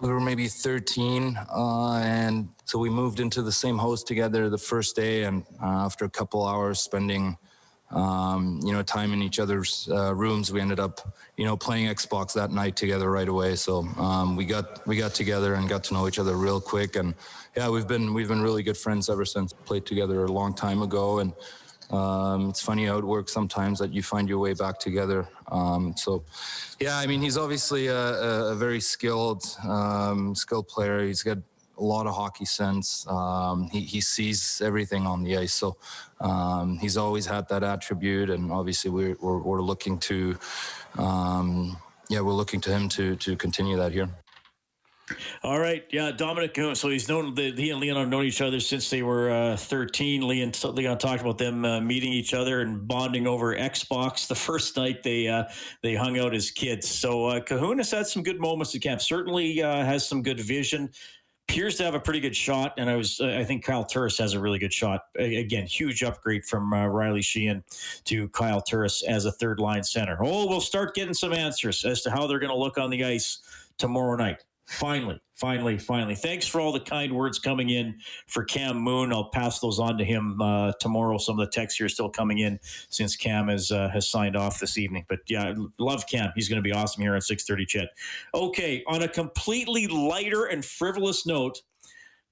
we 0.00 0.08
were 0.08 0.20
maybe 0.20 0.48
13 0.48 1.36
uh, 1.36 1.94
and 2.02 2.48
so 2.64 2.78
we 2.78 2.88
moved 2.88 3.20
into 3.20 3.42
the 3.42 3.52
same 3.52 3.78
house 3.78 4.02
together 4.02 4.48
the 4.48 4.58
first 4.58 4.96
day 4.96 5.24
and 5.24 5.44
uh, 5.62 5.84
after 5.84 6.04
a 6.06 6.10
couple 6.10 6.46
hours 6.46 6.80
spending 6.80 7.36
um, 7.90 8.60
you 8.62 8.72
know 8.72 8.82
time 8.82 9.12
in 9.12 9.22
each 9.22 9.38
other's 9.38 9.88
uh, 9.90 10.14
rooms. 10.14 10.52
We 10.52 10.60
ended 10.60 10.80
up 10.80 11.16
you 11.36 11.44
know 11.44 11.56
playing 11.56 11.88
xbox 11.88 12.32
that 12.34 12.50
night 12.50 12.76
together 12.76 13.10
right 13.10 13.28
away. 13.28 13.56
So 13.56 13.80
um, 13.96 14.36
we 14.36 14.44
got 14.44 14.86
we 14.86 14.96
got 14.96 15.14
together 15.14 15.54
and 15.54 15.68
got 15.68 15.84
to 15.84 15.94
know 15.94 16.06
each 16.08 16.18
other 16.18 16.36
real 16.36 16.60
quick. 16.60 16.96
And 16.96 17.14
yeah 17.56 17.68
we've 17.68 17.88
been 17.88 18.14
we've 18.14 18.28
been 18.28 18.42
really 18.42 18.62
good 18.62 18.76
friends 18.76 19.08
ever 19.08 19.24
since. 19.24 19.52
Played 19.52 19.86
together 19.86 20.24
a 20.24 20.32
long 20.32 20.54
time 20.54 20.82
ago. 20.82 21.20
And 21.20 21.32
um, 21.90 22.50
it's 22.50 22.60
funny 22.60 22.84
how 22.84 22.98
it 22.98 23.04
works 23.04 23.32
sometimes 23.32 23.78
that 23.78 23.92
you 23.92 24.02
find 24.02 24.28
your 24.28 24.38
way 24.38 24.52
back 24.52 24.78
together. 24.78 25.26
Um, 25.50 25.94
so, 25.96 26.24
yeah, 26.78 26.98
I 26.98 27.06
mean, 27.06 27.22
he's 27.22 27.38
obviously 27.38 27.86
a, 27.86 27.96
a, 27.96 28.54
very 28.54 28.80
skilled, 28.80 29.44
um, 29.66 30.34
skilled 30.34 30.68
player. 30.68 31.06
He's 31.06 31.22
got 31.22 31.38
a 31.78 31.82
lot 31.82 32.06
of 32.06 32.14
hockey 32.14 32.44
sense. 32.44 33.06
Um, 33.08 33.68
he, 33.70 33.80
he 33.80 34.00
sees 34.00 34.60
everything 34.64 35.06
on 35.06 35.22
the 35.22 35.36
ice. 35.36 35.52
So, 35.52 35.76
um, 36.20 36.78
he's 36.78 36.96
always 36.96 37.26
had 37.26 37.48
that 37.48 37.62
attribute, 37.62 38.30
and 38.30 38.50
obviously 38.50 38.90
we're 38.90 39.16
we're, 39.20 39.38
we're 39.38 39.62
looking 39.62 39.98
to, 40.00 40.36
um, 40.96 41.76
yeah, 42.08 42.20
we're 42.20 42.32
looking 42.32 42.60
to 42.62 42.70
him 42.70 42.88
to 42.90 43.16
to 43.16 43.36
continue 43.36 43.76
that 43.76 43.92
here. 43.92 44.08
All 45.42 45.58
right, 45.58 45.84
yeah, 45.90 46.12
Dominik 46.12 46.76
So 46.76 46.90
he's 46.90 47.08
known 47.08 47.34
he 47.36 47.70
and 47.70 47.80
Leon 47.80 47.96
have 47.96 48.08
known 48.08 48.24
each 48.24 48.42
other 48.42 48.60
since 48.60 48.90
they 48.90 49.02
were 49.02 49.30
uh, 49.30 49.56
thirteen. 49.56 50.26
Leon 50.26 50.52
Leon 50.64 50.98
talked 50.98 51.22
about 51.22 51.38
them 51.38 51.64
uh, 51.64 51.80
meeting 51.80 52.12
each 52.12 52.34
other 52.34 52.60
and 52.60 52.86
bonding 52.86 53.26
over 53.26 53.54
Xbox 53.54 54.26
the 54.26 54.34
first 54.34 54.76
night 54.76 55.02
they 55.02 55.28
uh, 55.28 55.44
they 55.82 55.94
hung 55.94 56.18
out 56.18 56.34
as 56.34 56.50
kids. 56.50 56.88
So 56.88 57.26
uh, 57.26 57.40
Kahun 57.40 57.78
has 57.78 57.90
had 57.90 58.06
some 58.06 58.22
good 58.22 58.40
moments 58.40 58.74
at 58.74 58.82
camp. 58.82 59.00
Certainly 59.00 59.62
uh, 59.62 59.84
has 59.84 60.06
some 60.06 60.22
good 60.22 60.40
vision. 60.40 60.90
Appears 61.48 61.76
to 61.76 61.84
have 61.84 61.94
a 61.94 62.00
pretty 62.00 62.20
good 62.20 62.36
shot, 62.36 62.74
and 62.76 62.90
I 62.90 62.96
was 62.96 63.22
I 63.22 63.42
think 63.42 63.64
Kyle 63.64 63.84
Turris 63.84 64.18
has 64.18 64.34
a 64.34 64.40
really 64.40 64.58
good 64.58 64.72
shot. 64.72 65.06
Again, 65.18 65.66
huge 65.66 66.02
upgrade 66.02 66.44
from 66.44 66.72
uh, 66.74 66.86
Riley 66.86 67.22
Sheahan 67.22 67.62
to 68.04 68.28
Kyle 68.28 68.60
Turris 68.60 69.02
as 69.02 69.24
a 69.24 69.32
third 69.32 69.58
line 69.58 69.82
center. 69.82 70.18
Oh, 70.20 70.46
we'll 70.46 70.60
start 70.60 70.94
getting 70.94 71.14
some 71.14 71.32
answers 71.32 71.86
as 71.86 72.02
to 72.02 72.10
how 72.10 72.26
they're 72.26 72.38
going 72.38 72.52
to 72.52 72.56
look 72.56 72.76
on 72.76 72.90
the 72.90 73.02
ice 73.02 73.38
tomorrow 73.78 74.14
night. 74.16 74.44
Finally, 74.68 75.18
finally, 75.34 75.78
finally. 75.78 76.14
Thanks 76.14 76.46
for 76.46 76.60
all 76.60 76.72
the 76.72 76.80
kind 76.80 77.10
words 77.14 77.38
coming 77.38 77.70
in 77.70 77.98
for 78.26 78.44
Cam 78.44 78.76
Moon. 78.76 79.14
I'll 79.14 79.30
pass 79.30 79.60
those 79.60 79.78
on 79.78 79.96
to 79.96 80.04
him 80.04 80.42
uh, 80.42 80.72
tomorrow. 80.78 81.16
Some 81.16 81.40
of 81.40 81.46
the 81.46 81.50
texts 81.50 81.78
here 81.78 81.86
are 81.86 81.88
still 81.88 82.10
coming 82.10 82.40
in 82.40 82.60
since 82.90 83.16
Cam 83.16 83.48
has 83.48 83.72
uh, 83.72 83.88
has 83.88 84.06
signed 84.06 84.36
off 84.36 84.60
this 84.60 84.76
evening. 84.76 85.06
But 85.08 85.20
yeah, 85.26 85.54
love 85.78 86.06
Cam. 86.06 86.32
He's 86.34 86.50
going 86.50 86.62
to 86.62 86.68
be 86.68 86.72
awesome 86.72 87.02
here 87.02 87.14
at 87.14 87.22
six 87.22 87.44
thirty. 87.46 87.64
CHED. 87.64 87.88
Okay, 88.34 88.84
on 88.86 89.02
a 89.02 89.08
completely 89.08 89.86
lighter 89.86 90.44
and 90.44 90.62
frivolous 90.62 91.24
note, 91.24 91.62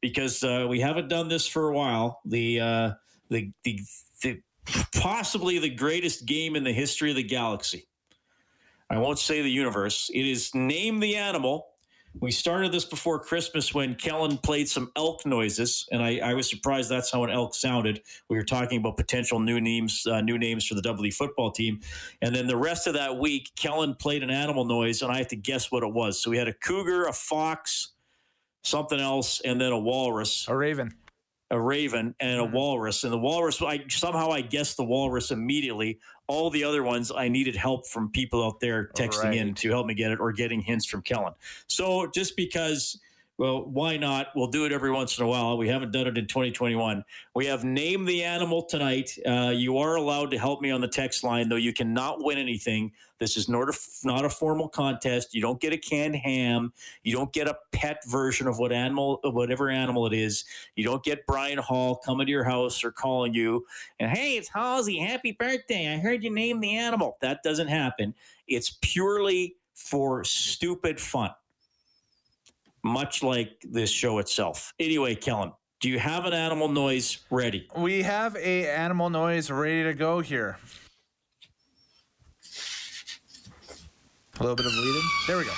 because 0.03 0.45
uh, 0.45 0.67
we 0.69 0.79
haven't 0.79 1.09
done 1.09 1.29
this 1.29 1.47
for 1.47 1.71
a 1.71 1.73
while. 1.73 2.21
The 2.27 2.61
uh, 2.61 2.91
the 3.31 3.51
the 3.65 3.81
the 4.23 4.43
possibly 4.95 5.59
the 5.59 5.71
greatest 5.71 6.27
game 6.27 6.55
in 6.55 6.65
the 6.65 6.73
history 6.73 7.09
of 7.09 7.17
the 7.17 7.23
galaxy. 7.23 7.89
I 8.91 8.99
won't 8.99 9.19
say 9.19 9.41
the 9.41 9.51
universe. 9.51 10.11
It 10.13 10.27
is 10.27 10.55
name 10.55 11.01
the 11.01 11.17
animal. 11.17 11.69
We 12.21 12.31
started 12.31 12.73
this 12.73 12.87
before 12.87 13.19
Christmas 13.19 13.75
when 13.75 13.95
Kellen 13.95 14.39
played 14.39 14.69
some 14.69 14.91
elk 14.97 15.27
noises, 15.27 15.87
and 15.93 16.03
I, 16.03 16.19
I 16.19 16.35
was 16.35 16.49
surprised 16.49 16.89
that's 16.89 17.13
how 17.13 17.25
an 17.25 17.31
elk 17.31 17.55
sounded. 17.55 18.01
We 18.31 18.37
were 18.37 18.45
talking 18.45 18.79
about 18.79 18.97
potential 18.97 19.39
new 19.39 19.61
names, 19.61 20.07
uh, 20.07 20.23
new 20.23 20.39
names 20.39 20.67
for 20.67 20.75
the 20.75 20.83
W 20.83 21.13
football 21.13 21.51
team, 21.51 21.81
and 22.23 22.35
then 22.35 22.47
the 22.47 22.57
rest 22.57 22.87
of 22.87 22.95
that 22.95 23.19
week, 23.19 23.51
Kellen 23.57 23.95
played 23.95 24.23
an 24.23 24.31
animal 24.31 24.65
noise, 24.65 25.03
and 25.03 25.13
I 25.13 25.19
had 25.19 25.29
to 25.31 25.37
guess 25.37 25.71
what 25.71 25.83
it 25.83 25.93
was. 25.93 26.23
So 26.23 26.31
we 26.31 26.39
had 26.39 26.49
a 26.49 26.55
cougar, 26.55 27.05
a 27.05 27.13
fox, 27.13 27.93
something 28.65 28.99
else, 28.99 29.41
and 29.41 29.61
then 29.61 29.73
a 29.73 29.79
walrus, 29.79 30.47
A 30.49 30.57
raven. 30.57 30.95
A 31.51 31.61
raven, 31.61 32.15
and 32.21 32.41
a 32.41 32.45
walrus. 32.45 33.05
And 33.05 33.13
the 33.13 33.19
walrus, 33.19 33.63
I 33.63 33.85
somehow 33.89 34.31
I 34.31 34.41
guessed 34.41 34.77
the 34.77 34.85
walrus 34.85 35.31
immediately. 35.31 36.01
All 36.27 36.51
the 36.51 36.65
other 36.65 36.83
ones, 36.83 37.13
I 37.15 37.29
needed 37.29 37.55
help 37.55 37.87
from 37.87 38.11
people 38.11 38.45
out 38.45 38.59
there 38.59 38.91
texting 38.97 39.37
in 39.37 39.55
to 39.55 39.71
help 39.71 39.87
me 39.87 39.95
get 39.95 40.11
it, 40.11 40.19
or 40.19 40.33
getting 40.33 40.61
hints 40.61 40.85
from 40.87 41.03
Kellen. 41.03 41.35
So 41.69 42.09
just 42.09 42.37
because 42.37 42.99
Well, 43.39 43.67
why 43.67 43.99
not? 43.99 44.29
We'll 44.35 44.47
do 44.47 44.65
it 44.65 44.73
every 44.73 44.91
once 44.91 45.19
in 45.19 45.25
a 45.25 45.29
while. 45.29 45.59
We 45.59 45.69
haven't 45.69 45.93
done 45.93 46.07
it 46.07 46.17
in 46.17 46.27
2021. 46.27 47.05
We 47.35 47.47
have 47.47 47.65
Name 47.65 48.07
the 48.07 48.25
Animal 48.25 48.65
tonight. 48.65 49.11
Uh, 49.27 49.53
you 49.55 49.77
are 49.77 49.97
allowed 49.97 50.31
to 50.31 50.39
help 50.39 50.63
me 50.63 50.71
on 50.71 50.81
the 50.81 50.89
text 50.89 51.23
line, 51.23 51.51
though 51.51 51.57
you 51.57 51.75
cannot 51.75 52.25
win 52.25 52.39
anything. 52.39 52.93
This 53.19 53.37
is 53.37 53.49
not 53.49 53.69
a, 53.69 53.79
not 54.05 54.25
a 54.25 54.31
formal 54.31 54.69
contest. 54.69 55.35
You 55.35 55.41
don't 55.41 55.61
get 55.61 55.73
a 55.73 55.79
canned 55.79 56.17
ham. 56.17 56.73
You 57.03 57.15
don't 57.15 57.33
get 57.33 57.49
a 57.49 57.57
pet 57.73 58.03
version 58.07 58.47
of 58.47 58.59
what 58.59 58.73
animal, 58.73 59.21
whatever 59.25 59.71
animal 59.71 60.07
it 60.07 60.13
is. 60.13 60.45
You 60.75 60.85
don't 60.85 61.03
get 61.03 61.27
Brian 61.27 61.59
Hall 61.59 61.97
coming 61.97 62.27
to 62.27 62.31
your 62.31 62.45
house 62.45 62.85
or 62.85 62.93
calling 62.93 63.35
you 63.35 63.67
and, 63.99 64.11
hey, 64.11 64.37
it's 64.37 64.49
Halsey. 64.49 64.99
Happy 64.99 65.33
birthday. 65.33 65.95
I 65.95 65.99
heard 65.99 66.23
you 66.23 66.31
name 66.31 66.61
the 66.61 66.77
animal. 66.77 67.17
That 67.21 67.43
doesn't 67.43 67.69
happen. 67.69 68.15
It's 68.47 68.77
purely 68.81 69.57
for 69.75 70.25
stupid 70.25 71.01
fun 71.01 71.31
much 72.87 73.23
like 73.23 73.65
this 73.69 73.91
show 73.91 74.19
itself. 74.19 74.73
Anyway, 74.79 75.15
Kellen, 75.15 75.53
do 75.81 75.91
you 75.91 75.99
have 75.99 76.25
an 76.25 76.33
animal 76.33 76.69
noise 76.69 77.19
ready? 77.31 77.69
We 77.77 78.03
have 78.03 78.37
a 78.37 78.71
animal 78.71 79.11
noise 79.11 79.51
ready 79.51 79.83
to 79.83 79.95
go 79.95 80.21
here. 80.21 80.57
A 84.39 84.43
little 84.43 84.57
bit 84.57 84.67
of 84.67 84.73
leading. 84.73 85.03
There 85.27 85.39
we 85.39 85.45
go. 85.45 85.53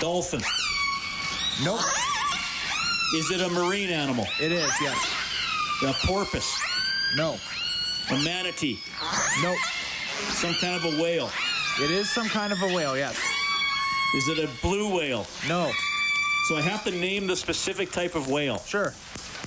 Dolphin. 0.00 0.40
Nope. 1.64 1.80
Is 3.14 3.30
it 3.30 3.40
a 3.40 3.48
marine 3.48 3.90
animal? 3.90 4.26
It 4.40 4.52
is, 4.52 4.70
yes. 4.80 5.12
A 5.82 5.92
porpoise. 6.06 6.52
No. 7.16 7.36
A 8.10 8.22
manatee. 8.22 8.78
Nope. 9.42 9.58
Some 10.30 10.54
kind 10.54 10.76
of 10.76 10.84
a 10.84 11.02
whale. 11.02 11.30
It 11.80 11.90
is 11.90 12.08
some 12.08 12.28
kind 12.28 12.52
of 12.52 12.62
a 12.62 12.66
whale, 12.74 12.96
yes. 12.96 13.18
Is 14.14 14.28
it 14.28 14.38
a 14.38 14.48
blue 14.62 14.94
whale? 14.94 15.26
No. 15.48 15.72
So 16.46 16.56
I 16.56 16.60
have 16.60 16.84
to 16.84 16.92
name 16.92 17.26
the 17.26 17.34
specific 17.34 17.90
type 17.90 18.14
of 18.14 18.28
whale. 18.28 18.58
Sure. 18.58 18.94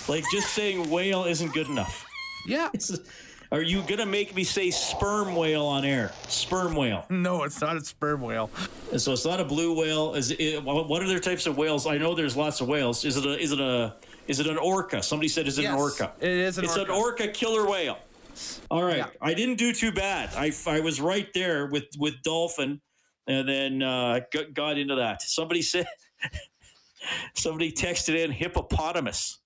Like 0.09 0.25
just 0.31 0.53
saying 0.53 0.89
whale 0.89 1.23
isn't 1.23 1.53
good 1.53 1.69
enough. 1.69 2.08
Yeah. 2.45 2.69
Are 3.51 3.63
you 3.63 3.81
gonna 3.81 4.05
make 4.05 4.35
me 4.35 4.43
say 4.43 4.69
sperm 4.69 5.35
whale 5.35 5.65
on 5.65 5.83
air? 5.83 6.11
Sperm 6.27 6.75
whale. 6.75 7.05
No, 7.09 7.43
it's 7.43 7.59
not 7.61 7.77
a 7.77 7.83
sperm 7.83 8.21
whale. 8.21 8.51
So 8.95 9.13
it's 9.13 9.25
not 9.25 9.39
a 9.39 9.43
blue 9.43 9.75
whale. 9.75 10.13
Is 10.13 10.29
it, 10.31 10.63
what 10.63 11.01
other 11.01 11.17
types 11.17 11.47
of 11.47 11.57
whales? 11.57 11.87
I 11.87 11.97
know 11.97 12.13
there's 12.13 12.37
lots 12.37 12.61
of 12.61 12.67
whales. 12.67 13.03
Is 13.05 13.17
it 13.17 13.25
a 13.25 13.39
is 13.39 13.51
it 13.51 13.59
a 13.59 13.95
is 14.27 14.39
it 14.39 14.45
an 14.45 14.59
orca? 14.59 15.01
Somebody 15.01 15.29
said 15.29 15.47
is 15.47 15.57
it 15.57 15.63
yes, 15.63 15.73
an 15.73 15.79
orca? 15.79 16.11
It 16.21 16.29
is 16.29 16.59
an 16.59 16.65
it's 16.65 16.77
orca. 16.77 16.91
an 16.91 16.97
orca 16.97 17.27
killer 17.29 17.67
whale. 17.67 17.97
All 18.69 18.83
right, 18.83 18.97
Yeah. 18.97 19.07
I 19.19 19.33
didn't 19.33 19.55
do 19.55 19.73
too 19.73 19.91
bad. 19.91 20.29
I, 20.35 20.51
I 20.67 20.79
was 20.81 21.01
right 21.01 21.27
there 21.33 21.65
with 21.65 21.85
with 21.97 22.21
dolphin, 22.21 22.79
and 23.25 23.49
then 23.49 23.81
uh, 23.81 24.19
got, 24.31 24.53
got 24.53 24.77
into 24.77 24.95
that. 24.95 25.23
Somebody 25.23 25.63
said, 25.63 25.87
somebody 27.33 27.71
texted 27.71 28.15
in 28.23 28.31
hippopotamus. 28.31 29.38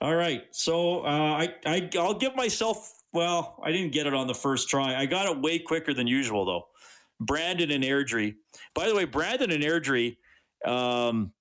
All 0.00 0.14
right, 0.14 0.44
so 0.50 1.04
uh, 1.04 1.08
I, 1.08 1.54
I 1.66 1.90
I'll 1.98 2.14
give 2.14 2.34
myself. 2.34 2.94
Well, 3.12 3.60
I 3.62 3.72
didn't 3.72 3.92
get 3.92 4.06
it 4.06 4.14
on 4.14 4.26
the 4.26 4.34
first 4.34 4.68
try. 4.68 4.94
I 4.96 5.04
got 5.06 5.26
it 5.26 5.40
way 5.40 5.58
quicker 5.58 5.92
than 5.92 6.06
usual 6.06 6.44
though. 6.44 6.68
Brandon 7.20 7.70
and 7.70 7.84
Airdrie. 7.84 8.36
By 8.74 8.88
the 8.88 8.94
way, 8.94 9.04
Brandon 9.04 9.50
and 9.50 9.62
Airdrie. 9.62 10.16
Um, 10.64 11.32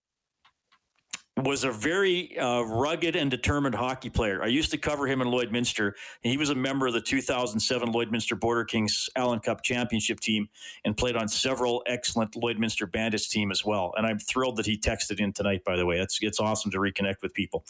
was 1.44 1.64
a 1.64 1.72
very 1.72 2.38
uh, 2.38 2.62
rugged 2.62 3.16
and 3.16 3.30
determined 3.32 3.76
hockey 3.76 4.10
player. 4.10 4.44
I 4.44 4.48
used 4.48 4.72
to 4.72 4.78
cover 4.78 5.08
him 5.08 5.22
in 5.22 5.28
Lloydminster, 5.28 5.94
and 6.24 6.32
he 6.32 6.38
was 6.38 6.50
a 6.50 6.56
member 6.56 6.88
of 6.88 6.94
the 6.94 7.02
2007 7.02 7.92
Lloydminster 7.92 8.40
Border 8.40 8.66
Kings 8.66 9.10
Allan 9.16 9.40
Cup 9.40 9.62
championship 9.62 10.20
team 10.20 10.50
and 10.86 10.96
played 10.96 11.16
on 11.16 11.28
several 11.28 11.84
excellent 11.88 12.32
Lloydminster 12.34 12.92
Bandits 12.92 13.28
team 13.28 13.52
as 13.52 13.66
well. 13.66 13.94
And 13.98 14.06
I'm 14.06 14.20
thrilled 14.20 14.58
that 14.58 14.66
he 14.66 14.78
texted 14.78 15.20
in 15.20 15.34
tonight. 15.34 15.64
By 15.64 15.76
the 15.76 15.86
way, 15.86 16.00
it's 16.00 16.20
it's 16.22 16.40
awesome 16.40 16.72
to 16.72 16.78
reconnect 16.78 17.22
with 17.22 17.34
people. 17.34 17.66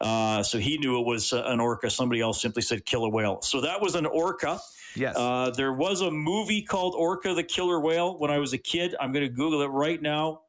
Uh, 0.00 0.42
so 0.42 0.58
he 0.58 0.78
knew 0.78 1.00
it 1.00 1.06
was 1.06 1.32
uh, 1.32 1.44
an 1.46 1.60
orca. 1.60 1.90
Somebody 1.90 2.20
else 2.20 2.40
simply 2.40 2.62
said 2.62 2.84
kill 2.84 3.04
a 3.04 3.08
whale. 3.08 3.42
So 3.42 3.60
that 3.60 3.80
was 3.80 3.94
an 3.94 4.06
orca. 4.06 4.60
Yes. 4.96 5.16
Uh, 5.16 5.50
there 5.50 5.72
was 5.72 6.00
a 6.02 6.10
movie 6.10 6.62
called 6.62 6.94
Orca 6.94 7.34
the 7.34 7.42
Killer 7.42 7.80
Whale 7.80 8.16
when 8.18 8.30
I 8.30 8.38
was 8.38 8.52
a 8.52 8.58
kid. 8.58 8.94
I'm 9.00 9.12
going 9.12 9.26
to 9.26 9.32
Google 9.32 9.62
it 9.62 9.68
right 9.68 10.00
now. 10.00 10.42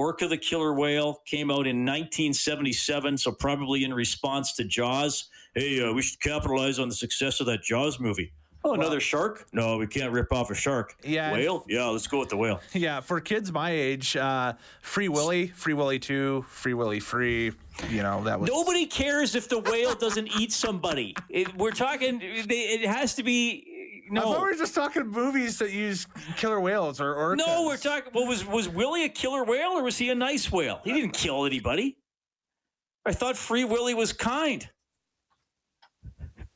Orca 0.00 0.26
the 0.26 0.38
Killer 0.38 0.72
Whale 0.72 1.20
came 1.26 1.50
out 1.50 1.66
in 1.66 1.84
1977, 1.84 3.18
so 3.18 3.30
probably 3.32 3.84
in 3.84 3.92
response 3.92 4.54
to 4.54 4.64
Jaws. 4.64 5.28
Hey, 5.54 5.82
uh, 5.82 5.92
we 5.92 6.00
should 6.00 6.18
capitalize 6.20 6.78
on 6.78 6.88
the 6.88 6.94
success 6.94 7.38
of 7.40 7.44
that 7.48 7.62
Jaws 7.62 8.00
movie. 8.00 8.32
Oh, 8.64 8.72
another 8.72 8.98
shark? 8.98 9.46
No, 9.52 9.76
we 9.76 9.86
can't 9.86 10.10
rip 10.10 10.32
off 10.32 10.50
a 10.50 10.54
shark. 10.54 10.96
Yeah. 11.02 11.32
Whale? 11.32 11.66
Yeah, 11.68 11.84
let's 11.88 12.06
go 12.06 12.18
with 12.18 12.30
the 12.30 12.38
whale. 12.38 12.60
Yeah, 12.72 13.00
for 13.00 13.20
kids 13.20 13.52
my 13.52 13.72
age, 13.72 14.16
uh, 14.16 14.54
Free 14.80 15.10
Willy, 15.10 15.48
Free 15.48 15.74
Willy 15.74 15.98
2, 15.98 16.46
Free 16.48 16.72
Willy 16.72 17.00
Free, 17.00 17.52
you 17.90 18.02
know, 18.02 18.24
that 18.24 18.40
was. 18.40 18.48
Nobody 18.48 18.86
cares 18.86 19.34
if 19.34 19.50
the 19.50 19.58
whale 19.58 19.94
doesn't 19.94 20.28
eat 20.40 20.50
somebody. 20.52 21.14
It, 21.28 21.54
we're 21.56 21.72
talking, 21.72 22.20
it 22.22 22.86
has 22.86 23.14
to 23.16 23.22
be. 23.22 23.66
I 24.10 24.20
thought 24.20 24.32
No. 24.32 24.38
we 24.42 24.50
were 24.50 24.54
just 24.54 24.74
talking 24.74 25.06
movies 25.06 25.58
that 25.58 25.70
use 25.70 26.06
killer 26.36 26.60
whales 26.60 27.00
or 27.00 27.14
orcas. 27.14 27.36
No, 27.38 27.66
we're 27.66 27.76
talking. 27.76 28.12
Well, 28.14 28.26
was 28.26 28.44
was 28.46 28.68
Willy 28.68 29.04
a 29.04 29.08
killer 29.08 29.44
whale 29.44 29.70
or 29.70 29.82
was 29.82 29.98
he 29.98 30.10
a 30.10 30.14
nice 30.14 30.50
whale? 30.50 30.80
He 30.84 30.92
didn't 30.92 31.12
kill 31.12 31.46
anybody. 31.46 31.96
I 33.06 33.12
thought 33.12 33.36
Free 33.36 33.64
Willy 33.64 33.94
was 33.94 34.12
kind. 34.12 34.68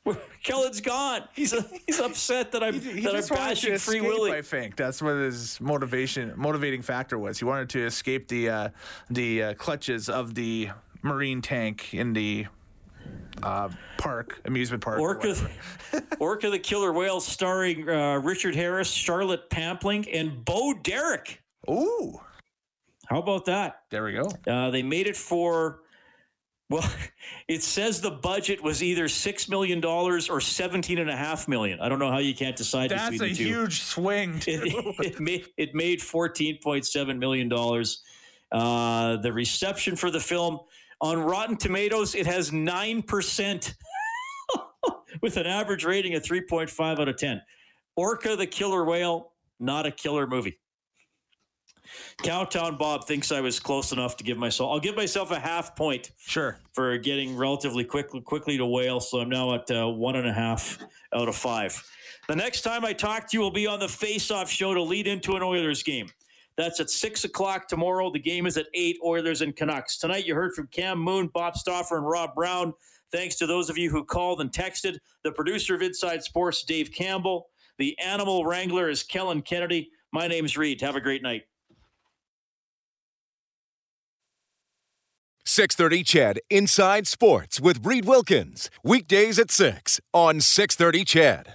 Kellen's 0.43 0.81
gone. 0.81 1.23
He's 1.33 1.53
a, 1.53 1.65
he's 1.87 1.99
upset 1.99 2.51
that 2.51 2.63
I'm 2.63 2.79
He, 2.79 2.91
he 2.91 3.01
that 3.01 3.09
I'm 3.09 3.15
just 3.15 3.31
wanted 3.31 3.55
to 3.57 3.69
bashing 3.69 3.77
Free 3.79 4.01
Willy. 4.01 4.33
I 4.33 4.43
think 4.43 4.75
that's 4.75 5.01
what 5.01 5.15
his 5.15 5.59
motivation, 5.59 6.31
motivating 6.35 6.83
factor 6.83 7.17
was. 7.17 7.39
He 7.39 7.45
wanted 7.45 7.69
to 7.69 7.83
escape 7.85 8.27
the 8.27 8.49
uh, 8.49 8.69
the 9.09 9.43
uh, 9.43 9.53
clutches 9.55 10.07
of 10.07 10.35
the 10.35 10.69
marine 11.01 11.41
tank 11.41 11.93
in 11.95 12.13
the 12.13 12.45
uh, 13.43 13.69
park, 13.97 14.41
amusement 14.45 14.83
park. 14.83 14.99
Orca, 14.99 15.29
whatever. 15.29 16.05
Orca 16.19 16.49
the 16.49 16.59
Killer 16.59 16.93
Whale, 16.93 17.19
starring 17.19 17.87
uh, 17.89 18.17
Richard 18.19 18.55
Harris, 18.55 18.89
Charlotte 18.89 19.43
Rampling, 19.55 20.07
and 20.09 20.43
Bo 20.45 20.73
Derek. 20.73 21.41
Ooh, 21.69 22.19
How 23.07 23.19
about 23.19 23.45
that? 23.45 23.81
there 23.89 24.03
we 24.03 24.13
go. 24.13 24.29
Uh, 24.47 24.69
they 24.69 24.83
made 24.83 25.07
it 25.07 25.15
for. 25.17 25.81
Well, 26.69 26.87
it 27.47 27.61
says 27.61 28.01
the 28.01 28.11
budget 28.11 28.61
was 28.63 28.81
either 28.81 29.07
six 29.07 29.47
million 29.47 29.79
dollars 29.81 30.29
or 30.29 30.41
seventeen 30.41 30.97
and 30.99 31.09
a 31.09 31.15
half 31.15 31.47
million. 31.47 31.79
I 31.79 31.89
don't 31.89 31.99
know 31.99 32.11
how 32.11 32.17
you 32.19 32.33
can't 32.33 32.55
decide 32.55 32.89
That's 32.89 33.11
between 33.11 33.31
a 33.31 33.33
the 33.33 33.37
two. 33.37 33.43
huge 33.45 33.81
swing. 33.81 34.41
It, 34.47 34.95
it 34.99 35.19
made 35.19 35.47
it 35.57 35.75
made 35.75 36.01
fourteen 36.01 36.57
point 36.63 36.85
seven 36.85 37.19
million 37.19 37.49
dollars. 37.49 38.01
Uh, 38.51 39.17
the 39.17 39.33
reception 39.33 39.95
for 39.95 40.09
the 40.11 40.19
film 40.19 40.59
on 41.01 41.19
Rotten 41.19 41.57
Tomatoes 41.57 42.15
it 42.15 42.25
has 42.25 42.51
nine 42.51 43.01
percent, 43.01 43.75
with 45.21 45.37
an 45.37 45.45
average 45.45 45.85
rating 45.85 46.15
of 46.15 46.23
three 46.23 46.41
point 46.41 46.69
five 46.69 46.99
out 46.99 47.07
of 47.07 47.17
ten. 47.17 47.41
Orca 47.95 48.35
the 48.35 48.47
Killer 48.47 48.83
Whale, 48.83 49.31
not 49.59 49.85
a 49.85 49.91
killer 49.91 50.27
movie. 50.27 50.59
Cowtown 52.23 52.77
Bob 52.77 53.05
thinks 53.05 53.31
I 53.31 53.41
was 53.41 53.59
close 53.59 53.91
enough 53.91 54.17
to 54.17 54.23
give 54.23 54.37
myself. 54.37 54.71
I'll 54.71 54.79
give 54.79 54.95
myself 54.95 55.31
a 55.31 55.39
half 55.39 55.75
point 55.75 56.11
sure. 56.17 56.57
for 56.73 56.97
getting 56.97 57.35
relatively 57.35 57.83
quickly 57.83 58.21
quickly 58.21 58.57
to 58.57 58.65
whale. 58.65 58.99
So 58.99 59.19
I'm 59.19 59.29
now 59.29 59.53
at 59.53 59.69
uh, 59.69 59.87
one 59.87 60.15
and 60.15 60.27
a 60.27 60.33
half 60.33 60.79
out 61.13 61.27
of 61.27 61.35
five. 61.35 61.81
The 62.27 62.35
next 62.35 62.61
time 62.61 62.83
I 62.83 62.93
talk 62.93 63.29
to 63.29 63.37
you 63.37 63.41
will 63.41 63.51
be 63.51 63.67
on 63.67 63.79
the 63.79 63.87
face-off 63.87 64.49
show 64.49 64.73
to 64.73 64.81
lead 64.81 65.05
into 65.05 65.35
an 65.35 65.43
Oilers 65.43 65.83
game. 65.83 66.07
That's 66.57 66.79
at 66.79 66.89
six 66.89 67.25
o'clock 67.25 67.67
tomorrow. 67.67 68.11
The 68.11 68.19
game 68.19 68.45
is 68.45 68.57
at 68.57 68.67
eight. 68.73 68.97
Oilers 69.03 69.41
and 69.41 69.55
Canucks 69.55 69.97
tonight. 69.97 70.25
You 70.25 70.35
heard 70.35 70.53
from 70.53 70.67
Cam 70.67 70.99
Moon, 70.99 71.29
Bob 71.33 71.57
Stauffer, 71.57 71.97
and 71.97 72.07
Rob 72.07 72.33
Brown. 72.33 72.73
Thanks 73.11 73.35
to 73.35 73.47
those 73.47 73.69
of 73.69 73.77
you 73.77 73.89
who 73.89 74.03
called 74.03 74.41
and 74.41 74.51
texted. 74.51 74.97
The 75.23 75.31
producer 75.31 75.75
of 75.75 75.81
Inside 75.81 76.23
Sports, 76.23 76.63
Dave 76.63 76.91
Campbell. 76.91 77.47
The 77.77 77.97
animal 77.99 78.45
wrangler 78.45 78.89
is 78.89 79.03
Kellen 79.03 79.41
Kennedy. 79.41 79.89
My 80.11 80.27
name's 80.27 80.57
Reed. 80.57 80.81
Have 80.81 80.95
a 80.95 81.01
great 81.01 81.21
night. 81.21 81.43
630 85.47 86.03
CHED 86.03 86.39
Inside 86.49 87.05
Sports 87.05 87.61
with 87.61 87.85
Reed 87.85 88.05
Wilkins. 88.05 88.69
Weekdays 88.83 89.37
at 89.37 89.51
6 89.51 89.99
on 90.11 90.41
630 90.41 91.05
CHED. 91.05 91.43